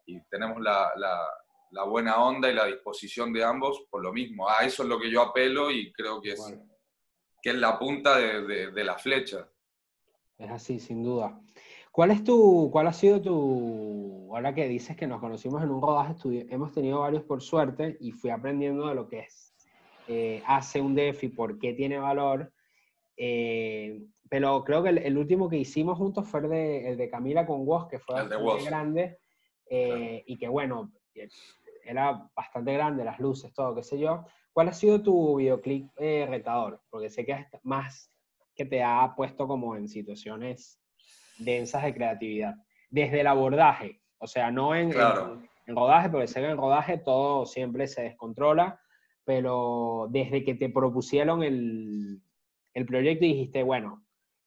y 0.06 0.20
tenemos 0.28 0.60
la, 0.60 0.92
la, 0.96 1.84
buena 1.84 2.22
onda 2.22 2.50
y 2.50 2.54
la 2.54 2.66
disposición 2.66 3.32
de 3.32 3.44
ambos 3.44 3.84
por 3.90 4.02
lo 4.02 4.12
mismo. 4.12 4.48
A 4.48 4.64
eso 4.64 4.82
es 4.82 4.88
lo 4.88 4.98
que 4.98 5.10
yo 5.10 5.22
apelo 5.22 5.70
y 5.70 5.92
creo 5.92 6.20
que 6.20 6.32
es, 6.32 6.58
que 7.40 7.50
es 7.50 7.56
la 7.56 7.78
punta 7.78 8.16
de, 8.18 8.70
de, 8.70 8.84
la 8.84 8.98
flecha. 8.98 9.48
Es 10.38 10.50
así, 10.50 10.78
sin 10.78 11.02
duda. 11.02 11.40
¿Cuál 11.90 12.10
es 12.10 12.24
tu, 12.24 12.68
cuál 12.72 12.88
ha 12.88 12.92
sido 12.92 13.20
tu, 13.20 14.30
ahora 14.34 14.54
que 14.54 14.68
dices 14.68 14.96
que 14.96 15.06
nos 15.06 15.20
conocimos 15.20 15.62
en 15.62 15.70
un 15.70 15.82
rodaje, 15.82 16.14
hemos 16.50 16.72
tenido 16.72 17.00
varios 17.00 17.22
por 17.24 17.42
suerte 17.42 17.96
y 18.00 18.12
fui 18.12 18.30
aprendiendo 18.30 18.88
de 18.88 18.94
lo 18.94 19.08
que 19.08 19.20
es, 19.20 19.54
eh, 20.08 20.42
hace 20.46 20.80
un 20.80 20.94
DEF 20.94 21.24
y 21.24 21.28
por 21.28 21.58
qué 21.58 21.74
tiene 21.74 21.98
valor. 21.98 22.52
Eh, 23.16 24.00
pero 24.32 24.64
creo 24.64 24.82
que 24.82 24.88
el, 24.88 25.18
último 25.18 25.46
que 25.46 25.58
hicimos 25.58 25.98
juntos 25.98 26.26
fue 26.26 26.40
el 26.40 26.48
de, 26.48 26.88
el 26.88 26.96
de 26.96 27.10
Camila 27.10 27.44
con 27.44 27.68
Woz, 27.68 27.86
que 27.86 27.98
fue 27.98 28.14
bastante 28.14 28.64
grande 28.64 29.18
eh, 29.68 30.24
y 30.26 30.38
que 30.38 30.48
bueno, 30.48 30.90
eh, 31.14 31.28
era 31.84 32.30
bastante 32.34 32.72
grande, 32.72 33.04
las 33.04 33.20
luces, 33.20 33.52
todo, 33.52 33.74
qué 33.74 33.82
sé 33.82 33.98
yo. 33.98 34.24
¿Cuál 34.54 34.70
ha 34.70 34.72
sido 34.72 35.02
tu 35.02 35.36
videoclip 35.36 35.90
eh, 35.98 36.24
retador? 36.26 36.80
Porque 36.88 37.10
sé 37.10 37.26
que 37.26 37.32
es 37.32 37.46
más 37.62 38.10
que 38.54 38.64
te 38.64 38.82
ha 38.82 39.12
puesto 39.14 39.46
como 39.46 39.76
en 39.76 39.86
situaciones 39.86 40.80
densas 41.36 41.82
de 41.82 41.92
creatividad. 41.92 42.54
Desde 42.88 43.20
el 43.20 43.26
abordaje, 43.26 44.00
o 44.16 44.26
sea, 44.26 44.50
no 44.50 44.74
en, 44.74 44.92
en, 45.66 45.76
rodaje, 45.76 46.08
porque 46.08 46.26
sé 46.26 46.40
que 46.40 46.48
en 46.48 46.56
rodaje 46.56 46.96
todo 46.96 47.44
siempre 47.44 47.86
se 47.86 48.00
descontrola, 48.00 48.80
pero 49.24 50.06
desde 50.08 50.42
que 50.42 50.54
te 50.54 50.70
propusieron 50.70 51.42
el, 51.42 52.22
el 52.72 52.86
proyecto 52.86 53.26
y 53.26 53.34
dijiste, 53.34 53.62
bueno, 53.62 54.02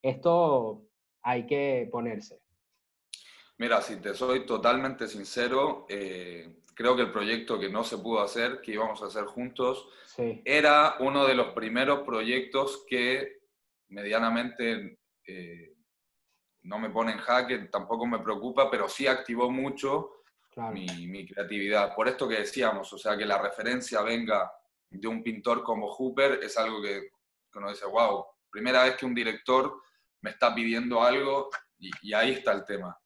esto 0.09 0.87
hay 1.23 1.45
que 1.45 1.89
ponerse. 1.91 2.41
Mira, 3.57 3.81
si 3.81 3.97
te 3.97 4.13
soy 4.13 4.45
totalmente 4.45 5.07
sincero, 5.07 5.85
eh, 5.89 6.61
creo 6.73 6.95
que 6.95 7.03
el 7.03 7.11
proyecto 7.11 7.59
que 7.59 7.69
no 7.69 7.83
se 7.83 7.97
pudo 7.97 8.21
hacer, 8.21 8.61
que 8.61 8.73
íbamos 8.73 9.01
a 9.01 9.07
hacer 9.07 9.25
juntos, 9.25 9.87
era 10.17 10.95
uno 10.99 11.25
de 11.25 11.35
los 11.35 11.53
primeros 11.53 12.01
proyectos 12.01 12.85
que 12.87 13.39
medianamente 13.89 14.99
eh, 15.27 15.73
no 16.63 16.79
me 16.79 16.89
pone 16.89 17.13
en 17.13 17.17
jaque, 17.17 17.57
tampoco 17.71 18.05
me 18.05 18.19
preocupa, 18.19 18.69
pero 18.69 18.87
sí 18.87 19.07
activó 19.07 19.49
mucho 19.49 20.21
mi, 20.71 20.85
mi, 21.07 21.25
creatividad. 21.25 21.93
Por 21.93 22.07
esto 22.07 22.27
que 22.27 22.39
decíamos, 22.39 22.91
o 22.93 22.97
sea, 22.97 23.17
que 23.17 23.25
la 23.25 23.41
referencia 23.41 24.01
venga 24.01 24.51
de 24.89 25.07
un 25.07 25.21
pintor 25.21 25.63
como 25.63 25.91
Hooper 25.91 26.39
es 26.43 26.57
algo 26.57 26.81
que, 26.81 27.09
que 27.51 27.59
uno 27.59 27.69
dice, 27.69 27.85
wow, 27.85 28.25
primera 28.49 28.83
vez 28.83 28.95
que 28.95 29.05
un 29.05 29.13
director 29.13 29.81
me 30.25 30.31
está 30.31 30.55
pidiendo 30.55 31.03
algo 31.03 31.51
y, 31.77 32.11
ahí 32.11 32.31
está 32.31 32.51
el 32.51 32.65
tema. 32.65 32.97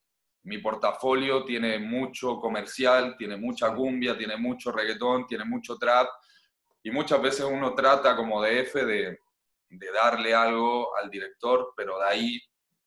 Mi 0.44 0.60
portafolio 0.60 1.44
tiene 1.44 1.78
mucho 1.78 2.38
comercial, 2.38 3.18
tiene 3.18 3.36
mucha 3.36 3.76
cumbia, 3.76 4.18
tiene 4.18 4.38
mucho 4.38 4.72
reggaetón, 4.72 5.28
tiene 5.28 5.44
mucho 5.44 5.78
trap 5.78 6.08
y 6.82 6.90
muchas 6.92 7.22
veces 7.22 7.46
uno 7.46 7.76
trata 7.76 8.16
como 8.16 8.42
DF 8.42 8.74
de, 8.74 9.20
de 9.70 9.92
darle 9.92 10.34
algo 10.34 10.96
al 10.96 11.10
director, 11.10 11.74
pero 11.76 12.00
de 12.00 12.06
ahí 12.06 12.42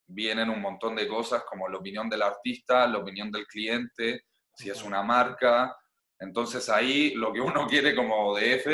vienen 0.07 0.49
un 0.49 0.63
montón 0.63 0.97
de 0.97 1.07
cosas 1.07 1.45
como 1.45 1.69
la 1.69 1.77
opinión 1.77 2.09
del 2.09 2.23
artista, 2.23 2.87
la 2.87 2.99
opinión 2.99 3.31
del 3.31 3.47
cliente, 3.47 4.25
si 4.55 4.71
es 4.71 4.83
una 4.83 5.03
marca. 5.03 5.77
Entonces 6.19 6.71
ahí 6.71 7.13
lo 7.17 7.35
que 7.35 7.41
uno 7.43 7.67
quiere 7.67 7.95
como 7.95 8.35
DF 8.35 8.67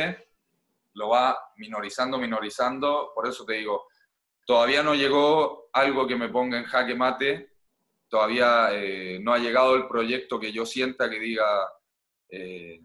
lo 0.94 1.08
va 1.08 1.36
minorizando, 1.56 2.16
minorizando. 2.16 3.10
Por 3.12 3.26
eso 3.26 3.44
te 3.44 3.54
digo, 3.54 3.88
Todavía 4.48 4.82
no 4.82 4.94
llegó 4.94 5.68
algo 5.74 6.06
que 6.06 6.16
me 6.16 6.30
ponga 6.30 6.56
en 6.56 6.64
jaque 6.64 6.94
mate, 6.94 7.50
todavía 8.08 8.70
eh, 8.72 9.18
no 9.20 9.34
ha 9.34 9.38
llegado 9.38 9.74
el 9.74 9.86
proyecto 9.86 10.40
que 10.40 10.50
yo 10.50 10.64
sienta 10.64 11.10
que 11.10 11.20
diga, 11.20 11.70
eh, 12.30 12.80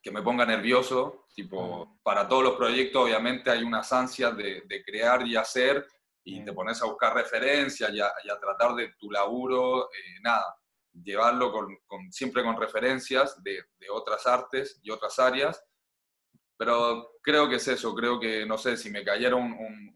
que 0.00 0.10
me 0.12 0.22
ponga 0.22 0.46
nervioso. 0.46 1.26
Tipo, 1.34 1.98
para 2.04 2.28
todos 2.28 2.44
los 2.44 2.54
proyectos 2.54 3.02
obviamente 3.02 3.50
hay 3.50 3.64
unas 3.64 3.92
ansias 3.92 4.36
de, 4.36 4.84
crear 4.86 5.26
y 5.26 5.34
hacer 5.34 5.84
y 6.22 6.44
te 6.44 6.52
pones 6.52 6.80
a 6.80 6.86
buscar 6.86 7.12
referencias 7.12 7.92
y 7.92 7.98
a, 7.98 8.40
tratar 8.40 8.76
de 8.76 8.94
tu 9.00 9.10
laburo, 9.10 9.86
eh, 9.86 10.20
nada, 10.22 10.56
llevarlo 10.92 11.50
con, 11.50 12.12
siempre 12.12 12.44
con 12.44 12.56
referencias 12.56 13.42
de, 13.42 13.64
otras 13.92 14.24
artes 14.28 14.78
y 14.80 14.92
otras 14.92 15.18
áreas. 15.18 15.60
Pero 16.56 17.16
creo 17.20 17.48
que 17.48 17.56
es 17.56 17.66
eso, 17.66 17.92
creo 17.96 18.20
que, 18.20 18.46
no 18.46 18.58
sé, 18.58 18.76
si 18.76 18.90
me 18.90 19.02
cayera 19.02 19.34
un, 19.34 19.90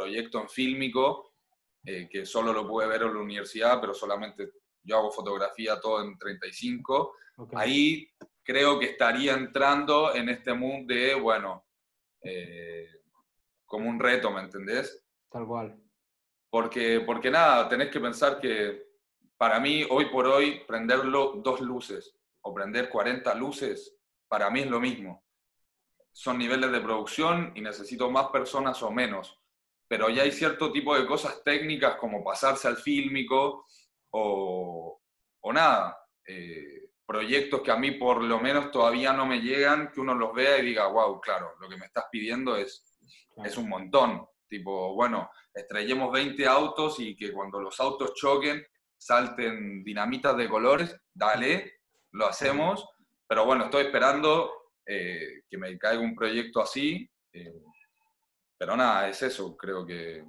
proyecto 0.00 0.40
en 0.40 0.48
fílmico, 0.48 1.34
eh, 1.84 2.08
que 2.10 2.24
solo 2.24 2.52
lo 2.52 2.66
pude 2.66 2.86
ver 2.86 3.02
en 3.02 3.14
la 3.14 3.20
universidad, 3.20 3.80
pero 3.80 3.92
solamente 3.92 4.52
yo 4.82 4.96
hago 4.96 5.10
fotografía 5.10 5.78
todo 5.78 6.02
en 6.02 6.18
35. 6.18 7.16
Ahí 7.54 8.08
creo 8.42 8.78
que 8.78 8.86
estaría 8.86 9.34
entrando 9.34 10.14
en 10.14 10.30
este 10.30 10.54
mood 10.54 10.86
de, 10.86 11.14
bueno, 11.14 11.66
eh, 12.22 12.88
como 13.66 13.88
un 13.88 14.00
reto, 14.00 14.30
¿me 14.30 14.40
entendés? 14.40 15.04
Tal 15.30 15.46
cual. 15.46 15.78
Porque, 16.48 17.00
porque 17.00 17.30
nada, 17.30 17.68
tenés 17.68 17.90
que 17.90 18.00
pensar 18.00 18.40
que 18.40 18.90
para 19.36 19.60
mí, 19.60 19.86
hoy 19.88 20.06
por 20.06 20.26
hoy, 20.26 20.62
prenderlo 20.66 21.34
dos 21.36 21.60
luces 21.60 22.16
o 22.42 22.54
prender 22.54 22.88
40 22.88 23.34
luces, 23.34 23.98
para 24.28 24.50
mí 24.50 24.60
es 24.60 24.70
lo 24.70 24.80
mismo. 24.80 25.24
Son 26.10 26.38
niveles 26.38 26.72
de 26.72 26.80
producción 26.80 27.52
y 27.54 27.60
necesito 27.60 28.10
más 28.10 28.28
personas 28.28 28.82
o 28.82 28.90
menos 28.90 29.39
pero 29.90 30.08
ya 30.08 30.22
hay 30.22 30.30
cierto 30.30 30.70
tipo 30.70 30.96
de 30.96 31.04
cosas 31.04 31.42
técnicas 31.42 31.96
como 31.96 32.22
pasarse 32.22 32.68
al 32.68 32.76
fílmico 32.76 33.66
o, 34.10 35.00
o 35.40 35.52
nada, 35.52 35.98
eh, 36.28 36.90
proyectos 37.04 37.60
que 37.60 37.72
a 37.72 37.76
mí 37.76 37.90
por 37.90 38.22
lo 38.22 38.38
menos 38.38 38.70
todavía 38.70 39.12
no 39.12 39.26
me 39.26 39.40
llegan, 39.40 39.90
que 39.90 40.00
uno 40.00 40.14
los 40.14 40.32
vea 40.32 40.58
y 40.58 40.66
diga, 40.66 40.86
wow, 40.86 41.20
claro, 41.20 41.56
lo 41.58 41.68
que 41.68 41.76
me 41.76 41.86
estás 41.86 42.04
pidiendo 42.08 42.56
es, 42.56 42.94
es 43.44 43.56
un 43.56 43.68
montón. 43.68 44.24
Tipo, 44.48 44.94
bueno, 44.94 45.28
estrellemos 45.52 46.12
20 46.12 46.46
autos 46.46 47.00
y 47.00 47.16
que 47.16 47.32
cuando 47.32 47.60
los 47.60 47.80
autos 47.80 48.14
choquen 48.14 48.64
salten 48.96 49.82
dinamitas 49.82 50.36
de 50.36 50.48
colores, 50.48 50.96
dale, 51.12 51.80
lo 52.12 52.28
hacemos, 52.28 52.88
pero 53.26 53.44
bueno, 53.44 53.64
estoy 53.64 53.86
esperando 53.86 54.52
eh, 54.86 55.42
que 55.50 55.58
me 55.58 55.76
caiga 55.78 56.00
un 56.00 56.14
proyecto 56.14 56.60
así. 56.60 57.10
Eh, 57.32 57.60
pero 58.60 58.76
nada, 58.76 59.08
es 59.08 59.22
eso, 59.22 59.56
creo 59.56 59.86
que... 59.86 60.22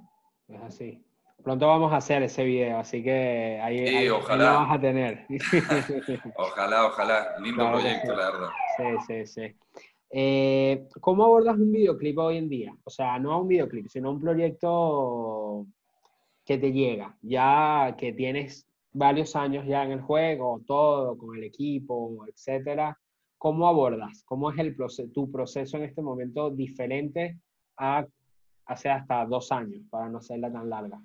Es 0.48 0.62
así. 0.62 1.04
Pronto 1.44 1.66
vamos 1.66 1.92
a 1.92 1.96
hacer 1.96 2.22
ese 2.22 2.42
video, 2.44 2.78
así 2.78 3.02
que 3.02 3.60
ahí, 3.62 3.86
sí, 3.86 4.08
ojalá. 4.08 4.52
lo 4.52 4.58
vas 4.60 4.78
a 4.78 4.80
tener. 4.80 5.26
ojalá, 6.36 6.86
ojalá. 6.86 7.38
Lindo 7.40 7.70
proyecto, 7.70 8.16
la 8.16 8.30
verdad. 8.30 8.48
Sí, 8.78 8.84
sí, 9.06 9.26
sí. 9.26 9.56
Eh, 10.08 10.88
¿Cómo 11.02 11.24
abordas 11.24 11.58
un 11.58 11.72
videoclip 11.72 12.16
hoy 12.16 12.38
en 12.38 12.48
día? 12.48 12.74
O 12.84 12.88
sea, 12.88 13.18
no 13.18 13.42
un 13.42 13.48
videoclip, 13.48 13.88
sino 13.88 14.10
un 14.10 14.20
proyecto 14.22 15.66
que 16.46 16.56
te 16.56 16.72
llega, 16.72 17.14
ya 17.20 17.94
que 17.98 18.14
tienes 18.14 18.66
varios 18.94 19.36
años 19.36 19.66
ya 19.66 19.84
en 19.84 19.92
el 19.92 20.00
juego, 20.00 20.62
todo, 20.66 21.18
con 21.18 21.36
el 21.36 21.44
equipo, 21.44 22.24
etcétera. 22.26 22.98
¿Cómo 23.36 23.68
abordas? 23.68 24.22
¿Cómo 24.24 24.50
es 24.50 24.58
el 24.58 24.74
tu 25.12 25.30
proceso 25.30 25.76
en 25.76 25.82
este 25.82 26.00
momento 26.00 26.48
diferente 26.48 27.38
a 27.76 28.06
hace 28.66 28.90
hasta 28.90 29.24
dos 29.26 29.52
años, 29.52 29.82
para 29.90 30.08
no 30.08 30.18
hacerla 30.18 30.52
tan 30.52 30.68
larga? 30.68 31.00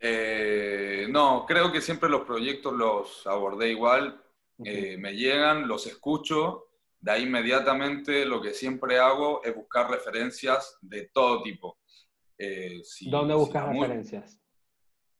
Eh, 0.00 1.06
no, 1.10 1.44
creo 1.46 1.70
que 1.70 1.82
siempre 1.82 2.08
los 2.08 2.22
proyectos 2.22 2.72
los 2.72 3.26
abordé 3.26 3.70
igual. 3.70 4.22
Eh, 4.64 4.96
me 4.98 5.14
llegan, 5.14 5.68
los 5.68 5.86
escucho, 5.86 6.68
de 6.98 7.12
ahí 7.12 7.22
inmediatamente 7.22 8.26
lo 8.26 8.42
que 8.42 8.52
siempre 8.52 8.98
hago 8.98 9.42
es 9.42 9.54
buscar 9.54 9.90
referencias 9.90 10.78
de 10.80 11.10
todo 11.12 11.42
tipo. 11.42 11.78
Eh, 12.36 12.82
¿Dónde 13.02 13.34
buscas 13.34 13.68
referencias? 13.68 14.38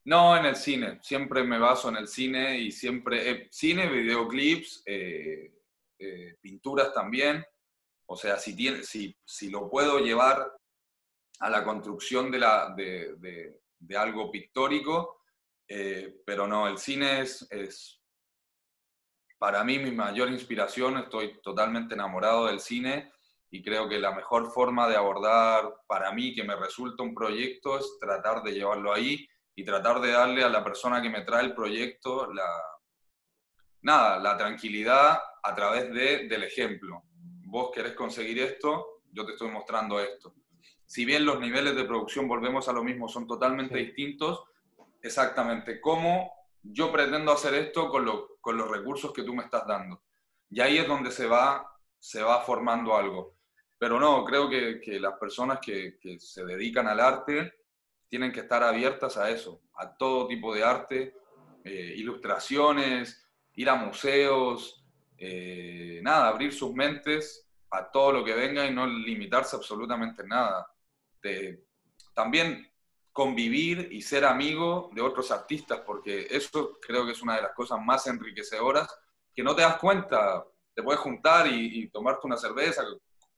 No, 0.03 0.35
en 0.35 0.45
el 0.45 0.55
cine. 0.55 0.99
Siempre 1.01 1.43
me 1.43 1.59
baso 1.59 1.89
en 1.89 1.97
el 1.97 2.07
cine 2.07 2.57
y 2.57 2.71
siempre... 2.71 3.47
cine, 3.51 3.87
videoclips, 3.87 4.83
pinturas 6.41 6.91
también. 6.91 7.45
O 8.07 8.17
sea, 8.17 8.37
si, 8.37 8.55
tiene, 8.55 8.83
si, 8.83 9.15
si 9.23 9.49
lo 9.51 9.69
puedo 9.69 9.99
llevar 9.99 10.51
a 11.41 11.49
la 11.49 11.63
construcción 11.63 12.29
de, 12.29 12.39
la, 12.39 12.73
de, 12.75 13.15
de, 13.79 13.97
algo 13.97 14.29
pictórico, 14.29 15.23
eh, 15.67 16.21
pero 16.25 16.47
no, 16.47 16.67
el 16.67 16.77
cine 16.77 17.21
es, 17.21 17.99
para 19.39 19.63
mí 19.63 19.79
mi 19.79 19.91
mayor 19.91 20.29
inspiración, 20.29 20.97
estoy 20.97 21.41
totalmente 21.41 21.95
enamorado 21.95 22.45
del 22.45 22.59
cine 22.59 23.11
y 23.49 23.63
creo 23.63 23.89
que 23.89 23.97
la 23.97 24.11
mejor 24.11 24.51
forma 24.51 24.87
de 24.87 24.95
abordar 24.95 25.73
para 25.87 26.11
mí 26.11 26.35
que 26.35 26.43
me 26.43 26.55
resulta 26.55 27.03
un 27.03 27.15
proyecto 27.15 27.79
es 27.79 27.97
tratar 27.99 28.43
de 28.43 28.53
llevarlo 28.53 28.93
ahí 28.93 29.27
y 29.55 29.65
tratar 29.65 29.99
de 29.99 30.11
darle 30.11 30.43
a 30.43 30.49
la 30.49 30.63
persona 30.63 31.01
que 31.01 31.09
me 31.09 31.21
trae 31.21 31.43
el 31.43 31.55
proyecto 31.55 32.31
la, 32.31 32.47
nada, 33.81 34.19
la 34.19 34.37
tranquilidad 34.37 35.19
a 35.41 35.55
través 35.55 35.91
de, 35.91 36.27
del 36.27 36.43
ejemplo. 36.43 37.01
Vos 37.47 37.71
querés 37.73 37.93
conseguir 37.93 38.39
esto, 38.39 39.01
yo 39.11 39.25
te 39.25 39.33
estoy 39.33 39.49
mostrando 39.49 39.99
esto. 39.99 40.35
Si 40.91 41.05
bien 41.05 41.25
los 41.25 41.39
niveles 41.39 41.73
de 41.77 41.85
producción, 41.85 42.27
volvemos 42.27 42.67
a 42.67 42.73
lo 42.73 42.83
mismo, 42.83 43.07
son 43.07 43.25
totalmente 43.25 43.77
distintos, 43.77 44.43
exactamente 45.01 45.79
cómo 45.79 46.33
yo 46.61 46.91
pretendo 46.91 47.31
hacer 47.31 47.53
esto 47.53 47.87
con, 47.87 48.05
con, 48.41 48.57
los 48.57 48.69
recursos 48.69 49.13
que 49.13 49.23
tú 49.23 49.33
me 49.33 49.43
estás 49.45 49.65
dando. 49.65 50.03
Y 50.49 50.59
ahí 50.59 50.79
es 50.79 50.85
donde 50.89 51.09
se 51.11 51.27
va, 51.27 51.65
se 51.97 52.21
va 52.21 52.41
formando 52.41 52.93
algo. 52.93 53.37
Pero 53.77 54.01
no, 54.01 54.25
creo 54.25 54.49
que, 54.49 54.81
que 54.81 54.99
las 54.99 55.13
personas 55.17 55.59
que, 55.61 55.97
que, 55.97 56.19
se 56.19 56.43
dedican 56.43 56.89
al 56.89 56.99
arte 56.99 57.53
tienen 58.09 58.33
que 58.33 58.41
estar 58.41 58.61
abiertas 58.61 59.15
a 59.15 59.29
eso, 59.29 59.61
a 59.75 59.95
todo 59.95 60.27
tipo 60.27 60.53
de 60.53 60.65
arte, 60.65 61.15
eh, 61.63 61.93
ilustraciones, 61.95 63.25
ir 63.53 63.69
a 63.69 63.75
museos, 63.75 64.83
eh, 65.17 66.01
nada, 66.03 66.27
abrir 66.27 66.51
sus 66.51 66.73
mentes 66.73 67.47
a 67.69 67.89
todo 67.89 68.11
lo 68.11 68.25
que 68.25 68.35
venga 68.35 68.65
y 68.65 68.73
no 68.73 68.85
limitarse 68.85 69.55
absolutamente 69.55 70.27
nada. 70.27 70.67
También 72.13 72.71
convivir 73.11 73.89
y 73.91 74.01
ser 74.01 74.25
amigo 74.25 74.89
de 74.93 75.01
otros 75.01 75.31
artistas, 75.31 75.81
porque 75.85 76.27
eso 76.29 76.77
creo 76.81 77.05
que 77.05 77.11
es 77.11 77.21
una 77.21 77.35
de 77.35 77.41
las 77.41 77.53
cosas 77.53 77.79
más 77.83 78.07
enriquecedoras, 78.07 78.87
que 79.33 79.43
no 79.43 79.55
te 79.55 79.61
das 79.61 79.77
cuenta, 79.77 80.45
te 80.73 80.83
puedes 80.83 81.01
juntar 81.01 81.47
y, 81.47 81.89
tomarte 81.89 82.27
una 82.27 82.37
cerveza, 82.37 82.83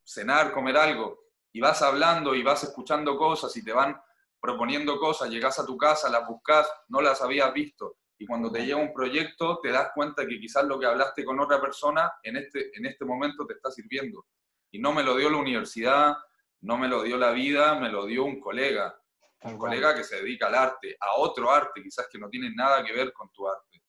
cenar, 0.03 0.51
comer 0.51 0.77
algo, 0.77 1.23
y 1.51 1.59
vas 1.59 1.81
hablando 1.81 2.35
y 2.35 2.43
vas 2.43 2.63
escuchando 2.63 3.17
cosas 3.17 3.55
y 3.57 3.63
te 3.63 3.73
van 3.73 3.99
proponiendo 4.39 4.99
cosas, 4.99 5.29
llegas 5.29 5.57
a 5.59 5.65
tu 5.65 5.77
casa, 5.77 6.09
las 6.09 6.27
buscas, 6.27 6.69
no 6.89 7.01
las 7.01 7.21
habías 7.21 7.53
visto, 7.53 7.97
y 8.17 8.25
cuando 8.25 8.51
te 8.51 8.65
llega 8.65 8.77
un 8.77 8.93
proyecto 8.93 9.59
te 9.61 9.69
das 9.69 9.89
cuenta 9.93 10.25
que 10.25 10.39
quizás 10.39 10.65
lo 10.65 10.79
que 10.79 10.85
hablaste 10.85 11.25
con 11.25 11.39
otra 11.39 11.59
persona 11.59 12.11
en 12.21 12.37
este, 12.37 12.71
en 12.77 12.85
este 12.85 13.05
momento 13.05 13.45
te 13.45 13.53
está 13.53 13.71
sirviendo. 13.71 14.25
Y 14.71 14.79
no 14.79 14.93
me 14.93 15.03
lo 15.03 15.15
dio 15.17 15.29
la 15.29 15.37
universidad, 15.37 16.15
no 16.63 16.77
me 16.77 16.87
lo 16.87 17.03
dio 17.03 17.17
la 17.17 17.31
vida, 17.31 17.75
me 17.75 17.89
lo 17.89 18.05
dio 18.05 18.25
un 18.25 18.39
colega 18.39 18.97
un 19.43 19.57
colega 19.57 19.95
que 19.95 20.03
se 20.03 20.17
dedica 20.17 20.47
al 20.47 20.55
arte, 20.55 20.95
a 20.99 21.15
otro 21.17 21.51
arte, 21.51 21.81
quizás 21.81 22.07
que 22.09 22.17
no 22.17 22.29
tiene 22.29 22.51
nada 22.53 22.83
que 22.83 22.93
ver 22.93 23.11
con 23.11 23.29
tu 23.31 23.47
arte. 23.47 23.83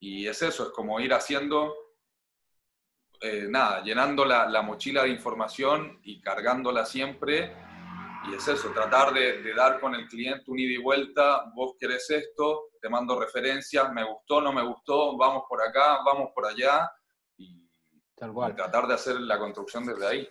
Y 0.00 0.26
es 0.26 0.42
eso, 0.42 0.64
es 0.64 0.70
como 0.70 0.98
ir 0.98 1.14
haciendo, 1.14 1.74
eh, 3.20 3.46
nada, 3.48 3.82
llenando 3.82 4.24
la, 4.24 4.62
mochila 4.62 5.04
de 5.04 5.10
información 5.10 6.00
y 6.02 6.20
cargándola 6.20 6.84
siempre. 6.84 7.56
Y 8.28 8.34
es 8.34 8.46
eso, 8.46 8.70
tratar 8.70 9.12
de, 9.12 9.54
dar 9.54 9.80
con 9.80 9.94
el 9.94 10.08
cliente 10.08 10.50
un 10.50 10.58
ida 10.58 10.72
y 10.72 10.82
vuelta, 10.82 11.44
vos 11.54 11.74
querés 11.78 12.08
esto, 12.10 12.70
te 12.80 12.88
mando 12.88 13.18
referencias, 13.18 13.92
me 13.92 14.04
gustó, 14.04 14.40
no 14.40 14.52
me 14.52 14.62
gustó, 14.62 15.16
vamos 15.16 15.44
por 15.48 15.62
acá, 15.62 16.00
vamos 16.04 16.30
por 16.34 16.46
allá. 16.46 16.90
y 17.36 17.68
tratar 18.16 18.86
de 18.86 18.94
hacer 18.94 19.20
la 19.20 19.38
construcción 19.38 19.86
desde 19.86 20.06
ahí. 20.06 20.28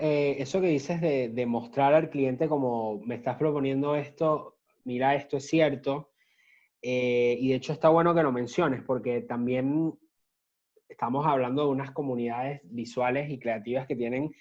Eh, 0.00 0.36
eso 0.38 0.60
que 0.60 0.68
dices 0.68 1.00
de, 1.02 1.46
mostrar 1.46 1.92
al 1.92 2.08
cliente 2.08 2.48
como 2.48 2.98
me 3.04 3.16
estás 3.16 3.36
proponiendo 3.36 3.94
esto, 3.94 4.56
mira, 4.84 5.14
esto 5.14 5.36
es 5.36 5.46
cierto. 5.46 6.12
Eh, 6.80 7.36
y 7.38 7.48
de 7.50 7.56
hecho 7.56 7.74
está 7.74 7.90
bueno 7.90 8.14
que 8.14 8.22
lo 8.22 8.32
menciones 8.32 8.82
porque 8.82 9.20
también 9.22 9.98
estamos 10.88 11.26
hablando 11.26 11.64
de 11.64 11.70
unas 11.70 11.90
comunidades 11.90 12.60
visuales 12.64 13.28
y 13.28 13.38
creativas 13.38 13.86
que 13.86 13.96
tienen, 13.96 14.34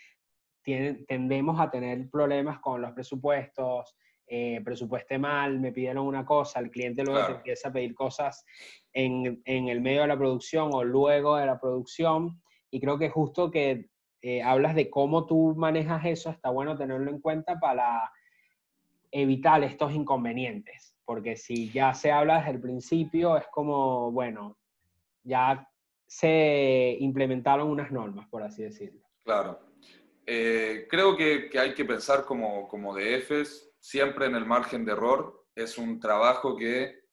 tienen 0.63 1.05
tendemos 1.05 1.59
a 1.59 1.69
tener 1.69 2.09
problemas 2.09 2.59
con 2.59 2.81
los 2.81 2.93
presupuestos, 2.93 3.95
eh, 4.27 4.61
presupueste 4.63 5.17
mal, 5.17 5.59
me 5.59 5.73
pidieron 5.73 6.07
una 6.07 6.25
cosa, 6.25 6.59
el 6.59 6.71
cliente 6.71 7.03
luego 7.03 7.27
te 7.27 7.33
empieza 7.33 7.69
a 7.69 7.73
pedir 7.73 7.93
cosas 7.93 8.45
en, 8.93 9.41
en, 9.43 9.67
el 9.67 9.81
medio 9.81 10.01
de 10.01 10.07
la 10.07 10.17
producción 10.17 10.69
o 10.73 10.83
luego 10.83 11.35
de 11.35 11.45
la 11.45 11.59
producción. 11.59 12.41
Y 12.71 12.79
creo 12.79 12.97
que 12.97 13.09
justo 13.09 13.51
que 13.51 13.89
eh, 14.27 14.41
hablas 14.41 14.73
de 14.73 14.89
cómo 14.89 15.27
tú 15.27 15.53
manejas 15.55 16.03
eso, 16.03 16.31
está 16.31 16.49
bueno 16.49 16.75
tenerlo 16.75 17.11
en 17.11 17.19
cuenta 17.19 17.59
para 17.59 18.11
evitar 19.11 19.63
estos 19.63 19.93
inconvenientes, 19.93 20.95
porque 21.05 21.35
si 21.35 21.69
ya 21.69 21.93
se 21.93 22.11
habla 22.11 22.39
desde 22.39 22.53
el 22.53 22.59
principio, 22.59 23.37
es 23.37 23.45
como, 23.51 24.11
bueno, 24.11 24.57
ya 25.21 25.69
se 26.07 26.97
implementaron 27.01 27.69
unas 27.69 27.91
normas, 27.91 28.27
por 28.27 28.41
así 28.41 28.63
decirlo. 28.63 28.99
Claro. 29.23 29.59
Eh, 30.25 30.87
creo 30.89 31.15
que, 31.15 31.51
hay 31.59 31.75
que 31.75 31.85
pensar 31.85 32.25
como, 32.25 32.67
como 32.67 32.95
DFs, 32.95 33.75
siempre 33.79 34.25
en 34.25 34.33
el 34.33 34.45
margen 34.47 34.85
de 34.85 34.93
error. 34.93 35.45
Es 35.53 35.77
un 35.77 35.99
trabajo 35.99 36.55
que, 36.57 37.03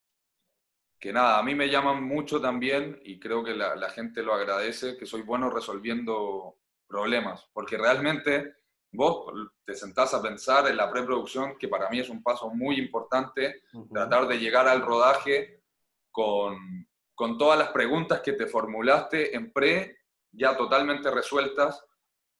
que 0.99 1.13
nada, 1.13 1.39
a 1.39 1.43
mí 1.43 1.55
me 1.55 1.69
llaman 1.69 2.03
mucho 2.03 2.41
también 2.41 2.99
y 3.05 3.21
creo 3.21 3.45
que 3.45 3.55
la, 3.55 3.77
la 3.77 3.91
gente 3.91 4.23
lo 4.23 4.33
agradece, 4.33 4.97
que 4.97 5.05
soy 5.05 5.21
bueno 5.21 5.51
resolviendo 5.51 6.57
problemas, 6.93 7.49
porque 7.55 7.78
realmente 7.78 8.55
vos 8.93 9.32
te 9.64 9.74
sentás 9.74 10.12
a 10.12 10.20
pensar 10.20 10.68
en 10.68 10.76
la 10.76 10.90
preproducción, 10.90 11.57
que 11.59 11.66
para 11.66 11.88
mí 11.88 11.99
es 11.99 12.11
un 12.11 12.22
paso 12.22 12.51
muy 12.51 12.78
importante, 12.78 13.62
tratar 13.90 14.28
de 14.28 14.38
llegar 14.38 14.68
al 14.68 14.82
rodaje 14.82 15.62
con, 16.11 16.86
con 17.14 17.38
todas 17.38 17.59
las 17.59 17.70
preguntas 17.70 18.20
que 18.20 18.34
te 18.34 18.47
formulaste 18.47 19.34
en 19.34 19.51
pre, 19.51 20.01
ya 20.32 20.55
totalmente 20.55 21.11
resueltas. 21.11 21.82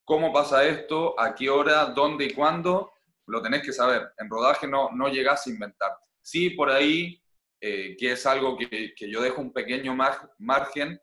¿Cómo 0.05 0.33
pasa 0.33 0.65
esto? 0.65 1.19
¿A 1.19 1.35
qué 1.35 1.49
hora? 1.49 1.87
¿Dónde 1.87 2.27
y 2.27 2.35
cuándo? 2.35 2.93
Lo 3.27 3.41
tenés 3.41 3.63
que 3.63 3.73
saber. 3.73 4.13
En 4.19 4.29
rodaje 4.29 4.67
no, 4.67 4.91
no 4.93 5.09
llegás 5.09 5.47
a 5.47 5.51
inventar. 5.51 5.97
Sí, 6.21 6.51
por 6.51 6.71
ahí, 6.71 7.23
eh, 7.61 7.97
que 7.97 8.13
es 8.13 8.27
algo 8.27 8.59
que, 8.59 8.93
que, 8.95 9.11
yo 9.11 9.23
dejo 9.23 9.41
un 9.41 9.53
pequeño 9.53 9.97
margen 10.39 11.01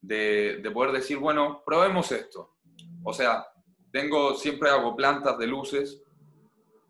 de, 0.00 0.58
de 0.62 0.70
poder 0.70 0.92
decir, 0.92 1.16
bueno, 1.16 1.62
probemos 1.66 2.12
esto 2.12 2.53
o 3.04 3.12
sea, 3.12 3.46
tengo, 3.92 4.34
siempre 4.34 4.70
hago 4.70 4.96
plantas 4.96 5.38
de 5.38 5.46
luces, 5.46 6.02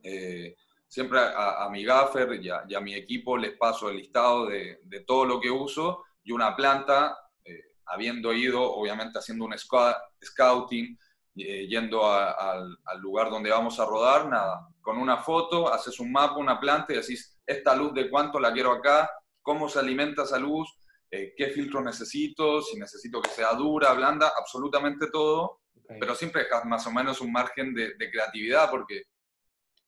eh, 0.02 0.56
siempre 0.86 1.18
a, 1.20 1.68
mi 1.70 1.84
gaffer 1.84 2.40
y 2.40 2.48
a, 2.50 2.80
mi 2.80 2.94
equipo 2.94 3.36
les 3.36 3.58
paso 3.58 3.90
el 3.90 3.96
listado 3.96 4.46
de, 4.46 4.78
todo 5.06 5.24
lo 5.24 5.40
que 5.40 5.50
uso 5.50 6.04
y 6.22 6.30
una 6.30 6.54
planta, 6.54 7.16
eh, 7.44 7.60
habiendo 7.86 8.32
ido, 8.32 8.62
obviamente 8.62 9.18
haciendo 9.18 9.44
un 9.44 9.54
scouting, 9.58 10.96
eh, 11.36 11.66
yendo 11.66 12.08
al, 12.08 12.78
lugar 13.00 13.28
donde 13.28 13.50
vamos 13.50 13.80
a 13.80 13.84
rodar, 13.84 14.28
nada, 14.28 14.68
con 14.80 14.96
una 14.96 15.16
foto, 15.16 15.72
haces 15.72 15.98
un 15.98 16.12
mapa, 16.12 16.36
una 16.36 16.60
planta 16.60 16.92
y 16.92 16.96
decís, 16.96 17.38
esta 17.44 17.74
luz 17.74 17.92
de 17.92 18.08
cuánto 18.08 18.38
la 18.38 18.52
quiero 18.52 18.70
acá, 18.70 19.10
cómo 19.42 19.68
se 19.68 19.80
alimenta 19.80 20.22
esa 20.22 20.38
luz, 20.38 20.72
qué 21.10 21.46
filtro 21.54 21.80
necesito, 21.80 22.60
si 22.60 22.78
necesito 22.78 23.20
que 23.20 23.30
sea 23.30 23.52
dura, 23.54 23.92
blanda, 23.92 24.32
absolutamente 24.36 25.10
todo 25.12 25.63
pero 25.86 26.14
siempre 26.14 26.44
dejas 26.44 26.64
más 26.64 26.86
o 26.86 26.90
menos 26.90 27.20
un 27.20 27.32
margen 27.32 27.74
de, 27.74 27.96
creatividad 28.10 28.70
porque, 28.70 29.04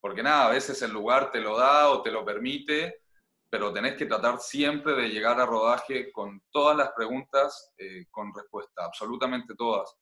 porque 0.01 0.23
nada, 0.23 0.47
a 0.47 0.51
veces 0.51 0.81
el 0.83 0.93
lugar 0.93 1.31
te 1.31 1.41
lo 1.41 1.57
da 1.57 1.91
o 1.91 2.03
te 2.03 2.11
lo 2.11 2.25
permite, 2.25 3.03
pero 3.49 3.73
tenés 3.73 3.97
que 3.97 4.07
tratar 4.07 4.39
siempre 4.41 4.95
de 4.95 5.09
llegar 5.09 5.41
a 5.41 5.47
rodaje 5.47 6.11
con 6.13 6.43
todas 6.51 6.77
las 6.77 6.91
preguntas 6.93 7.73
eh, 7.79 8.07
con 8.11 8.35
respuesta, 8.35 8.85
absolutamente 8.85 9.55
todas. 9.55 9.95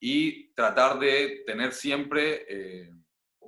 Y 0.00 0.52
tratar 0.52 0.98
de 0.98 1.44
tener 1.46 1.72
siempre 1.72 2.44
eh, 2.48 2.90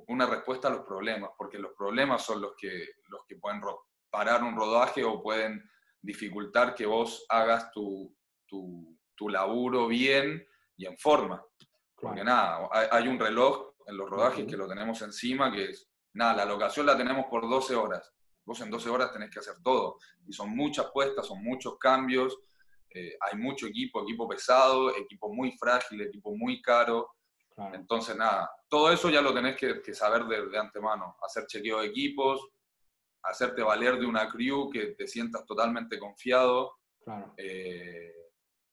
una 0.07 0.25
respuesta 0.25 0.67
a 0.67 0.71
los 0.71 0.85
problemas, 0.85 1.31
porque 1.37 1.59
los 1.59 1.73
problemas 1.73 2.23
son 2.23 2.41
los 2.41 2.53
que, 2.57 2.87
los 3.09 3.21
que 3.27 3.35
pueden 3.35 3.61
parar 4.09 4.43
un 4.43 4.55
rodaje 4.55 5.03
o 5.03 5.21
pueden 5.21 5.69
dificultar 6.01 6.73
que 6.73 6.85
vos 6.85 7.25
hagas 7.29 7.71
tu, 7.71 8.15
tu, 8.47 8.97
tu 9.15 9.29
laburo 9.29 9.87
bien 9.87 10.47
y 10.77 10.85
en 10.85 10.97
forma. 10.97 11.43
Porque 11.99 12.23
nada, 12.23 12.69
hay, 12.71 13.07
un 13.07 13.19
reloj 13.19 13.73
en 13.87 13.97
los 13.97 14.09
rodajes 14.09 14.45
que 14.45 14.57
lo 14.57 14.67
tenemos 14.67 15.01
encima, 15.01 15.51
que 15.51 15.71
es, 15.71 15.89
nada, 16.13 16.35
la 16.35 16.45
locación 16.45 16.85
la 16.85 16.97
tenemos 16.97 17.25
por 17.29 17.49
12 17.49 17.75
horas. 17.75 18.13
Vos 18.43 18.59
en 18.61 18.69
12 18.69 18.89
horas 18.89 19.11
tenés 19.11 19.31
que 19.31 19.39
hacer 19.39 19.55
todo. 19.63 19.97
Y 20.27 20.33
son 20.33 20.55
muchas 20.55 20.91
puestas, 20.91 21.25
son 21.25 21.41
muchos 21.43 21.77
cambios, 21.79 22.37
eh, 22.89 23.17
hay 23.19 23.37
mucho 23.37 23.67
equipo, 23.67 24.03
equipo 24.03 24.27
pesado, 24.27 24.95
equipo 24.95 25.33
muy 25.33 25.51
frágil, 25.57 26.01
equipo 26.01 26.35
muy 26.35 26.61
caro. 26.61 27.09
Entonces, 27.73 28.17
nada, 28.17 28.51
todo 28.67 28.91
eso 28.91 29.09
ya 29.09 29.21
lo 29.21 29.33
tenés 29.33 29.55
que, 29.55 29.93
saber 29.93 30.25
de, 30.25 30.57
antemano. 30.57 31.15
Hacer 31.21 31.47
chequeo 31.47 31.79
de 31.79 31.87
equipos, 31.87 32.49
hacerte 33.23 33.63
valer 33.63 33.97
de 33.97 34.05
una 34.05 34.29
crew 34.29 34.69
que 34.69 34.87
te 34.87 35.07
sientas 35.07 35.45
totalmente 35.45 35.97
confiado. 35.97 36.75
Claro. 37.03 37.33
Eh, 37.37 38.24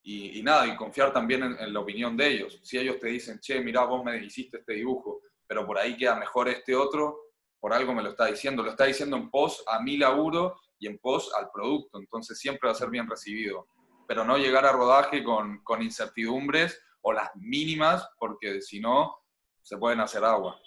y, 0.04 0.42
nada, 0.42 0.66
y 0.66 0.76
confiar 0.76 1.12
también 1.12 1.42
en, 1.42 1.72
la 1.72 1.80
opinión 1.80 2.16
de 2.16 2.28
ellos. 2.28 2.58
Si 2.62 2.76
ellos 2.76 2.98
te 2.98 3.08
dicen, 3.08 3.38
che, 3.40 3.60
mira, 3.60 3.84
vos 3.84 4.04
me 4.04 4.16
hiciste 4.18 4.58
este 4.58 4.74
dibujo, 4.74 5.20
pero 5.46 5.64
por 5.64 5.78
ahí 5.78 5.96
queda 5.96 6.16
mejor 6.16 6.48
este 6.48 6.74
otro, 6.74 7.16
por 7.60 7.72
algo 7.72 7.94
me 7.94 8.02
lo 8.02 8.10
está 8.10 8.26
diciendo. 8.26 8.62
Lo 8.62 8.70
está 8.70 8.84
diciendo 8.84 9.16
en 9.16 9.30
pos 9.30 9.62
a 9.68 9.80
mi 9.80 9.96
laburo 9.96 10.56
y 10.78 10.88
en 10.88 10.98
pos 10.98 11.32
al 11.34 11.50
producto, 11.52 11.98
entonces 11.98 12.38
siempre 12.38 12.68
va 12.68 12.72
a 12.72 12.76
ser 12.78 12.90
bien 12.90 13.08
recibido. 13.08 13.68
Pero 14.08 14.24
no 14.24 14.36
llegar 14.36 14.66
a 14.66 14.72
rodaje 14.72 15.22
con, 15.22 15.62
con 15.62 15.80
incertidumbres 15.80 16.80
o 17.02 17.12
las 17.12 17.30
mínimas, 17.36 18.08
porque 18.18 18.60
si 18.60 18.80
no, 18.80 19.16
se 19.62 19.76
pueden 19.76 20.00
hacer 20.00 20.24
agua. 20.24 20.60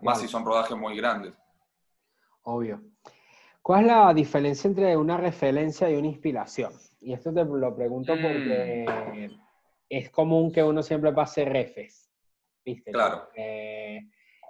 Más 0.00 0.20
si 0.20 0.28
son 0.28 0.44
rodajes 0.44 0.76
muy 0.76 0.96
grandes. 0.96 1.34
Obvio. 2.42 2.82
¿Cuál 3.62 3.82
es 3.82 3.86
la 3.86 4.12
diferencia 4.12 4.66
entre 4.66 4.96
una 4.96 5.16
referencia 5.16 5.88
y 5.88 5.94
una 5.94 6.08
inspiración? 6.08 6.72
Y 7.00 7.12
esto 7.12 7.32
te 7.32 7.44
lo 7.44 7.74
pregunto 7.74 8.14
porque 8.20 8.84
mm. 8.88 9.40
es 9.88 10.10
común 10.10 10.50
que 10.50 10.64
uno 10.64 10.82
siempre 10.82 11.12
pase 11.12 11.44
refes, 11.44 12.10
¿viste? 12.64 12.90
Claro. 12.90 13.28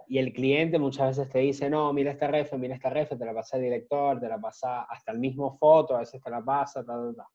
y 0.09 0.19
el 0.19 0.33
cliente 0.33 0.79
muchas 0.79 1.17
veces 1.17 1.31
te 1.31 1.41
dice, 1.41 1.69
no, 1.69 1.93
mira 1.93 2.11
esta 2.11 2.27
refe, 2.27 2.57
mira 2.57 2.75
esta 2.75 2.89
refe, 2.89 3.17
te 3.17 3.25
la 3.27 3.35
pasa 3.35 3.59
el 3.59 3.65
director, 3.65 4.19
te 4.19 4.29
la 4.29 4.41
pasa 4.41 4.83
hasta 4.83 5.13
el 5.13 5.19
mismo 5.19 5.59
foto, 5.59 5.95
a 5.95 6.01
veces 6.01 6.23
te 6.23 6.31
la 6.31 6.43
pasa, 6.43 6.83
tal, 6.83 7.15
tal, 7.15 7.27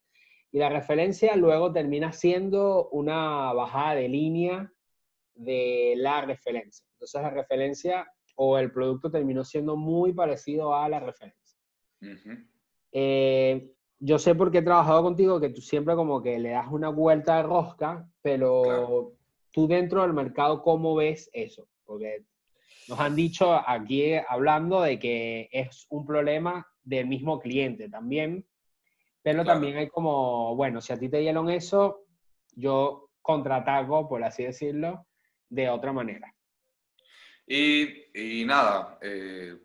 Y 0.51 0.57
la 0.57 0.69
referencia 0.69 1.35
luego 1.35 1.71
termina 1.71 2.11
siendo 2.11 2.89
una 2.89 3.53
bajada 3.53 3.95
de 3.95 4.09
línea 4.09 4.71
de 5.35 5.93
la 5.97 6.21
referencia. 6.21 6.87
Entonces 6.93 7.21
la 7.21 7.29
referencia 7.29 8.11
o 8.35 8.57
el 8.57 8.71
producto 8.71 9.11
terminó 9.11 9.43
siendo 9.43 9.75
muy 9.75 10.13
parecido 10.13 10.73
a 10.73 10.89
la 10.89 10.99
referencia. 10.99 11.46
Eh, 12.91 13.71
yo 13.99 14.19
sé 14.19 14.35
porque 14.35 14.59
he 14.59 14.63
trabajado 14.63 15.03
contigo 15.03 15.39
que 15.39 15.49
tú 15.49 15.61
siempre 15.61 15.95
como 15.95 16.21
que 16.21 16.39
le 16.39 16.49
das 16.49 16.67
una 16.69 16.89
vuelta 16.89 17.37
de 17.37 17.43
rosca, 17.43 18.07
pero 18.21 19.13
tú 19.51 19.67
dentro 19.67 20.01
del 20.01 20.13
mercado, 20.13 20.61
¿cómo 20.61 20.95
ves 20.95 21.29
eso? 21.33 21.67
Porque 21.83 22.25
nos 22.87 22.99
han 22.99 23.15
dicho 23.15 23.53
aquí 23.53 24.13
hablando 24.27 24.81
de 24.81 24.99
que 24.99 25.49
es 25.51 25.87
un 25.89 26.05
problema 26.05 26.67
del 26.83 27.07
mismo 27.07 27.39
cliente 27.39 27.89
también, 27.89 28.45
pero 29.21 29.43
también 29.43 29.77
hay 29.77 29.89
como, 29.89 30.55
bueno, 30.55 30.79
si 30.79 30.93
a 30.93 30.97
ti 30.97 31.09
te 31.09 31.17
dieron 31.17 31.49
eso, 31.49 32.05
yo 32.53 33.09
contraataco, 33.21 34.07
por 34.07 34.23
así 34.23 34.43
decirlo, 34.43 35.05
de 35.49 35.69
otra 35.69 35.91
manera. 35.91 36.33
Y, 37.45 38.43
nada, 38.45 38.97
eh, 39.01 39.57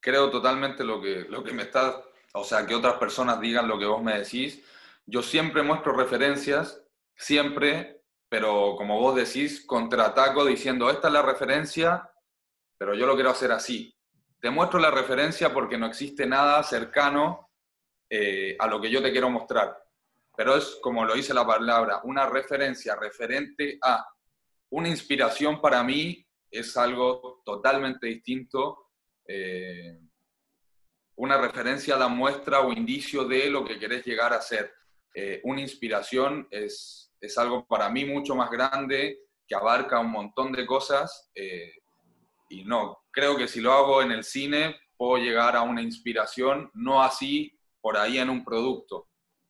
creo 0.00 0.30
totalmente 0.30 0.84
lo 0.84 1.00
que, 1.00 1.26
lo 1.28 1.42
que 1.42 1.52
me 1.52 1.62
está, 1.62 2.02
o 2.34 2.44
sea, 2.44 2.66
que 2.66 2.74
otras 2.74 2.94
personas 2.94 3.40
digan 3.40 3.68
lo 3.68 3.78
que 3.78 3.86
vos 3.86 4.02
me 4.02 4.18
decís. 4.18 4.62
Yo 5.06 5.22
siempre 5.22 5.62
muestro 5.62 5.96
referencias, 5.96 6.82
siempre, 7.16 8.02
pero 8.28 8.74
como 8.76 8.98
vos 9.00 9.16
decís, 9.16 9.64
contraataco 9.66 10.44
diciendo, 10.44 10.90
esta 10.90 11.08
es 11.08 11.14
la 11.14 11.22
referencia, 11.22 12.10
pero 12.76 12.94
yo 12.94 13.06
lo 13.06 13.14
quiero 13.14 13.30
hacer 13.30 13.52
así. 13.52 13.94
Te 14.40 14.50
muestro 14.50 14.78
la 14.78 14.90
referencia 14.90 15.52
porque 15.52 15.78
no 15.78 15.86
existe 15.86 16.26
nada 16.26 16.62
cercano 16.62 17.50
eh, 18.08 18.56
a 18.58 18.66
lo 18.66 18.80
que 18.80 18.90
yo 18.90 19.02
te 19.02 19.10
quiero 19.10 19.30
mostrar. 19.30 19.76
Pero 20.36 20.56
es, 20.56 20.78
como 20.80 21.04
lo 21.04 21.14
dice 21.14 21.34
la 21.34 21.44
palabra, 21.44 22.00
una 22.04 22.26
referencia 22.26 22.94
referente 22.94 23.78
a 23.82 24.06
una 24.70 24.88
inspiración 24.88 25.60
para 25.60 25.82
mí 25.82 26.24
es 26.50 26.76
algo 26.76 27.42
totalmente 27.44 28.06
distinto 28.06 28.87
eh, 29.28 30.00
una 31.16 31.36
referencia 31.36 31.96
da 31.96 32.08
muestra 32.08 32.60
o 32.60 32.72
indicio 32.72 33.24
de 33.24 33.50
lo 33.50 33.64
que 33.64 33.78
querés 33.78 34.04
llegar 34.04 34.32
a 34.32 34.40
ser. 34.40 34.72
Eh, 35.14 35.40
una 35.44 35.60
inspiración 35.60 36.48
es, 36.50 37.12
es, 37.20 37.36
algo 37.36 37.66
para 37.66 37.90
mí 37.90 38.04
mucho 38.04 38.34
más 38.34 38.50
grande, 38.50 39.18
que 39.46 39.54
abarca 39.54 40.00
un 40.00 40.10
montón 40.10 40.52
de 40.52 40.64
cosas. 40.64 41.30
Eh, 41.34 41.72
y 42.50 42.64
no, 42.64 43.04
creo 43.10 43.36
que 43.36 43.48
si 43.48 43.60
lo 43.60 43.72
hago 43.72 44.00
en 44.00 44.12
el 44.12 44.24
cine, 44.24 44.76
puedo 44.96 45.22
llegar 45.22 45.56
a 45.56 45.62
una 45.62 45.82
inspiración, 45.82 46.70
no 46.74 47.02
así 47.02 47.58
por 47.80 47.96
ahí 47.96 48.18
en 48.18 48.30
un 48.30 48.44
producto. 48.44 49.08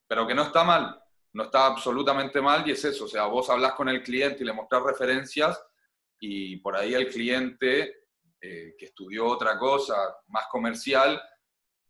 Pero 0.09 0.26
que 0.26 0.35
no 0.35 0.45
está 0.45 0.64
mal, 0.64 1.01
no 1.35 1.45
está 1.45 1.66
absolutamente 1.66 2.41
mal 2.41 2.66
y 2.66 2.72
es 2.72 2.85
eso. 2.85 3.05
O 3.05 3.09
sea, 3.09 3.26
vos 3.26 3.51
hablas 3.51 3.74
con 3.74 3.89
el 3.89 4.03
cliente 4.03 4.43
y 4.43 4.47
le 4.47 4.53
mostrás 4.55 4.83
referencias 4.83 5.62
y 6.18 6.57
por 6.57 6.76
ahí 6.76 6.95
el 6.95 7.09
cliente 7.09 7.98
eh, 8.41 8.74
que 8.78 8.86
estudió 8.86 9.26
otra 9.26 9.59
cosa 9.59 9.97
más 10.28 10.47
comercial, 10.51 11.20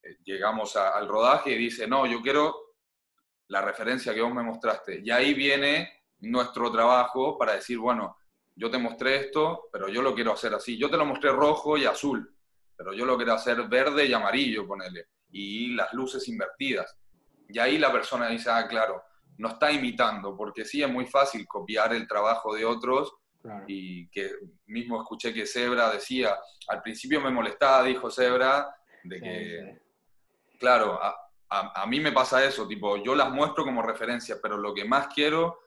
eh, 0.02 0.16
llegamos 0.24 0.76
al 0.76 1.06
rodaje 1.06 1.52
y 1.52 1.58
dice, 1.58 1.86
no, 1.86 2.06
yo 2.06 2.22
quiero 2.22 2.54
la 3.48 3.60
referencia 3.60 4.14
que 4.14 4.22
vos 4.22 4.32
me 4.32 4.42
mostraste. 4.42 5.00
Y 5.02 5.10
ahí 5.10 5.34
viene 5.34 6.04
nuestro 6.20 6.70
trabajo 6.70 7.36
para 7.38 7.54
decir, 7.54 7.78
bueno, 7.78 8.16
yo 8.54 8.70
te 8.70 8.78
mostré 8.78 9.16
esto, 9.16 9.68
pero 9.72 9.88
yo 9.88 10.02
lo 10.02 10.14
quiero 10.14 10.32
hacer 10.32 10.54
así. 10.54 10.76
Yo 10.76 10.90
te 10.90 10.96
lo 10.96 11.04
mostré 11.04 11.30
rojo 11.30 11.76
y 11.76 11.84
azul, 11.84 12.34
pero 12.76 12.92
yo 12.92 13.04
lo 13.04 13.16
quiero 13.16 13.34
hacer 13.34 13.68
verde 13.68 14.06
y 14.06 14.12
amarillo, 14.12 14.66
ponele, 14.66 15.06
y 15.30 15.74
las 15.74 15.92
luces 15.92 16.26
invertidas. 16.28 16.96
Y 17.48 17.58
ahí 17.58 17.78
la 17.78 17.92
persona 17.92 18.28
dice, 18.28 18.50
ah, 18.50 18.66
claro, 18.66 19.02
no 19.38 19.48
está 19.48 19.70
imitando, 19.70 20.36
porque 20.36 20.64
sí 20.64 20.82
es 20.82 20.90
muy 20.90 21.06
fácil 21.06 21.46
copiar 21.46 21.94
el 21.94 22.08
trabajo 22.08 22.54
de 22.54 22.64
otros 22.64 23.14
y 23.66 24.08
que 24.10 24.30
mismo 24.66 25.00
escuché 25.00 25.32
que 25.32 25.46
Zebra 25.46 25.90
decía, 25.90 26.36
al 26.68 26.82
principio 26.82 27.20
me 27.20 27.30
molestaba, 27.30 27.84
dijo 27.84 28.10
Zebra, 28.10 28.68
de 29.04 29.20
que, 29.20 29.78
claro, 30.58 30.98
a, 31.02 31.14
a, 31.50 31.86
mí 31.86 32.00
me 32.00 32.12
pasa 32.12 32.44
eso, 32.44 32.66
tipo, 32.66 32.96
yo 33.02 33.14
las 33.14 33.30
muestro 33.30 33.64
como 33.64 33.82
referencia, 33.82 34.36
pero 34.42 34.58
lo 34.58 34.74
que 34.74 34.84
más 34.84 35.08
quiero 35.08 35.60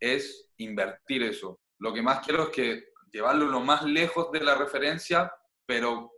es 0.00 0.50
invertir 0.56 1.22
eso. 1.22 1.60
Lo 1.78 1.92
que 1.92 2.02
más 2.02 2.24
quiero 2.24 2.44
es 2.44 2.48
que 2.50 2.88
llevarlo 3.12 3.46
lo 3.46 3.60
más 3.60 3.84
lejos 3.84 4.32
de 4.32 4.40
la 4.40 4.54
referencia, 4.54 5.32
pero 5.64 6.12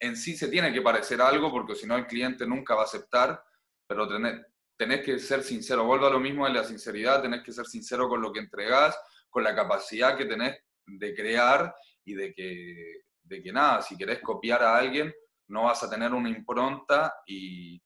en 0.00 0.16
sí 0.16 0.36
se 0.36 0.48
tiene 0.48 0.72
que 0.72 0.82
parecer 0.82 1.20
algo, 1.20 1.50
porque 1.50 1.74
si 1.74 1.86
no 1.86 1.96
el 1.96 2.06
cliente 2.06 2.46
nunca 2.46 2.74
va 2.74 2.82
a 2.82 2.86
aceptar, 2.86 3.42
pero 3.86 4.08
tenés, 4.08 4.44
tenés 4.76 5.04
que 5.04 5.18
ser 5.18 5.42
sincero, 5.42 5.84
vuelvo 5.84 6.06
a 6.06 6.10
lo 6.10 6.20
mismo 6.20 6.44
de 6.46 6.52
la 6.52 6.64
sinceridad, 6.64 7.22
tenés 7.22 7.42
que 7.42 7.52
ser 7.52 7.66
sincero 7.66 8.08
con 8.08 8.20
lo 8.20 8.32
que 8.32 8.40
entregás, 8.40 8.98
con 9.30 9.44
la 9.44 9.54
capacidad 9.54 10.16
que 10.16 10.24
tenés 10.24 10.58
de 10.86 11.14
crear 11.14 11.74
y 12.04 12.14
de 12.14 12.32
que, 12.32 13.02
de 13.22 13.42
que 13.42 13.52
nada, 13.52 13.82
si 13.82 13.96
querés 13.96 14.20
copiar 14.20 14.62
a 14.62 14.76
alguien, 14.76 15.12
no 15.48 15.64
vas 15.64 15.82
a 15.82 15.90
tener 15.90 16.12
una 16.12 16.28
impronta 16.28 17.14
y, 17.26 17.80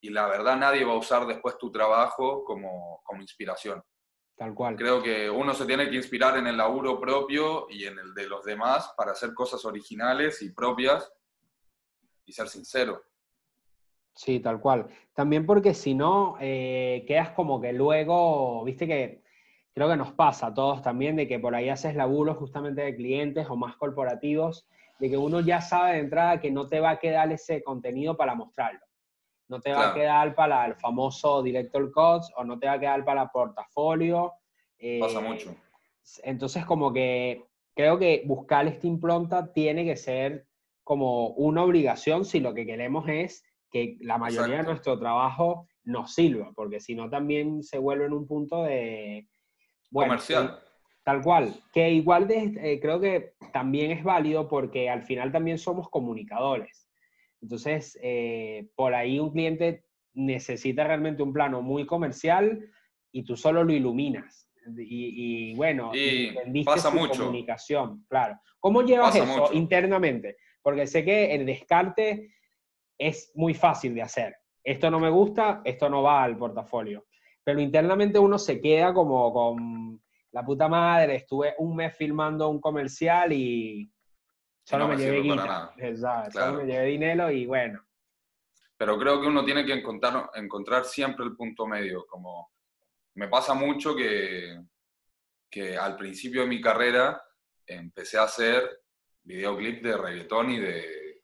y 0.00 0.10
la 0.10 0.26
verdad 0.26 0.56
nadie 0.56 0.84
va 0.84 0.92
a 0.92 0.98
usar 0.98 1.26
después 1.26 1.58
tu 1.58 1.70
trabajo 1.70 2.44
como, 2.44 3.00
como 3.04 3.20
inspiración. 3.20 3.82
Tal 4.36 4.54
cual. 4.54 4.76
Creo 4.76 5.02
que 5.02 5.28
uno 5.28 5.52
se 5.52 5.66
tiene 5.66 5.90
que 5.90 5.96
inspirar 5.96 6.38
en 6.38 6.46
el 6.46 6.56
laburo 6.56 7.00
propio 7.00 7.66
y 7.68 7.84
en 7.84 7.98
el 7.98 8.14
de 8.14 8.28
los 8.28 8.44
demás 8.44 8.92
para 8.96 9.12
hacer 9.12 9.34
cosas 9.34 9.64
originales 9.64 10.40
y 10.42 10.50
propias 10.52 11.12
y 12.24 12.32
ser 12.32 12.48
sincero. 12.48 13.02
Sí, 14.14 14.38
tal 14.38 14.60
cual. 14.60 14.88
También 15.12 15.44
porque 15.44 15.74
si 15.74 15.94
no, 15.94 16.36
eh, 16.40 17.04
quedas 17.06 17.30
como 17.30 17.60
que 17.60 17.72
luego, 17.72 18.64
viste 18.64 18.86
que 18.86 19.24
creo 19.78 19.90
que 19.90 19.96
nos 19.96 20.10
pasa 20.10 20.48
a 20.48 20.54
todos 20.54 20.82
también 20.82 21.14
de 21.14 21.28
que 21.28 21.38
por 21.38 21.54
ahí 21.54 21.68
haces 21.68 21.94
laburos 21.94 22.36
justamente 22.36 22.82
de 22.82 22.96
clientes 22.96 23.46
o 23.48 23.54
más 23.54 23.76
corporativos, 23.76 24.66
de 24.98 25.08
que 25.08 25.16
uno 25.16 25.38
ya 25.38 25.60
sabe 25.60 25.92
de 25.92 25.98
entrada 26.00 26.40
que 26.40 26.50
no 26.50 26.66
te 26.66 26.80
va 26.80 26.90
a 26.90 26.98
quedar 26.98 27.30
ese 27.30 27.62
contenido 27.62 28.16
para 28.16 28.34
mostrarlo. 28.34 28.80
No 29.46 29.60
te 29.60 29.72
va 29.72 29.90
a 29.90 29.94
quedar 29.94 30.34
para 30.34 30.66
el 30.66 30.74
famoso 30.74 31.44
director 31.44 31.92
cuts 31.92 32.32
o 32.36 32.42
no 32.42 32.58
te 32.58 32.66
va 32.66 32.72
a 32.72 32.80
quedar 32.80 33.04
para 33.04 33.28
portafolio. 33.28 34.32
pasa 35.00 35.20
eh, 35.20 35.28
mucho. 35.28 35.54
Entonces, 36.24 36.66
como 36.66 36.92
que 36.92 37.44
creo 37.76 38.00
que 38.00 38.24
buscar 38.26 38.66
esta 38.66 38.88
impronta 38.88 39.52
tiene 39.52 39.84
que 39.84 39.94
ser 39.94 40.48
como 40.82 41.28
una 41.28 41.62
obligación 41.62 42.24
si 42.24 42.40
lo 42.40 42.52
que 42.52 42.66
queremos 42.66 43.08
es 43.08 43.44
que 43.70 43.96
la 44.00 44.18
mayoría 44.18 44.56
de 44.56 44.62
nuestro 44.64 44.98
trabajo 44.98 45.68
nos 45.84 46.14
sirva, 46.14 46.50
porque 46.56 46.80
si 46.80 46.96
no 46.96 47.08
también 47.08 47.62
se 47.62 47.78
vuelve 47.78 48.06
en 48.06 48.12
un 48.12 48.26
punto 48.26 48.64
de, 48.64 49.28
comercial. 49.92 50.60
Tal 51.04 51.22
cual, 51.22 51.54
que 51.72 51.90
igual 51.90 52.28
de, 52.28 52.52
eh, 52.60 52.80
creo 52.80 53.00
que 53.00 53.32
también 53.52 53.90
es 53.90 54.04
válido 54.04 54.46
porque 54.46 54.90
al 54.90 55.02
final 55.02 55.32
también 55.32 55.56
somos 55.56 55.88
comunicadores. 55.88 56.86
Entonces, 57.40 57.98
eh, 58.02 58.68
por 58.74 58.94
ahí 58.94 59.18
un 59.18 59.30
cliente 59.30 59.84
necesita 60.12 60.84
realmente 60.84 61.22
un 61.22 61.32
plano 61.32 61.62
muy 61.62 61.86
comercial 61.86 62.68
y 63.10 63.22
tú 63.22 63.36
solo 63.36 63.64
lo 63.64 63.72
iluminas. 63.72 64.50
Y, 64.76 65.54
bueno, 65.54 65.92
y 65.94 66.62
pasa 66.62 66.90
mucho. 66.90 67.20
comunicación, 67.22 68.04
claro. 68.06 68.38
¿Cómo 68.60 68.82
llevas 68.82 69.16
eso 69.16 69.50
internamente? 69.54 70.36
Porque 70.60 70.86
sé 70.86 71.06
que 71.06 71.34
el 71.34 71.46
descarte 71.46 72.34
es 72.98 73.32
muy 73.34 73.54
fácil 73.54 73.94
de 73.94 74.02
hacer. 74.02 74.36
Esto 74.62 74.90
no 74.90 75.00
me 75.00 75.08
gusta, 75.08 75.62
esto 75.64 75.88
no 75.88 76.02
va 76.02 76.22
al 76.22 76.36
portafolio 76.36 77.07
pero 77.48 77.62
internamente 77.62 78.18
uno 78.18 78.38
se 78.38 78.60
queda 78.60 78.92
como 78.92 79.32
con 79.32 79.98
la 80.32 80.44
puta 80.44 80.68
madre, 80.68 81.14
estuve 81.14 81.54
un 81.56 81.76
mes 81.76 81.96
filmando 81.96 82.46
un 82.50 82.60
comercial 82.60 83.32
y 83.32 83.90
solo 84.62 84.86
me, 84.86 84.98
llevé 84.98 85.26
solo 86.30 86.52
me 86.58 86.66
llevé 86.66 86.84
dinero 86.84 87.30
y 87.30 87.46
bueno. 87.46 87.82
Pero 88.76 88.98
creo 88.98 89.22
que 89.22 89.28
uno 89.28 89.46
tiene 89.46 89.64
que 89.64 89.72
encontrar, 89.72 90.28
encontrar 90.34 90.84
siempre 90.84 91.24
el 91.24 91.34
punto 91.34 91.66
medio, 91.66 92.04
como 92.06 92.52
me 93.14 93.28
pasa 93.28 93.54
mucho 93.54 93.96
que, 93.96 94.60
que 95.48 95.74
al 95.74 95.96
principio 95.96 96.42
de 96.42 96.48
mi 96.48 96.60
carrera 96.60 97.18
empecé 97.66 98.18
a 98.18 98.24
hacer 98.24 98.82
videoclip 99.22 99.82
de 99.82 99.96
reggaetón 99.96 100.50
y 100.50 100.58
de, 100.58 101.22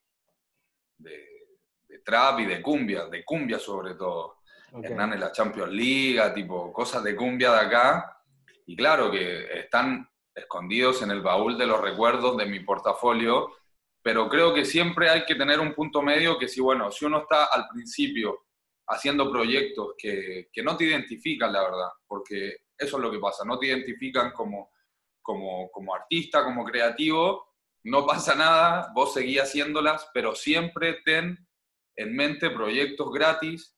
de, 0.96 1.98
trap 2.02 2.40
y 2.40 2.46
de 2.46 2.62
cumbia, 2.62 3.08
de 3.08 3.22
cumbia 3.26 3.58
sobre 3.58 3.94
todo. 3.94 4.38
Hernán 4.82 5.12
en 5.12 5.20
la 5.20 5.32
Champions 5.32 5.72
League, 5.72 6.20
tipo 6.34 6.72
cosas 6.72 7.02
de 7.02 7.14
cumbia 7.14 7.52
de 7.52 7.60
acá. 7.60 8.22
Y 8.66 8.76
claro 8.76 9.10
que 9.10 9.60
están 9.60 10.08
escondidos 10.34 11.02
en 11.02 11.10
el 11.10 11.22
baúl 11.22 11.56
de 11.56 11.66
los 11.66 11.80
recuerdos 11.80 12.36
de 12.36 12.46
mi 12.46 12.60
portafolio, 12.60 13.52
pero 14.02 14.28
creo 14.28 14.52
que 14.52 14.64
siempre 14.64 15.08
hay 15.08 15.24
que 15.24 15.34
tener 15.34 15.60
un 15.60 15.74
punto 15.74 16.02
medio 16.02 16.38
que 16.38 16.48
si, 16.48 16.60
bueno, 16.60 16.90
si 16.90 17.04
uno 17.04 17.18
está 17.18 17.46
al 17.46 17.68
principio 17.68 18.46
haciendo 18.88 19.30
proyectos 19.30 19.94
que, 19.96 20.48
que 20.52 20.62
no 20.62 20.76
te 20.76 20.84
identifican, 20.84 21.52
la 21.52 21.62
verdad, 21.62 21.88
porque 22.06 22.56
eso 22.76 22.96
es 22.96 23.02
lo 23.02 23.10
que 23.10 23.18
pasa, 23.18 23.44
no 23.44 23.58
te 23.58 23.66
identifican 23.66 24.32
como, 24.32 24.72
como, 25.22 25.70
como 25.70 25.94
artista, 25.94 26.44
como 26.44 26.64
creativo, 26.64 27.54
no 27.84 28.06
pasa 28.06 28.34
nada, 28.34 28.90
vos 28.94 29.14
seguís 29.14 29.40
haciéndolas, 29.40 30.10
pero 30.12 30.34
siempre 30.34 31.00
ten 31.04 31.46
en 31.96 32.16
mente 32.16 32.50
proyectos 32.50 33.10
gratis, 33.12 33.73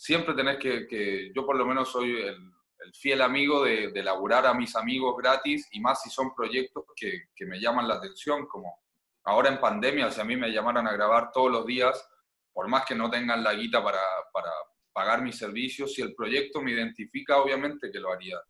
siempre 0.00 0.32
tenés 0.32 0.56
que, 0.56 0.86
que 0.86 1.30
yo 1.34 1.44
por 1.44 1.56
lo 1.56 1.66
menos 1.66 1.90
soy 1.92 2.22
el, 2.22 2.50
el 2.78 2.94
fiel 2.94 3.20
amigo 3.20 3.62
de, 3.62 3.90
de 3.90 4.02
laburar 4.02 4.46
a 4.46 4.54
mis 4.54 4.74
amigos 4.74 5.14
gratis 5.18 5.68
y 5.72 5.80
más 5.80 6.00
si 6.00 6.08
son 6.08 6.34
proyectos 6.34 6.84
que, 6.96 7.24
que, 7.36 7.44
me 7.44 7.60
llaman 7.60 7.86
la 7.86 7.96
atención, 7.96 8.46
como 8.46 8.80
ahora 9.24 9.50
en 9.50 9.60
pandemia, 9.60 10.10
si 10.10 10.18
a 10.18 10.24
mí 10.24 10.36
me 10.36 10.50
llamaran 10.50 10.88
a 10.88 10.92
grabar 10.92 11.30
todos 11.32 11.52
los 11.52 11.66
días, 11.66 12.02
por 12.50 12.66
más 12.66 12.86
que 12.86 12.94
no 12.94 13.10
tengan 13.10 13.44
la 13.44 13.52
guita 13.52 13.84
para, 13.84 14.00
para 14.32 14.50
pagar 14.90 15.20
mis 15.20 15.36
servicios, 15.36 15.92
si 15.92 16.00
el 16.00 16.14
proyecto 16.14 16.62
me 16.62 16.72
identifica, 16.72 17.36
obviamente 17.36 17.90
que 17.92 18.00
lo 18.00 18.10
haría, 18.10 18.40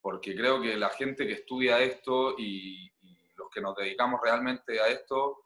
porque 0.00 0.34
creo 0.34 0.60
que 0.60 0.76
la 0.76 0.90
gente 0.90 1.28
que 1.28 1.34
estudia 1.34 1.78
esto 1.78 2.34
y, 2.36 2.90
los 3.36 3.48
que 3.50 3.60
nos 3.60 3.76
dedicamos 3.76 4.20
realmente 4.20 4.80
a 4.80 4.88
esto, 4.88 5.44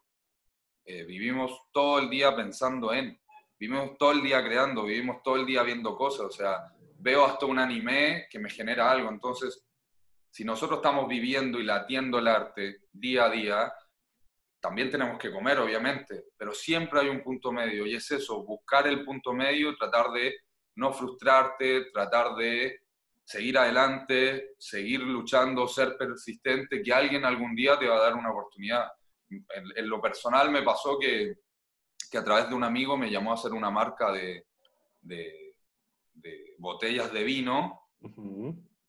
eh, 0.87 1.05
vivimos 1.05 1.65
todo 1.73 1.99
el 1.99 2.09
día 2.09 2.35
pensando 2.35 2.91
en, 2.95 3.21
vivimos 3.63 3.97
todo 3.97 4.11
el 4.11 4.23
día 4.25 4.43
creando, 4.43 4.83
vivimos 4.83 5.23
todo 5.23 5.37
el 5.37 5.47
día 5.47 5.63
viendo 5.63 5.97
cosas, 5.97 6.27
o 6.27 6.31
sea, 6.33 6.75
veo 6.99 7.25
hasta 7.25 7.47
un 7.47 7.61
anime 7.61 8.27
que 8.29 8.41
me 8.41 8.51
genera 8.51 8.91
algo. 8.91 9.09
Entonces, 9.09 9.65
si 10.29 10.45
nosotros 10.45 10.79
estamos 10.79 11.07
viviendo 11.07 11.61
y 11.61 11.63
latiendo 11.63 12.19
el 12.19 12.27
arte 12.27 12.81
día 12.91 13.27
a 13.27 13.31
día, 13.31 13.73
también 14.61 14.91
tenemos 14.91 15.17
que 15.17 15.31
comer, 15.31 15.61
obviamente, 15.61 16.25
pero 16.37 16.53
siempre 16.53 16.99
hay 16.99 17.09
un 17.09 17.23
punto 17.23 17.53
medio 17.53 17.87
y 17.87 17.95
es 17.95 18.11
eso, 18.11 18.43
buscar 18.43 18.89
el 18.89 19.05
punto 19.05 19.33
medio, 19.33 19.77
tratar 19.77 20.11
de 20.11 20.35
no 20.75 20.93
frustrarte, 20.93 21.93
tratar 21.93 22.35
de 22.35 22.81
seguir 23.23 23.59
adelante, 23.59 24.55
seguir 24.59 25.03
luchando, 25.03 25.69
ser 25.69 25.97
persistente, 25.97 26.83
que 26.83 26.93
alguien 26.93 27.25
algún 27.25 27.55
día 27.55 27.79
te 27.79 27.87
va 27.87 27.99
a 27.99 28.03
dar 28.03 28.15
una 28.15 28.33
oportunidad. 28.33 28.91
En, 29.31 29.89
lo 29.89 30.01
personal 30.01 30.51
me 30.51 30.63
pasó 30.63 30.99
que, 30.99 31.42
que, 32.13 32.19
a 32.19 32.25
través 32.25 32.49
de 32.49 32.55
un 32.55 32.63
amigo 32.63 32.97
me 32.97 33.11
llamó 33.11 33.33
a 33.33 33.35
hacer 33.35 33.53
una 33.53 33.71
marca 33.71 34.13
de, 34.13 34.47
de 35.01 35.43
de 36.15 36.55
botellas 36.59 37.13
de 37.13 37.25
vino 37.25 37.89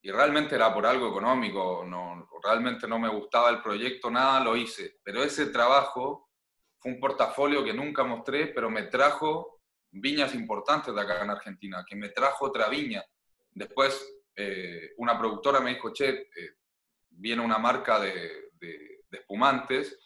y 0.01 0.11
realmente 0.11 0.55
era 0.55 0.73
por 0.73 0.85
algo 0.85 1.07
económico, 1.09 1.83
no, 1.85 2.27
realmente 2.43 2.87
no 2.87 2.99
me 2.99 3.09
gustaba 3.09 3.49
el 3.49 3.61
proyecto, 3.61 4.11
nada, 4.11 4.43
lo 4.43 4.55
hice. 4.57 4.99
Pero 5.03 5.23
ese 5.23 5.47
trabajo 5.47 6.29
fue 6.79 6.91
un 6.91 6.99
portafolio 6.99 7.63
que 7.63 7.73
nunca 7.73 8.03
mostré, 8.03 8.47
pero 8.47 8.69
me 8.69 8.83
trajo 8.83 9.61
viñas 9.91 10.35
importantes 10.35 10.93
de 10.93 10.99
acá 10.99 11.23
en 11.23 11.29
Argentina, 11.29 11.85
que 11.87 11.95
me 11.95 12.09
trajo 12.09 12.45
otra 12.45 12.67
viña. 12.67 13.03
Después 13.51 14.05
eh, 14.35 14.93
una 14.97 15.17
productora 15.17 15.61
me 15.61 15.75
dijo, 15.75 15.93
che, 15.93 16.09
eh, 16.09 16.55
viene 17.09 17.41
una 17.41 17.59
marca 17.59 17.99
de, 17.99 18.49
de, 18.59 19.05
espumantes, 19.11 19.99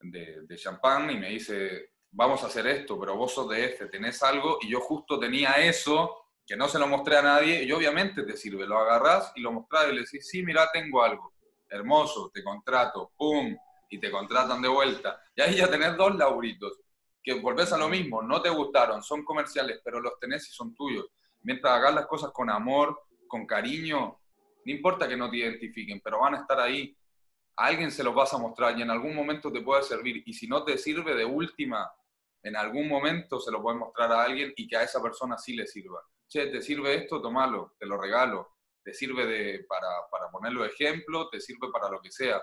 de, 0.00 0.42
de 0.46 0.56
champán, 0.56 1.10
y 1.10 1.18
me 1.18 1.30
dice, 1.30 1.95
vamos 2.16 2.42
a 2.42 2.46
hacer 2.46 2.66
esto, 2.66 2.98
pero 2.98 3.14
vos 3.14 3.34
sos 3.34 3.48
de 3.50 3.64
este, 3.66 3.86
tenés 3.86 4.22
algo, 4.22 4.58
y 4.62 4.70
yo 4.70 4.80
justo 4.80 5.20
tenía 5.20 5.52
eso 5.56 6.24
que 6.46 6.56
no 6.56 6.66
se 6.66 6.78
lo 6.78 6.88
mostré 6.88 7.18
a 7.18 7.22
nadie, 7.22 7.62
y 7.62 7.72
obviamente 7.72 8.22
te 8.22 8.36
sirve, 8.36 8.66
lo 8.66 8.78
agarrás 8.78 9.32
y 9.34 9.42
lo 9.42 9.52
mostrás 9.52 9.88
y 9.90 9.94
le 9.94 10.00
decís, 10.00 10.26
sí, 10.26 10.42
mira, 10.42 10.70
tengo 10.72 11.02
algo, 11.02 11.34
hermoso, 11.68 12.30
te 12.32 12.42
contrato, 12.42 13.12
pum, 13.16 13.54
y 13.90 14.00
te 14.00 14.10
contratan 14.10 14.62
de 14.62 14.68
vuelta. 14.68 15.20
Y 15.34 15.42
ahí 15.42 15.56
ya 15.56 15.68
tenés 15.68 15.96
dos 15.96 16.16
lauritos, 16.16 16.80
que 17.22 17.34
volvés 17.34 17.72
a 17.72 17.78
lo 17.78 17.88
mismo, 17.88 18.22
no 18.22 18.40
te 18.40 18.48
gustaron, 18.48 19.02
son 19.02 19.24
comerciales, 19.24 19.80
pero 19.84 20.00
los 20.00 20.18
tenés 20.18 20.48
y 20.48 20.52
son 20.52 20.74
tuyos. 20.74 21.06
Mientras 21.42 21.74
hagas 21.74 21.94
las 21.94 22.06
cosas 22.06 22.30
con 22.32 22.48
amor, 22.48 22.98
con 23.28 23.46
cariño, 23.46 24.18
no 24.64 24.72
importa 24.72 25.06
que 25.06 25.16
no 25.16 25.28
te 25.28 25.36
identifiquen, 25.36 26.00
pero 26.00 26.20
van 26.20 26.34
a 26.34 26.40
estar 26.40 26.60
ahí. 26.60 26.96
A 27.56 27.66
alguien 27.66 27.90
se 27.90 28.02
los 28.02 28.14
vas 28.14 28.32
a 28.32 28.38
mostrar 28.38 28.78
y 28.78 28.82
en 28.82 28.90
algún 28.90 29.14
momento 29.14 29.52
te 29.52 29.60
puede 29.60 29.82
servir. 29.82 30.22
Y 30.26 30.32
si 30.32 30.46
no 30.46 30.64
te 30.64 30.78
sirve 30.78 31.14
de 31.14 31.24
última, 31.24 31.90
en 32.46 32.56
algún 32.56 32.88
momento 32.88 33.38
se 33.40 33.50
lo 33.50 33.62
puedes 33.62 33.78
mostrar 33.78 34.12
a 34.12 34.22
alguien 34.22 34.52
y 34.56 34.66
que 34.66 34.76
a 34.76 34.82
esa 34.82 35.02
persona 35.02 35.36
sí 35.38 35.54
le 35.54 35.66
sirva 35.66 36.00
che, 36.28 36.46
¿te 36.48 36.60
sirve 36.60 36.94
esto? 36.94 37.20
Tomalo, 37.20 37.74
te 37.78 37.86
lo 37.86 37.98
regalo. 37.98 38.56
Te 38.82 38.92
sirve 38.92 39.26
de, 39.26 39.64
para, 39.68 39.88
para 40.10 40.30
ponerlo 40.30 40.62
de 40.62 40.68
ejemplo, 40.68 41.28
te 41.28 41.40
sirve 41.40 41.70
para 41.72 41.90
lo 41.90 42.00
que 42.00 42.10
sea. 42.10 42.42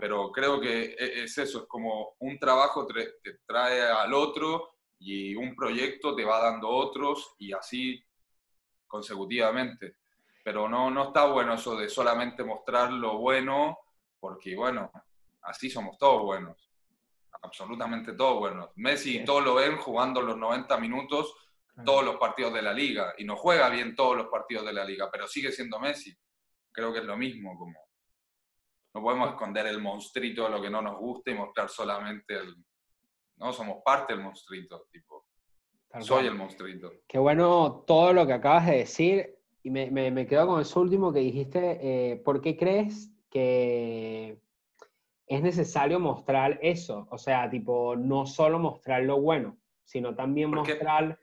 Pero 0.00 0.30
creo 0.32 0.60
que 0.60 0.96
e, 0.98 1.22
es 1.24 1.38
eso, 1.38 1.62
es 1.62 1.66
como 1.66 2.14
un 2.18 2.38
trabajo 2.38 2.86
te, 2.86 3.14
trae 3.46 3.82
al 3.82 4.12
otro 4.12 4.76
y 4.98 5.34
un 5.34 5.54
proyecto 5.54 6.16
te 6.16 6.24
va 6.24 6.42
dando 6.42 6.68
otros 6.68 7.34
y 7.38 7.52
así 7.52 8.02
consecutivamente. 8.86 9.96
Pero 10.42 10.68
no, 10.68 10.90
no 10.90 11.08
está 11.08 11.26
bueno 11.26 11.54
eso 11.54 11.76
de 11.76 11.88
solamente 11.88 12.42
mostrar 12.42 12.90
lo 12.92 13.18
bueno, 13.18 13.78
porque 14.18 14.56
bueno, 14.56 14.90
así 15.42 15.70
somos 15.70 15.96
todos 15.98 16.22
buenos, 16.22 16.67
absolutamente 17.42 18.12
todos 18.12 18.38
buenos. 18.38 18.70
Messi, 18.76 19.24
todos 19.24 19.44
lo 19.44 19.54
ven 19.54 19.76
jugando 19.76 20.20
los 20.20 20.36
90 20.36 20.76
minutos 20.78 21.34
todos 21.84 22.04
los 22.04 22.16
partidos 22.16 22.52
de 22.54 22.62
la 22.62 22.72
liga 22.72 23.14
y 23.18 23.24
no 23.24 23.36
juega 23.36 23.68
bien 23.68 23.94
todos 23.94 24.16
los 24.16 24.26
partidos 24.26 24.66
de 24.66 24.72
la 24.72 24.84
liga, 24.84 25.08
pero 25.10 25.26
sigue 25.26 25.52
siendo 25.52 25.78
Messi. 25.78 26.12
Creo 26.72 26.92
que 26.92 27.00
es 27.00 27.04
lo 27.04 27.16
mismo, 27.16 27.56
como 27.56 27.78
no 28.94 29.02
podemos 29.02 29.30
esconder 29.30 29.66
el 29.66 29.80
monstruito 29.80 30.44
de 30.44 30.50
lo 30.50 30.62
que 30.62 30.70
no 30.70 30.82
nos 30.82 30.98
gusta 30.98 31.30
y 31.30 31.34
mostrar 31.34 31.68
solamente 31.68 32.34
el... 32.34 32.56
No, 33.36 33.52
somos 33.52 33.78
parte 33.84 34.14
del 34.14 34.22
monstruito, 34.22 34.88
tipo. 34.90 35.26
soy 36.00 36.26
el 36.26 36.34
monstruito. 36.34 36.90
Qué 37.06 37.18
bueno 37.18 37.84
todo 37.86 38.12
lo 38.12 38.26
que 38.26 38.32
acabas 38.32 38.66
de 38.66 38.78
decir 38.78 39.38
y 39.62 39.70
me, 39.70 39.90
me, 39.90 40.26
quedo 40.26 40.46
con 40.48 40.60
eso 40.60 40.80
último 40.80 41.12
que 41.12 41.20
dijiste. 41.20 41.78
Eh, 41.80 42.16
¿Por 42.16 42.40
qué 42.40 42.56
crees 42.56 43.12
que 43.30 44.40
es 45.28 45.42
necesario 45.42 46.00
mostrar 46.00 46.58
eso? 46.62 47.06
O 47.10 47.18
sea, 47.18 47.48
tipo, 47.50 47.96
no 47.96 48.26
solo 48.26 48.58
mostrar 48.58 49.02
lo 49.02 49.20
bueno, 49.20 49.58
sino 49.84 50.14
también 50.14 50.50
mostrar 50.50 51.18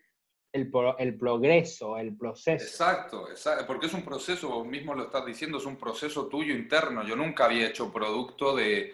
el, 0.52 0.72
el, 1.00 1.18
progreso, 1.18 1.98
el 1.98 2.16
proceso. 2.16 2.66
Exacto, 2.66 3.30
exacto, 3.30 3.68
porque 3.68 3.88
es 3.88 3.94
un 3.94 4.04
proceso, 4.04 4.50
vos 4.50 4.66
mismo 4.66 4.94
lo 4.94 5.04
estás 5.04 5.26
diciendo, 5.26 5.58
es 5.58 5.66
un 5.66 5.78
proceso 5.78 6.28
tuyo 6.28 6.54
interno. 6.54 7.04
Yo 7.04 7.16
nunca 7.16 7.46
había 7.46 7.68
hecho 7.68 7.92
producto 7.92 8.56
de, 8.56 8.94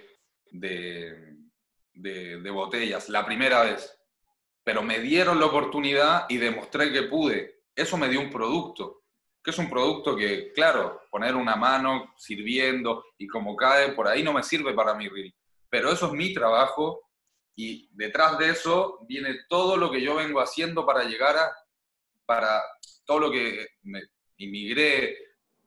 de, 0.52 1.38
de, 1.94 2.50
botellas, 2.50 3.10
la 3.10 3.26
primera 3.26 3.64
vez, 3.64 3.98
pero 4.64 4.82
me 4.82 5.00
dieron 5.00 5.40
la 5.40 5.48
oportunidad 5.48 6.26
y 6.30 6.38
demostré 6.38 6.92
que 6.92 7.04
pude. 7.04 7.64
Eso 7.76 7.98
me 7.98 8.10
dio 8.10 8.20
un 8.20 8.30
producto, 8.30 9.01
que 9.44 9.52
es 9.52 9.58
un 9.58 9.70
producto 9.70 10.16
que, 10.16 10.52
claro, 10.54 11.02
poner 11.10 11.36
una 11.36 11.56
mano 11.56 12.14
sirviendo 12.18 13.06
y 13.18 13.28
como 13.28 13.56
cae, 13.56 13.94
por 13.94 14.08
ahí 14.08 14.24
no 14.24 14.34
me 14.34 14.44
sirve 14.44 14.74
para 14.74 14.94
mi 14.94 15.08
reel, 15.08 15.34
pero 15.70 15.92
eso 15.92 16.08
es 16.08 16.14
mi 16.14 16.34
trabajo 16.34 17.02
y 17.56 17.90
detrás 17.92 18.38
de 18.38 18.50
eso 18.50 19.00
viene 19.08 19.40
todo 19.50 19.78
lo 19.78 19.92
que 19.92 20.02
yo 20.02 20.16
vengo 20.16 20.40
haciendo 20.40 20.86
para 20.86 21.04
llegar 21.04 21.38
a, 21.38 21.52
para 22.26 22.62
todo 23.06 23.20
lo 23.20 23.32
que 23.32 23.68
me 23.84 24.02
inmigré, 24.38 25.18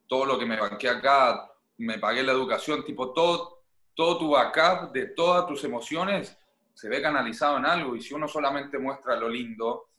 todo 0.07 0.25
lo 0.25 0.39
que 0.39 0.47
me 0.47 0.59
banqué 0.59 0.89
acá, 0.89 1.51
me 1.79 1.99
pagué 1.99 2.23
la 2.23 2.33
educación, 2.33 2.85
tipo 2.85 3.13
todo, 3.13 3.65
todo 3.95 4.19
tu 4.19 4.31
backup 4.31 4.93
de 4.93 5.07
todas 5.07 5.47
tus 5.47 5.65
emociones 5.65 6.37
se 6.75 6.89
ve 6.89 7.01
canalizado 7.01 7.57
en 7.59 7.67
algo. 7.67 7.97
Y 7.97 8.03
si 8.03 8.15
uno 8.15 8.29
solamente 8.29 8.79
muestra 8.79 9.17
lo 9.17 9.29
lindo, 9.29 9.91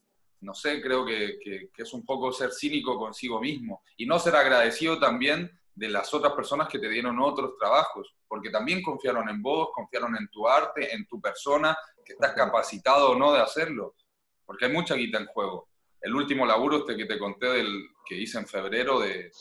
no 0.42 0.54
sé, 0.54 0.82
creo 0.82 1.06
que, 1.06 1.38
que, 1.44 1.70
que 1.74 1.84
es 1.84 1.94
un 1.94 2.06
poco 2.06 2.32
ser 2.32 2.52
cínico 2.52 2.98
consigo 2.98 3.40
mismo 3.40 3.84
y 3.98 4.06
no 4.06 4.20
ser 4.20 4.36
agradecido 4.36 5.00
también 5.00 5.52
de 5.76 5.90
las 5.90 6.14
otras 6.14 6.34
personas 6.34 6.70
que 6.70 6.80
te 6.80 6.90
dieron 6.90 7.20
otros 7.20 7.58
trabajos, 7.60 8.16
porque 8.28 8.50
también 8.50 8.82
confiaron 8.82 9.30
en 9.30 9.42
vos, 9.42 9.70
confiaron 9.74 10.16
en 10.18 10.30
tu 10.30 10.48
arte, 10.48 10.94
en 10.94 11.06
tu 11.06 11.20
persona, 11.20 11.78
que 12.04 12.14
estás 12.14 12.34
capacitado 12.34 13.12
o 13.12 13.16
no 13.16 13.34
de 13.34 13.42
hacerlo, 13.42 13.96
porque 14.46 14.66
hay 14.66 14.72
mucha 14.72 14.96
guita 14.96 15.20
en 15.20 15.26
juego. 15.26 15.70
El 16.00 16.14
último 16.16 16.46
laburo 16.46 16.78
este 16.78 16.96
que 16.96 17.06
te 17.06 17.18
conté 17.18 17.48
del 17.48 17.90
que 18.06 18.16
hice 18.16 18.38
en 18.38 18.48
febrero 18.48 19.00
de, 19.00 19.32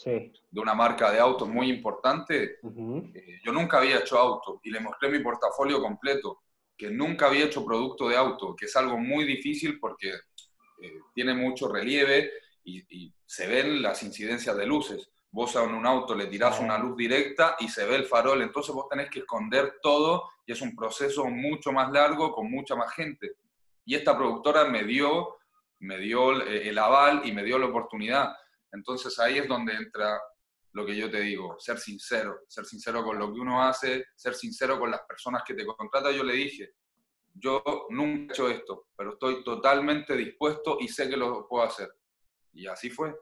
de 0.50 0.60
una 0.60 0.74
marca 0.74 1.10
de 1.12 1.20
autos 1.20 1.46
muy 1.48 1.68
importante, 1.68 2.58
eh, 3.14 3.40
yo 3.44 3.52
nunca 3.52 3.78
había 3.78 3.98
hecho 3.98 4.18
auto 4.18 4.60
y 4.64 4.70
le 4.70 4.80
mostré 4.80 5.10
mi 5.10 5.18
portafolio 5.22 5.80
completo, 5.80 6.40
que 6.76 6.90
nunca 6.90 7.26
había 7.26 7.44
hecho 7.44 7.64
producto 7.64 8.08
de 8.08 8.16
auto, 8.16 8.56
que 8.56 8.64
es 8.64 8.74
algo 8.76 8.98
muy 8.98 9.24
difícil 9.24 9.78
porque 9.78 10.12
eh, 10.86 11.00
tiene 11.14 11.34
mucho 11.34 11.68
relieve 11.68 12.30
y, 12.64 13.06
y 13.06 13.14
se 13.26 13.46
ven 13.46 13.82
las 13.82 14.02
incidencias 14.02 14.56
de 14.56 14.66
luces 14.66 15.10
vos 15.34 15.56
a 15.56 15.62
un 15.62 15.84
auto 15.84 16.14
le 16.14 16.28
tirás 16.28 16.60
una 16.60 16.78
luz 16.78 16.96
directa 16.96 17.56
y 17.58 17.66
se 17.66 17.84
ve 17.84 17.96
el 17.96 18.04
farol, 18.04 18.40
entonces 18.40 18.72
vos 18.72 18.88
tenés 18.88 19.10
que 19.10 19.18
esconder 19.18 19.78
todo 19.82 20.30
y 20.46 20.52
es 20.52 20.60
un 20.60 20.76
proceso 20.76 21.24
mucho 21.24 21.72
más 21.72 21.90
largo 21.90 22.30
con 22.30 22.48
mucha 22.48 22.76
más 22.76 22.94
gente. 22.94 23.38
Y 23.84 23.96
esta 23.96 24.16
productora 24.16 24.64
me 24.66 24.84
dio, 24.84 25.38
me 25.80 25.98
dio 25.98 26.40
el 26.40 26.78
aval 26.78 27.22
y 27.24 27.32
me 27.32 27.42
dio 27.42 27.58
la 27.58 27.66
oportunidad. 27.66 28.32
Entonces 28.70 29.18
ahí 29.18 29.38
es 29.38 29.48
donde 29.48 29.74
entra 29.74 30.20
lo 30.70 30.86
que 30.86 30.94
yo 30.94 31.10
te 31.10 31.22
digo, 31.22 31.56
ser 31.58 31.78
sincero, 31.78 32.42
ser 32.46 32.64
sincero 32.64 33.02
con 33.02 33.18
lo 33.18 33.32
que 33.32 33.40
uno 33.40 33.60
hace, 33.60 34.06
ser 34.14 34.34
sincero 34.34 34.78
con 34.78 34.92
las 34.92 35.00
personas 35.02 35.42
que 35.44 35.54
te 35.54 35.66
contratan. 35.66 36.14
Yo 36.14 36.22
le 36.22 36.34
dije, 36.34 36.74
yo 37.34 37.62
nunca 37.90 38.22
he 38.22 38.24
hecho 38.32 38.48
esto, 38.48 38.86
pero 38.96 39.14
estoy 39.14 39.44
totalmente 39.44 40.16
dispuesto 40.16 40.78
y 40.80 40.88
sé 40.88 41.08
que 41.08 41.16
lo 41.16 41.46
puedo 41.46 41.64
hacer. 41.64 41.88
Y 42.52 42.66
así 42.66 42.90
fue. 42.90 43.14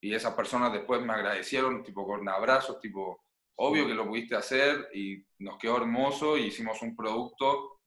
Y 0.00 0.14
esas 0.14 0.34
personas 0.34 0.72
después 0.72 1.02
me 1.02 1.12
agradecieron, 1.12 1.82
tipo 1.82 2.06
con 2.06 2.28
abrazos, 2.28 2.78
tipo, 2.78 3.24
obvio 3.56 3.86
que 3.86 3.94
lo 3.94 4.06
pudiste 4.06 4.36
hacer 4.36 4.88
y 4.92 5.24
nos 5.38 5.56
quedó 5.56 5.78
hermoso 5.78 6.36
y 6.36 6.46
hicimos 6.46 6.82
un 6.82 6.94
producto 6.94 7.80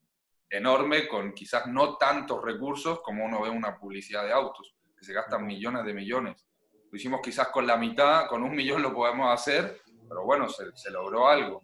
enorme 0.50 1.08
con 1.08 1.34
quizás 1.34 1.68
no 1.68 1.98
tantos 1.98 2.44
recursos 2.44 3.02
como 3.02 3.26
uno 3.26 3.42
ve 3.42 3.50
una 3.50 3.78
publicidad 3.78 4.24
de 4.26 4.32
autos, 4.32 4.76
que 4.98 5.06
se 5.06 5.14
gastan 5.14 5.46
millones 5.46 5.86
de 5.86 5.94
millones 5.94 6.48
lo 6.92 6.98
hicimos 6.98 7.22
quizás 7.22 7.50
con 7.50 7.68
la 7.68 7.78
mitad, 7.78 8.28
con 8.28 8.44
un 8.44 8.56
millón 8.56 8.82
lo 8.82 8.94
podemos 8.94 9.34
hacer, 9.34 9.82
pero 10.08 10.24
bueno, 10.24 10.48
se, 10.50 10.92
logró 10.92 11.28
algo. 11.28 11.62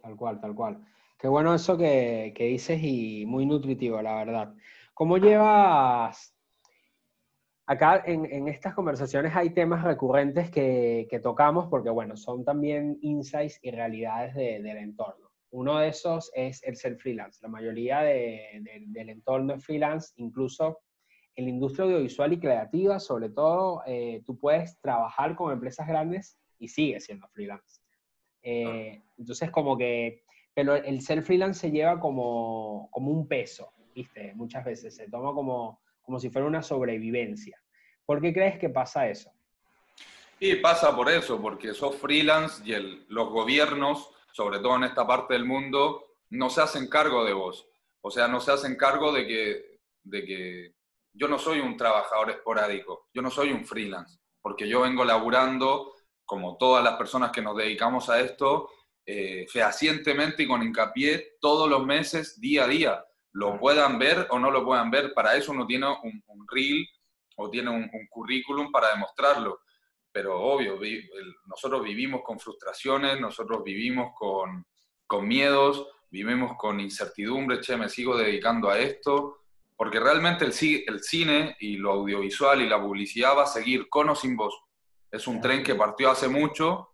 Tal 0.00 0.16
cual, 0.16 0.40
tal 0.40 0.54
cual. 0.54 0.86
Qué 1.20 1.28
bueno 1.28 1.54
eso 1.54 1.76
que, 1.76 2.32
dices 2.34 2.80
y 2.82 3.26
muy 3.26 3.44
nutritivo, 3.44 4.00
la 4.00 4.14
verdad. 4.24 4.54
¿Cómo 4.94 5.18
llevas 5.18 6.34
acá 7.66 8.02
en, 8.06 8.48
estas 8.48 8.74
conversaciones 8.74 9.36
hay 9.36 9.50
temas 9.50 9.84
recurrentes 9.84 10.50
que, 10.50 11.20
tocamos 11.22 11.68
porque, 11.68 11.90
bueno, 11.90 12.16
son 12.16 12.42
también 12.42 12.98
insights 13.02 13.58
y 13.62 13.70
realidades 13.70 14.34
del 14.34 14.78
entorno. 14.78 15.30
Uno 15.50 15.78
de 15.78 15.88
esos 15.88 16.32
es 16.34 16.62
el 16.62 16.76
ser 16.76 16.96
freelance. 16.96 17.38
La 17.42 17.48
mayoría 17.48 18.00
del 18.00 19.08
entorno 19.10 19.54
es 19.54 19.64
freelance, 19.64 20.14
incluso 20.16 20.78
en 21.36 21.44
la 21.44 21.50
industria 21.50 21.84
audiovisual 21.84 22.32
y 22.32 22.40
creativa, 22.40 22.98
sobre 22.98 23.28
todo, 23.28 23.82
eh, 23.86 24.22
tú 24.24 24.38
puedes 24.38 24.80
trabajar 24.80 25.36
con 25.36 25.52
empresas 25.52 25.86
grandes 25.86 26.38
y 26.58 26.68
sigue 26.68 26.98
siendo 26.98 27.28
freelance. 27.28 27.82
Eh, 28.42 29.02
entonces, 29.18 29.50
como 29.50 29.76
que, 29.76 30.22
pero 30.54 30.74
el 30.74 31.00
ser 31.00 31.22
freelance 31.22 31.60
se 31.60 31.70
lleva 31.70 31.98
como, 32.00 32.88
como 32.90 33.10
un 33.10 33.28
peso, 33.28 33.72
¿viste? 33.94 34.32
Muchas 34.34 34.64
veces 34.64 34.94
se 34.96 35.08
toma 35.08 35.32
como, 35.32 35.80
como 36.02 36.18
si 36.18 36.30
fuera 36.30 36.46
una 36.46 36.62
sobrevivencia. 36.62 37.60
¿Por 38.04 38.20
qué 38.20 38.32
crees 38.32 38.58
que 38.58 38.68
pasa 38.68 39.08
eso? 39.08 39.30
Y 40.38 40.56
pasa 40.56 40.96
por 40.96 41.10
eso, 41.10 41.40
porque 41.40 41.74
sos 41.74 41.96
freelance 41.96 42.62
y 42.64 42.72
el, 42.72 43.04
los 43.08 43.28
gobiernos, 43.28 44.10
sobre 44.32 44.58
todo 44.58 44.76
en 44.76 44.84
esta 44.84 45.06
parte 45.06 45.34
del 45.34 45.44
mundo, 45.44 46.16
no 46.30 46.48
se 46.48 46.62
hacen 46.62 46.88
cargo 46.88 47.24
de 47.24 47.34
vos. 47.34 47.68
O 48.00 48.10
sea, 48.10 48.26
no 48.26 48.40
se 48.40 48.52
hacen 48.52 48.76
cargo 48.76 49.12
de 49.12 49.26
que, 49.26 49.80
de 50.02 50.24
que 50.24 50.74
yo 51.12 51.28
no 51.28 51.38
soy 51.38 51.60
un 51.60 51.76
trabajador 51.76 52.30
esporádico, 52.30 53.08
yo 53.12 53.20
no 53.20 53.30
soy 53.30 53.52
un 53.52 53.66
freelance, 53.66 54.18
porque 54.40 54.68
yo 54.68 54.80
vengo 54.80 55.04
laburando, 55.04 55.94
como 56.24 56.56
todas 56.56 56.82
las 56.82 56.96
personas 56.96 57.30
que 57.32 57.42
nos 57.42 57.56
dedicamos 57.56 58.08
a 58.08 58.20
esto, 58.20 58.70
eh, 59.12 59.44
fehacientemente 59.48 60.44
y 60.44 60.46
con 60.46 60.62
hincapié 60.62 61.32
todos 61.40 61.68
los 61.68 61.84
meses, 61.84 62.40
día 62.40 62.62
a 62.62 62.68
día. 62.68 63.04
Lo 63.32 63.58
puedan 63.58 63.98
ver 63.98 64.28
o 64.30 64.38
no 64.38 64.52
lo 64.52 64.64
puedan 64.64 64.88
ver, 64.88 65.12
para 65.14 65.34
eso 65.34 65.50
uno 65.50 65.66
tiene 65.66 65.88
un, 65.88 66.46
reel 66.48 66.86
o 67.34 67.50
tiene 67.50 67.70
un, 67.70 67.90
currículum 68.08 68.70
para 68.70 68.90
demostrarlo. 68.92 69.62
Pero 70.12 70.38
obvio, 70.40 70.78
nosotros 71.46 71.82
vivimos 71.82 72.22
con 72.22 72.38
frustraciones, 72.38 73.20
nosotros 73.20 73.64
vivimos 73.64 74.12
con, 74.14 74.64
con 75.08 75.26
miedos, 75.26 75.88
vivimos 76.08 76.56
con 76.56 76.78
incertidumbre, 76.78 77.60
che, 77.60 77.76
me 77.76 77.88
sigo 77.88 78.16
dedicando 78.16 78.70
a 78.70 78.78
esto, 78.78 79.40
porque 79.74 79.98
realmente 79.98 80.44
el, 80.44 80.52
el 80.86 81.02
cine 81.02 81.56
y 81.58 81.78
lo 81.78 81.90
audiovisual 81.94 82.62
y 82.62 82.68
la 82.68 82.80
publicidad 82.80 83.36
va 83.36 83.42
a 83.42 83.46
seguir 83.46 83.88
con 83.88 84.08
o 84.10 84.14
sin 84.14 84.36
vos. 84.36 84.56
Es 85.10 85.26
un 85.26 85.40
tren 85.40 85.64
que 85.64 85.74
partió 85.74 86.12
hace 86.12 86.28
mucho 86.28 86.89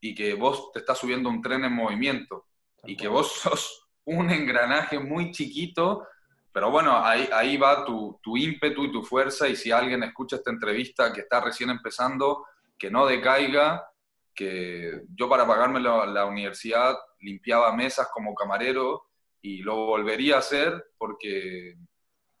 y 0.00 0.14
que 0.14 0.34
vos 0.34 0.72
te 0.72 0.80
estás 0.80 0.98
subiendo 0.98 1.28
un 1.28 1.42
tren 1.42 1.64
en 1.64 1.72
movimiento 1.72 2.46
y 2.84 2.96
que 2.96 3.08
vos 3.08 3.32
sos 3.42 3.88
un 4.04 4.30
engranaje 4.30 4.98
muy 4.98 5.30
chiquito, 5.30 6.06
pero 6.52 6.70
bueno, 6.70 7.04
ahí, 7.04 7.28
ahí 7.32 7.56
va 7.56 7.84
tu, 7.84 8.18
tu, 8.22 8.36
ímpetu 8.36 8.84
y 8.84 8.92
tu 8.92 9.02
fuerza 9.02 9.46
y 9.46 9.54
si 9.54 9.70
alguien 9.70 10.02
escucha 10.02 10.36
esta 10.36 10.50
entrevista 10.50 11.12
que 11.12 11.20
está 11.20 11.40
recién 11.40 11.70
empezando, 11.70 12.44
que 12.78 12.90
no 12.90 13.06
decaiga, 13.06 13.86
que 14.34 15.02
yo 15.14 15.28
para 15.28 15.46
pagarme 15.46 15.80
la, 15.80 16.06
la 16.06 16.24
universidad 16.24 16.96
limpiaba 17.20 17.74
mesas 17.76 18.08
como 18.12 18.34
camarero 18.34 19.04
y 19.42 19.58
lo 19.58 19.86
volvería 19.86 20.36
a 20.36 20.38
hacer 20.38 20.92
porque 20.98 21.76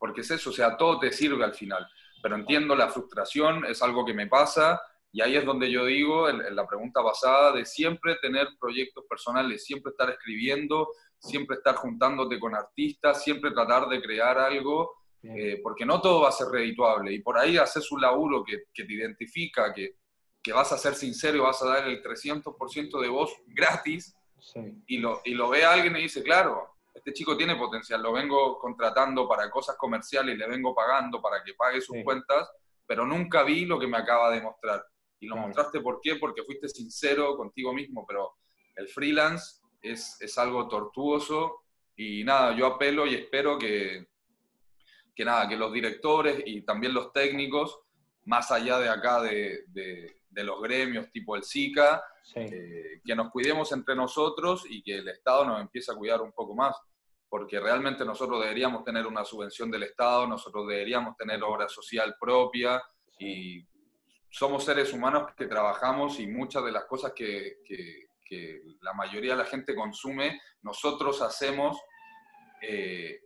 porque 0.00 0.22
es 0.22 0.30
eso, 0.30 0.48
o 0.48 0.52
sea, 0.52 0.78
todo 0.78 0.98
te 0.98 1.12
sirve 1.12 1.44
al 1.44 1.54
final. 1.54 1.86
Pero 2.22 2.34
entiendo 2.34 2.74
la 2.74 2.88
frustración, 2.88 3.66
es 3.66 3.82
algo 3.82 4.04
que 4.04 4.14
me 4.14 4.26
pasa, 4.26 4.80
y 5.12 5.22
ahí 5.22 5.36
es 5.36 5.44
donde 5.44 5.70
yo 5.70 5.84
digo, 5.86 6.28
en, 6.28 6.54
la 6.54 6.66
pregunta 6.66 7.02
pasada, 7.02 7.52
de 7.52 7.64
siempre 7.64 8.16
tener 8.22 8.48
proyectos 8.60 9.04
personales, 9.08 9.64
siempre 9.64 9.90
estar 9.90 10.08
escribiendo, 10.10 10.88
siempre 11.18 11.56
estar 11.56 11.74
juntándote 11.76 12.38
con 12.38 12.54
artistas, 12.54 13.22
siempre 13.22 13.50
tratar 13.50 13.88
de 13.88 14.00
crear 14.00 14.38
algo, 14.38 14.92
eh, 15.22 15.60
porque 15.62 15.84
no 15.84 16.00
todo 16.00 16.22
va 16.22 16.28
a 16.28 16.32
ser 16.32 16.48
redituable. 16.48 17.12
Y 17.12 17.20
por 17.20 17.38
ahí 17.38 17.56
haces 17.56 17.90
un 17.90 18.00
laburo 18.00 18.44
que, 18.44 18.64
que 18.72 18.84
te 18.84 18.92
identifica, 18.92 19.74
que, 19.74 19.96
que, 20.42 20.52
vas 20.52 20.72
a 20.72 20.78
ser 20.78 20.94
sincero 20.94 21.38
y 21.38 21.40
vas 21.40 21.60
a 21.62 21.68
dar 21.68 21.88
el 21.88 22.02
300% 22.02 23.00
de 23.00 23.08
voz 23.08 23.34
gratis, 23.46 24.16
y, 24.86 24.98
lo, 24.98 25.20
y 25.24 25.34
lo 25.34 25.50
ve 25.50 25.64
alguien 25.64 25.96
y 25.96 26.02
dice, 26.02 26.22
claro, 26.22 26.76
este 26.94 27.12
chico 27.12 27.36
tiene 27.36 27.56
potencial, 27.56 28.02
lo 28.02 28.12
vengo 28.12 28.58
contratando 28.58 29.28
para 29.28 29.50
cosas 29.50 29.76
comerciales, 29.76 30.38
le 30.38 30.48
vengo 30.48 30.74
pagando 30.74 31.20
para 31.20 31.42
que 31.44 31.54
pague 31.54 31.80
sus 31.80 31.96
cuentas, 32.02 32.48
pero 32.86 33.06
nunca 33.06 33.42
vi 33.42 33.66
lo 33.66 33.78
que 33.78 33.86
me 33.86 33.98
acaba 33.98 34.30
de 34.30 34.40
mostrar. 34.40 34.82
Y 35.20 35.26
lo 35.26 35.36
mostraste 35.36 35.80
por 35.80 36.00
qué, 36.00 36.16
porque 36.16 36.42
fuiste 36.42 36.68
sincero 36.68 37.36
contigo 37.36 37.72
mismo, 37.72 38.04
pero 38.06 38.32
el 38.76 38.88
freelance 38.88 39.60
es, 39.82 40.16
es 40.20 40.38
algo 40.38 40.66
tortuoso 40.68 41.64
y 41.96 42.24
nada, 42.24 42.56
yo 42.56 42.66
apelo 42.66 43.06
y 43.06 43.14
espero 43.14 43.58
que, 43.58 44.06
que 45.14 45.24
nada, 45.24 45.48
que 45.48 45.56
los 45.56 45.72
directores 45.72 46.42
y 46.46 46.62
también 46.62 46.94
los 46.94 47.12
técnicos, 47.12 47.78
más 48.24 48.50
allá 48.50 48.78
de 48.78 48.88
acá 48.88 49.20
de, 49.22 49.64
de, 49.68 50.16
los 50.42 50.62
gremios 50.62 51.10
tipo 51.10 51.36
el 51.36 51.42
SICA, 51.42 52.02
eh, 52.36 53.02
que 53.04 53.14
nos 53.14 53.30
cuidemos 53.30 53.70
entre 53.72 53.94
nosotros 53.94 54.64
y 54.66 54.82
que 54.82 54.98
el 54.98 55.08
Estado 55.08 55.44
nos 55.44 55.60
empiece 55.60 55.92
a 55.92 55.94
cuidar 55.94 56.22
un 56.22 56.32
poco 56.32 56.54
más 56.54 56.74
porque 57.30 57.60
realmente 57.60 58.04
nosotros 58.04 58.40
deberíamos 58.40 58.84
tener 58.84 59.06
una 59.06 59.24
subvención 59.24 59.70
del 59.70 59.84
Estado, 59.84 60.26
nosotros 60.26 60.66
deberíamos 60.66 61.16
tener 61.16 61.40
obra 61.44 61.68
social 61.68 62.16
propia 62.18 62.82
y 63.20 63.64
somos 64.30 64.64
seres 64.64 64.92
humanos 64.92 65.32
que 65.36 65.46
trabajamos 65.46 66.20
y 66.20 66.26
muchas 66.26 66.64
de 66.64 66.72
las 66.72 66.84
cosas 66.84 67.12
que, 67.14 67.58
que, 67.64 68.08
la 68.82 68.92
mayoría 68.94 69.32
de 69.32 69.38
la 69.38 69.44
gente 69.44 69.74
consume, 69.74 70.40
nosotros 70.62 71.20
hacemos 71.20 71.76
eh, 72.62 73.22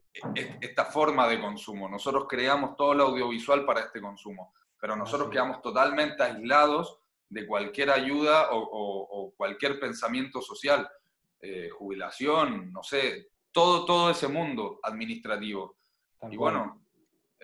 esta 0.63 0.87
forma 0.87 1.29
de 1.29 1.39
consumo. 1.39 1.91
Nosotros 1.91 2.25
creamos 2.27 2.75
todo 2.75 2.95
lo 2.95 3.05
audiovisual 3.09 3.67
para 3.67 3.81
este 3.81 4.01
consumo, 4.01 4.55
pero 4.81 4.97
nosotros 4.97 5.29
quedamos 5.29 5.61
totalmente 5.61 6.23
aislados 6.23 7.01
de 7.29 7.47
cualquier 7.47 7.91
ayuda 7.91 8.49
o, 8.53 9.35
cualquier 9.37 9.79
pensamiento 9.79 10.41
social. 10.41 10.89
Eh, 11.39 11.69
jubilación, 11.69 12.73
no 12.73 12.83
sé, 12.83 13.29
todo, 13.53 13.85
todo 13.85 14.09
ese 14.09 14.29
mundo 14.29 14.81
administrativo. 14.83 15.77
y 16.31 16.37
bueno, 16.39 16.84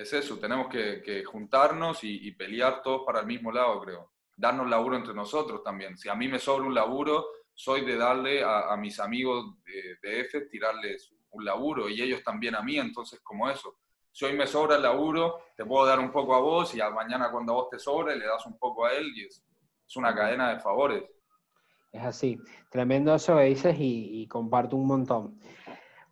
es 0.00 0.12
eso, 0.14 0.38
tenemos 0.38 0.68
que, 0.68 1.22
juntarnos 1.24 2.02
y, 2.04 2.30
pelear 2.32 2.82
todos 2.82 3.02
para 3.04 3.20
el 3.20 3.26
mismo 3.26 3.52
lado, 3.52 3.80
creo. 3.80 4.12
Darnos 4.34 4.68
laburo 4.68 4.96
entre 4.96 5.12
nosotros 5.12 5.62
también. 5.62 5.98
Si 5.98 6.08
a 6.08 6.14
mí 6.14 6.26
me 6.26 6.38
sobra 6.38 6.66
un 6.66 6.74
laburo, 6.74 7.26
soy 7.52 7.84
de 7.84 7.96
darle 7.96 8.42
a, 8.42 8.74
mis 8.78 8.98
amigos 8.98 9.56
de, 9.64 9.98
de 10.02 10.40
tirarles 10.50 11.12
un 11.32 11.44
laburo 11.44 11.88
y 11.88 12.00
ellos 12.00 12.22
también 12.24 12.54
a 12.54 12.62
mí, 12.62 12.78
entonces 12.78 13.20
como 13.20 13.50
eso. 13.50 13.76
Si 14.10 14.24
hoy 14.24 14.32
me 14.32 14.46
sobra 14.46 14.76
el 14.76 14.82
laburo, 14.82 15.38
te 15.54 15.66
puedo 15.66 15.86
dar 15.86 16.00
un 16.00 16.10
poco 16.10 16.34
a 16.34 16.40
vos 16.40 16.74
y 16.74 16.80
a 16.80 16.88
mañana 16.90 17.30
cuando 17.30 17.52
a 17.52 17.56
vos 17.56 17.70
te 17.70 17.78
sobre, 17.78 18.16
le 18.16 18.26
das 18.26 18.44
un 18.46 18.58
poco 18.58 18.86
a 18.86 18.94
él 18.94 19.06
y 19.14 19.26
es, 19.26 19.44
una 19.96 20.14
cadena 20.14 20.54
de 20.54 20.60
favores. 20.60 21.04
Es 21.92 22.02
así, 22.02 22.38
tremendo 22.70 23.14
eso 23.14 23.36
que 23.36 23.42
dices 23.44 23.76
y, 23.78 24.22
y 24.22 24.28
comparto 24.28 24.76
un 24.76 24.86
montón. 24.86 25.40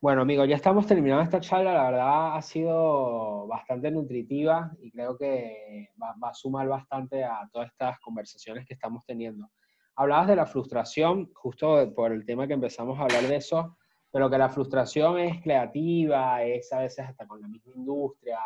Bueno, 0.00 0.22
amigos, 0.22 0.48
ya 0.48 0.54
estamos 0.54 0.86
terminando 0.86 1.24
esta 1.24 1.40
charla. 1.40 1.74
La 1.74 1.90
verdad 1.90 2.36
ha 2.36 2.42
sido 2.42 3.48
bastante 3.48 3.90
nutritiva 3.90 4.70
y 4.80 4.92
creo 4.92 5.18
que 5.18 5.88
va, 6.00 6.14
a 6.22 6.34
sumar 6.34 6.68
bastante 6.68 7.24
a 7.24 7.48
todas 7.52 7.68
estas 7.72 7.98
conversaciones 7.98 8.64
que 8.64 8.74
estamos 8.74 9.04
teniendo. 9.04 9.50
Hablabas 9.96 10.28
de 10.28 10.36
la 10.36 10.46
frustración, 10.46 11.32
justo 11.34 11.92
por 11.96 12.12
el 12.12 12.24
tema 12.24 12.46
que 12.46 12.52
empezamos 12.52 12.96
a 13.00 13.02
hablar 13.02 13.24
de 13.24 13.34
eso, 13.34 13.76
pero 14.12 14.30
que 14.30 14.38
la 14.38 14.48
frustración 14.48 15.18
es 15.18 15.42
creativa, 15.42 16.44
es 16.44 16.72
a 16.72 16.78
veces 16.78 17.04
hasta 17.04 17.26
con 17.26 17.40
la 17.40 17.48
misma 17.48 17.72
industria, 17.74 18.38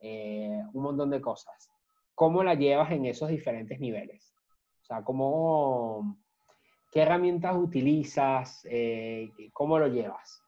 eh, 0.00 0.62
un 0.72 0.82
montón 0.82 1.10
de 1.10 1.20
cosas. 1.20 1.70
¿Cómo 2.14 2.42
la 2.42 2.54
llevas 2.54 2.90
en 2.92 3.04
esos 3.04 3.28
diferentes 3.28 3.78
niveles? 3.78 4.34
O 4.80 4.84
sea, 4.86 5.04
¿cómo, 5.04 6.16
¿qué 6.90 7.02
herramientas 7.02 7.54
utilizas? 7.56 8.66
Eh, 8.70 9.28
¿Cómo 9.52 9.78
lo 9.78 9.88
llevas? 9.88 10.47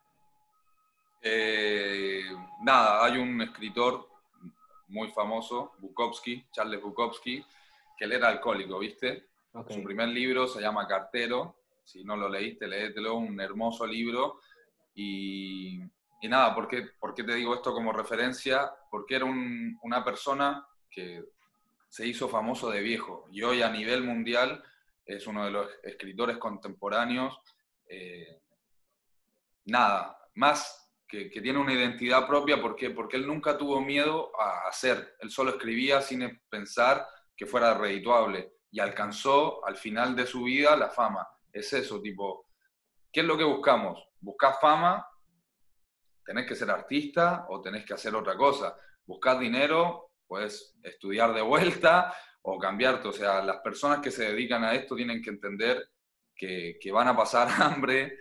Eh, 1.22 2.24
nada, 2.62 3.04
hay 3.04 3.18
un 3.18 3.40
escritor 3.42 4.08
muy 4.88 5.08
famoso, 5.10 5.72
Bukowski, 5.78 6.46
Charles 6.50 6.82
Bukowski, 6.82 7.44
que 7.96 8.04
él 8.04 8.12
era 8.12 8.28
alcohólico, 8.28 8.78
¿viste? 8.78 9.28
Su 9.68 9.82
primer 9.82 10.08
libro 10.08 10.46
se 10.46 10.60
llama 10.60 10.86
Cartero, 10.86 11.56
si 11.84 12.04
no 12.04 12.16
lo 12.16 12.28
leíste, 12.28 12.68
léetelo, 12.68 13.16
un 13.16 13.40
hermoso 13.40 13.86
libro. 13.86 14.40
Y, 14.94 15.80
nada, 16.22 16.54
¿por 16.54 16.68
qué, 16.68 16.92
te 17.14 17.34
digo 17.34 17.54
esto 17.54 17.72
como 17.72 17.92
referencia? 17.92 18.72
Porque 18.90 19.16
era 19.16 19.24
una 19.24 20.04
persona 20.04 20.66
que 20.88 21.24
se 21.88 22.06
hizo 22.06 22.28
famoso 22.28 22.70
de 22.70 22.80
viejo 22.80 23.26
y 23.32 23.42
hoy 23.42 23.62
a 23.62 23.68
nivel 23.70 24.04
mundial 24.04 24.62
es 25.04 25.26
uno 25.26 25.44
de 25.44 25.50
los 25.50 25.68
escritores 25.82 26.38
contemporáneos. 26.38 27.40
Eh, 27.88 28.40
nada, 29.64 30.16
más 30.34 30.79
que, 31.10 31.40
tiene 31.40 31.58
una 31.58 31.72
identidad 31.72 32.26
propia, 32.26 32.62
¿por 32.62 32.76
Porque 32.94 33.16
él 33.16 33.26
nunca 33.26 33.58
tuvo 33.58 33.80
miedo 33.80 34.30
a 34.40 34.68
hacer, 34.68 35.16
él 35.20 35.30
solo 35.30 35.50
escribía 35.50 36.00
sin 36.00 36.40
pensar 36.48 37.06
que 37.36 37.46
fuera 37.46 37.74
redituable 37.74 38.52
y 38.70 38.78
alcanzó 38.78 39.66
al 39.66 39.76
final 39.76 40.14
de 40.14 40.26
su 40.26 40.44
vida 40.44 40.76
la 40.76 40.88
fama. 40.88 41.26
Es 41.52 41.72
eso, 41.72 42.00
tipo, 42.00 42.46
¿qué 43.12 43.20
es 43.20 43.26
lo 43.26 43.36
que 43.36 43.44
buscamos? 43.44 44.08
¿Buscás 44.20 44.60
fama? 44.60 45.04
¿Tenés 46.24 46.46
que 46.46 46.54
ser 46.54 46.70
artista 46.70 47.46
o 47.48 47.60
tenés 47.60 47.84
que 47.84 47.94
hacer 47.94 48.14
otra 48.14 48.36
cosa? 48.36 48.76
¿Buscás 49.04 49.40
dinero? 49.40 50.12
Puedes 50.28 50.76
estudiar 50.82 51.34
de 51.34 51.42
vuelta 51.42 52.14
o 52.42 52.56
cambiarte. 52.56 53.08
O 53.08 53.12
sea, 53.12 53.42
las 53.42 53.56
personas 53.58 53.98
que 53.98 54.12
se 54.12 54.30
dedican 54.30 54.62
a 54.62 54.74
esto 54.74 54.94
tienen 54.94 55.20
que 55.20 55.30
entender 55.30 55.90
que 56.36 56.92
van 56.92 57.08
a 57.08 57.16
pasar 57.16 57.48
hambre, 57.60 58.16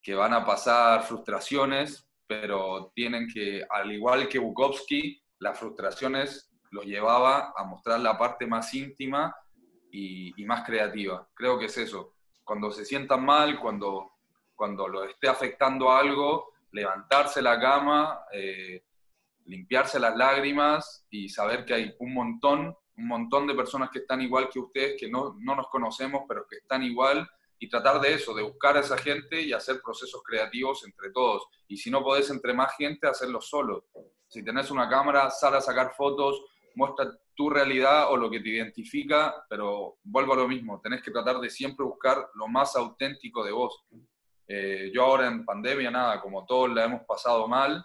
que 0.00 0.14
van 0.14 0.32
a 0.32 0.46
pasar 0.46 1.02
frustraciones, 1.02 2.07
pero 2.28 2.92
tienen 2.94 3.26
que, 3.26 3.64
al 3.68 3.90
igual 3.90 4.28
que 4.28 4.38
Bukowski, 4.38 5.20
las 5.38 5.58
frustraciones 5.58 6.52
los 6.70 6.84
llevaba 6.84 7.54
a 7.56 7.64
mostrar 7.64 7.98
la 8.00 8.18
parte 8.18 8.46
más 8.46 8.72
íntima 8.74 9.34
y, 9.90 10.44
más 10.44 10.64
creativa. 10.64 11.26
Creo 11.34 11.58
que 11.58 11.66
es 11.66 11.78
eso. 11.78 12.14
Cuando 12.44 12.70
se 12.70 12.84
sientan 12.84 13.24
mal, 13.24 13.58
cuando, 13.58 14.12
cuando 14.54 14.86
lo 14.86 15.04
esté 15.04 15.28
afectando 15.28 15.90
algo, 15.90 16.52
levantarse 16.72 17.40
la 17.40 17.58
cama, 17.58 18.20
eh, 18.32 18.84
limpiarse 19.46 19.98
las 19.98 20.14
lágrimas 20.14 21.06
y 21.10 21.30
saber 21.30 21.64
que 21.64 21.74
hay 21.74 21.94
un 21.98 22.12
montón, 22.12 22.76
un 22.96 23.08
montón 23.08 23.46
de 23.46 23.54
personas 23.54 23.88
que 23.90 24.00
están 24.00 24.20
igual 24.20 24.50
que 24.50 24.58
ustedes, 24.58 25.00
que 25.00 25.08
no, 25.08 25.34
no 25.40 25.56
nos 25.56 25.68
conocemos, 25.68 26.24
pero 26.28 26.46
que 26.46 26.56
están 26.56 26.82
igual 26.82 27.26
y 27.58 27.68
tratar 27.68 28.00
de 28.00 28.14
eso, 28.14 28.34
de 28.34 28.42
buscar 28.42 28.76
a 28.76 28.80
esa 28.80 28.96
gente 28.96 29.40
y 29.40 29.52
hacer 29.52 29.80
procesos 29.82 30.22
creativos 30.22 30.84
entre 30.84 31.10
todos. 31.10 31.46
Y 31.66 31.76
si 31.76 31.90
no 31.90 32.02
podés 32.02 32.30
entre 32.30 32.54
más 32.54 32.76
gente, 32.76 33.08
hacerlo 33.08 33.40
solo. 33.40 33.86
Si 34.28 34.44
tenés 34.44 34.70
una 34.70 34.88
cámara, 34.88 35.30
sal 35.30 35.54
a 35.56 35.60
sacar 35.60 35.92
fotos, 35.96 36.44
muestra 36.74 37.10
tu 37.34 37.50
realidad 37.50 38.12
o 38.12 38.16
lo 38.16 38.30
que 38.30 38.40
te 38.40 38.50
identifica, 38.50 39.44
pero 39.48 39.98
vuelvo 40.04 40.34
a 40.34 40.36
lo 40.36 40.48
mismo, 40.48 40.80
tenés 40.80 41.02
que 41.02 41.10
tratar 41.10 41.40
de 41.40 41.50
siempre 41.50 41.84
buscar 41.84 42.28
lo 42.34 42.46
más 42.46 42.76
auténtico 42.76 43.44
de 43.44 43.52
vos. 43.52 43.84
Eh, 44.46 44.90
yo 44.94 45.04
ahora 45.04 45.26
en 45.26 45.44
pandemia, 45.44 45.90
nada, 45.90 46.20
como 46.20 46.46
todos 46.46 46.70
la 46.70 46.84
hemos 46.84 47.02
pasado 47.06 47.48
mal, 47.48 47.84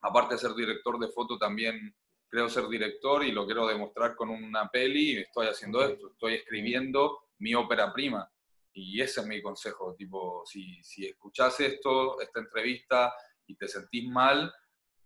aparte 0.00 0.34
de 0.34 0.40
ser 0.40 0.54
director 0.54 0.98
de 0.98 1.08
foto, 1.08 1.38
también 1.38 1.94
creo 2.28 2.48
ser 2.48 2.68
director 2.68 3.24
y 3.24 3.32
lo 3.32 3.46
quiero 3.46 3.66
demostrar 3.66 4.16
con 4.16 4.30
una 4.30 4.68
peli, 4.68 5.18
estoy 5.18 5.46
haciendo 5.46 5.84
esto, 5.84 6.08
estoy 6.12 6.34
escribiendo 6.34 7.26
mi 7.38 7.54
ópera 7.54 7.92
prima 7.92 8.28
y 8.74 9.00
ese 9.00 9.20
es 9.20 9.26
mi 9.26 9.40
consejo, 9.40 9.94
tipo, 9.94 10.44
si, 10.44 10.82
si 10.82 11.06
escuchás 11.06 11.60
esto, 11.60 12.20
esta 12.20 12.40
entrevista 12.40 13.14
y 13.46 13.56
te 13.56 13.68
sentís 13.68 14.10
mal, 14.10 14.52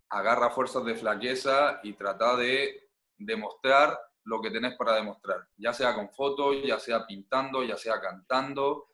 agarra 0.09 0.51
fuerzas 0.51 0.85
de 0.87 0.95
flaqueza 0.95 1.81
y 1.83 1.93
trata 1.93 2.35
de 2.37 2.89
demostrar 3.19 3.99
lo 4.25 4.41
que 4.41 4.51
tenés 4.51 4.75
para 4.77 4.95
demostrar, 4.95 5.47
ya 5.57 5.73
sea 5.73 5.95
con 5.95 6.11
fotos, 6.11 6.57
ya 6.65 6.79
sea 6.79 7.07
pintando, 7.07 7.63
ya 7.63 7.77
sea 7.77 8.01
cantando, 8.01 8.89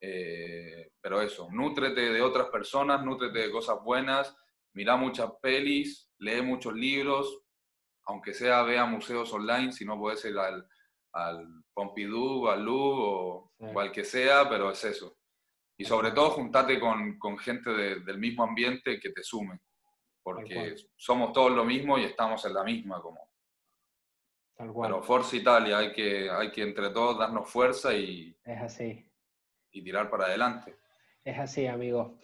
eh, 0.00 0.92
pero 1.00 1.20
eso, 1.20 1.48
nútrete 1.50 2.12
de 2.12 2.22
otras 2.22 2.48
personas, 2.48 3.04
nútrete 3.04 3.40
de 3.40 3.50
cosas 3.50 3.82
buenas, 3.82 4.34
mira 4.74 4.96
muchas 4.96 5.30
pelis, 5.42 6.12
lee 6.18 6.42
muchos 6.42 6.74
libros, 6.74 7.42
aunque 8.04 8.32
sea 8.32 8.62
vea 8.62 8.84
museos 8.86 9.32
online, 9.32 9.72
si 9.72 9.84
no 9.84 9.98
puedes 9.98 10.24
ir 10.24 10.38
al, 10.38 10.66
al 11.12 11.64
Pompidou, 11.72 12.48
al 12.48 12.64
Louvre 12.64 13.02
o 13.04 13.72
cual 13.72 13.90
que 13.92 14.04
sea, 14.04 14.48
pero 14.48 14.70
es 14.70 14.82
eso. 14.84 15.16
Y 15.76 15.84
sobre 15.84 16.12
todo 16.12 16.30
juntarte 16.30 16.78
con, 16.78 17.18
con 17.18 17.38
gente 17.38 17.70
del 17.70 18.18
mismo 18.18 18.44
ambiente 18.44 19.00
que 19.00 19.10
te 19.10 19.22
sume, 19.22 19.60
porque 20.22 20.74
somos 20.96 21.32
todos 21.32 21.52
lo 21.52 21.64
mismo 21.64 21.98
y 21.98 22.04
estamos 22.04 22.44
en 22.44 22.54
la 22.54 22.62
misma 22.62 23.00
como. 23.00 23.20
Tal 24.56 24.72
cual. 24.72 24.90
Pero 24.90 25.02
Forza 25.02 25.36
Italia, 25.36 25.78
hay 25.78 25.92
que, 25.92 26.28
hay 26.28 26.50
que 26.50 26.62
entre 26.62 26.90
todos 26.90 27.18
darnos 27.18 27.48
fuerza 27.48 27.94
y, 27.94 28.36
es 28.44 28.60
así. 28.60 29.10
y 29.72 29.82
tirar 29.82 30.10
para 30.10 30.26
adelante. 30.26 30.76
Es 31.24 31.38
así, 31.38 31.66
amigo. 31.66 32.18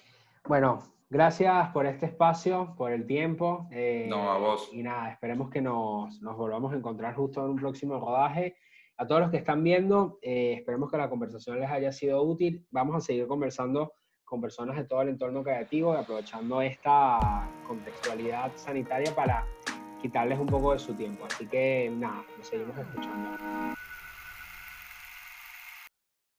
Bueno, 0.44 0.82
gracias 1.08 1.70
por 1.70 1.86
este 1.86 2.06
espacio, 2.06 2.74
por 2.76 2.92
el 2.92 3.06
tiempo. 3.06 3.68
Eh, 3.72 4.06
no, 4.06 4.30
a 4.30 4.36
vos. 4.36 4.68
Y 4.72 4.82
nada, 4.82 5.12
esperemos 5.12 5.48
que 5.48 5.62
nos, 5.62 6.20
nos 6.20 6.36
volvamos 6.36 6.74
a 6.74 6.76
encontrar 6.76 7.14
justo 7.14 7.42
en 7.42 7.52
un 7.52 7.56
próximo 7.56 7.98
rodaje 7.98 8.58
a 8.98 9.06
todos 9.06 9.20
los 9.20 9.30
que 9.30 9.36
están 9.38 9.62
viendo, 9.62 10.18
eh, 10.22 10.54
esperemos 10.58 10.90
que 10.90 10.96
la 10.96 11.10
conversación 11.10 11.60
les 11.60 11.70
haya 11.70 11.92
sido 11.92 12.22
útil. 12.22 12.66
Vamos 12.70 12.96
a 12.96 13.00
seguir 13.00 13.26
conversando 13.26 13.92
con 14.24 14.40
personas 14.40 14.76
de 14.76 14.84
todo 14.84 15.02
el 15.02 15.10
entorno 15.10 15.42
creativo 15.42 15.94
y 15.94 15.98
aprovechando 15.98 16.60
esta 16.60 17.48
contextualidad 17.66 18.50
sanitaria 18.56 19.14
para 19.14 19.46
quitarles 20.02 20.38
un 20.38 20.46
poco 20.46 20.72
de 20.72 20.78
su 20.78 20.94
tiempo. 20.94 21.26
Así 21.26 21.46
que 21.46 21.92
nada, 21.96 22.24
nos 22.36 22.46
seguimos 22.46 22.76
escuchando. 22.76 23.65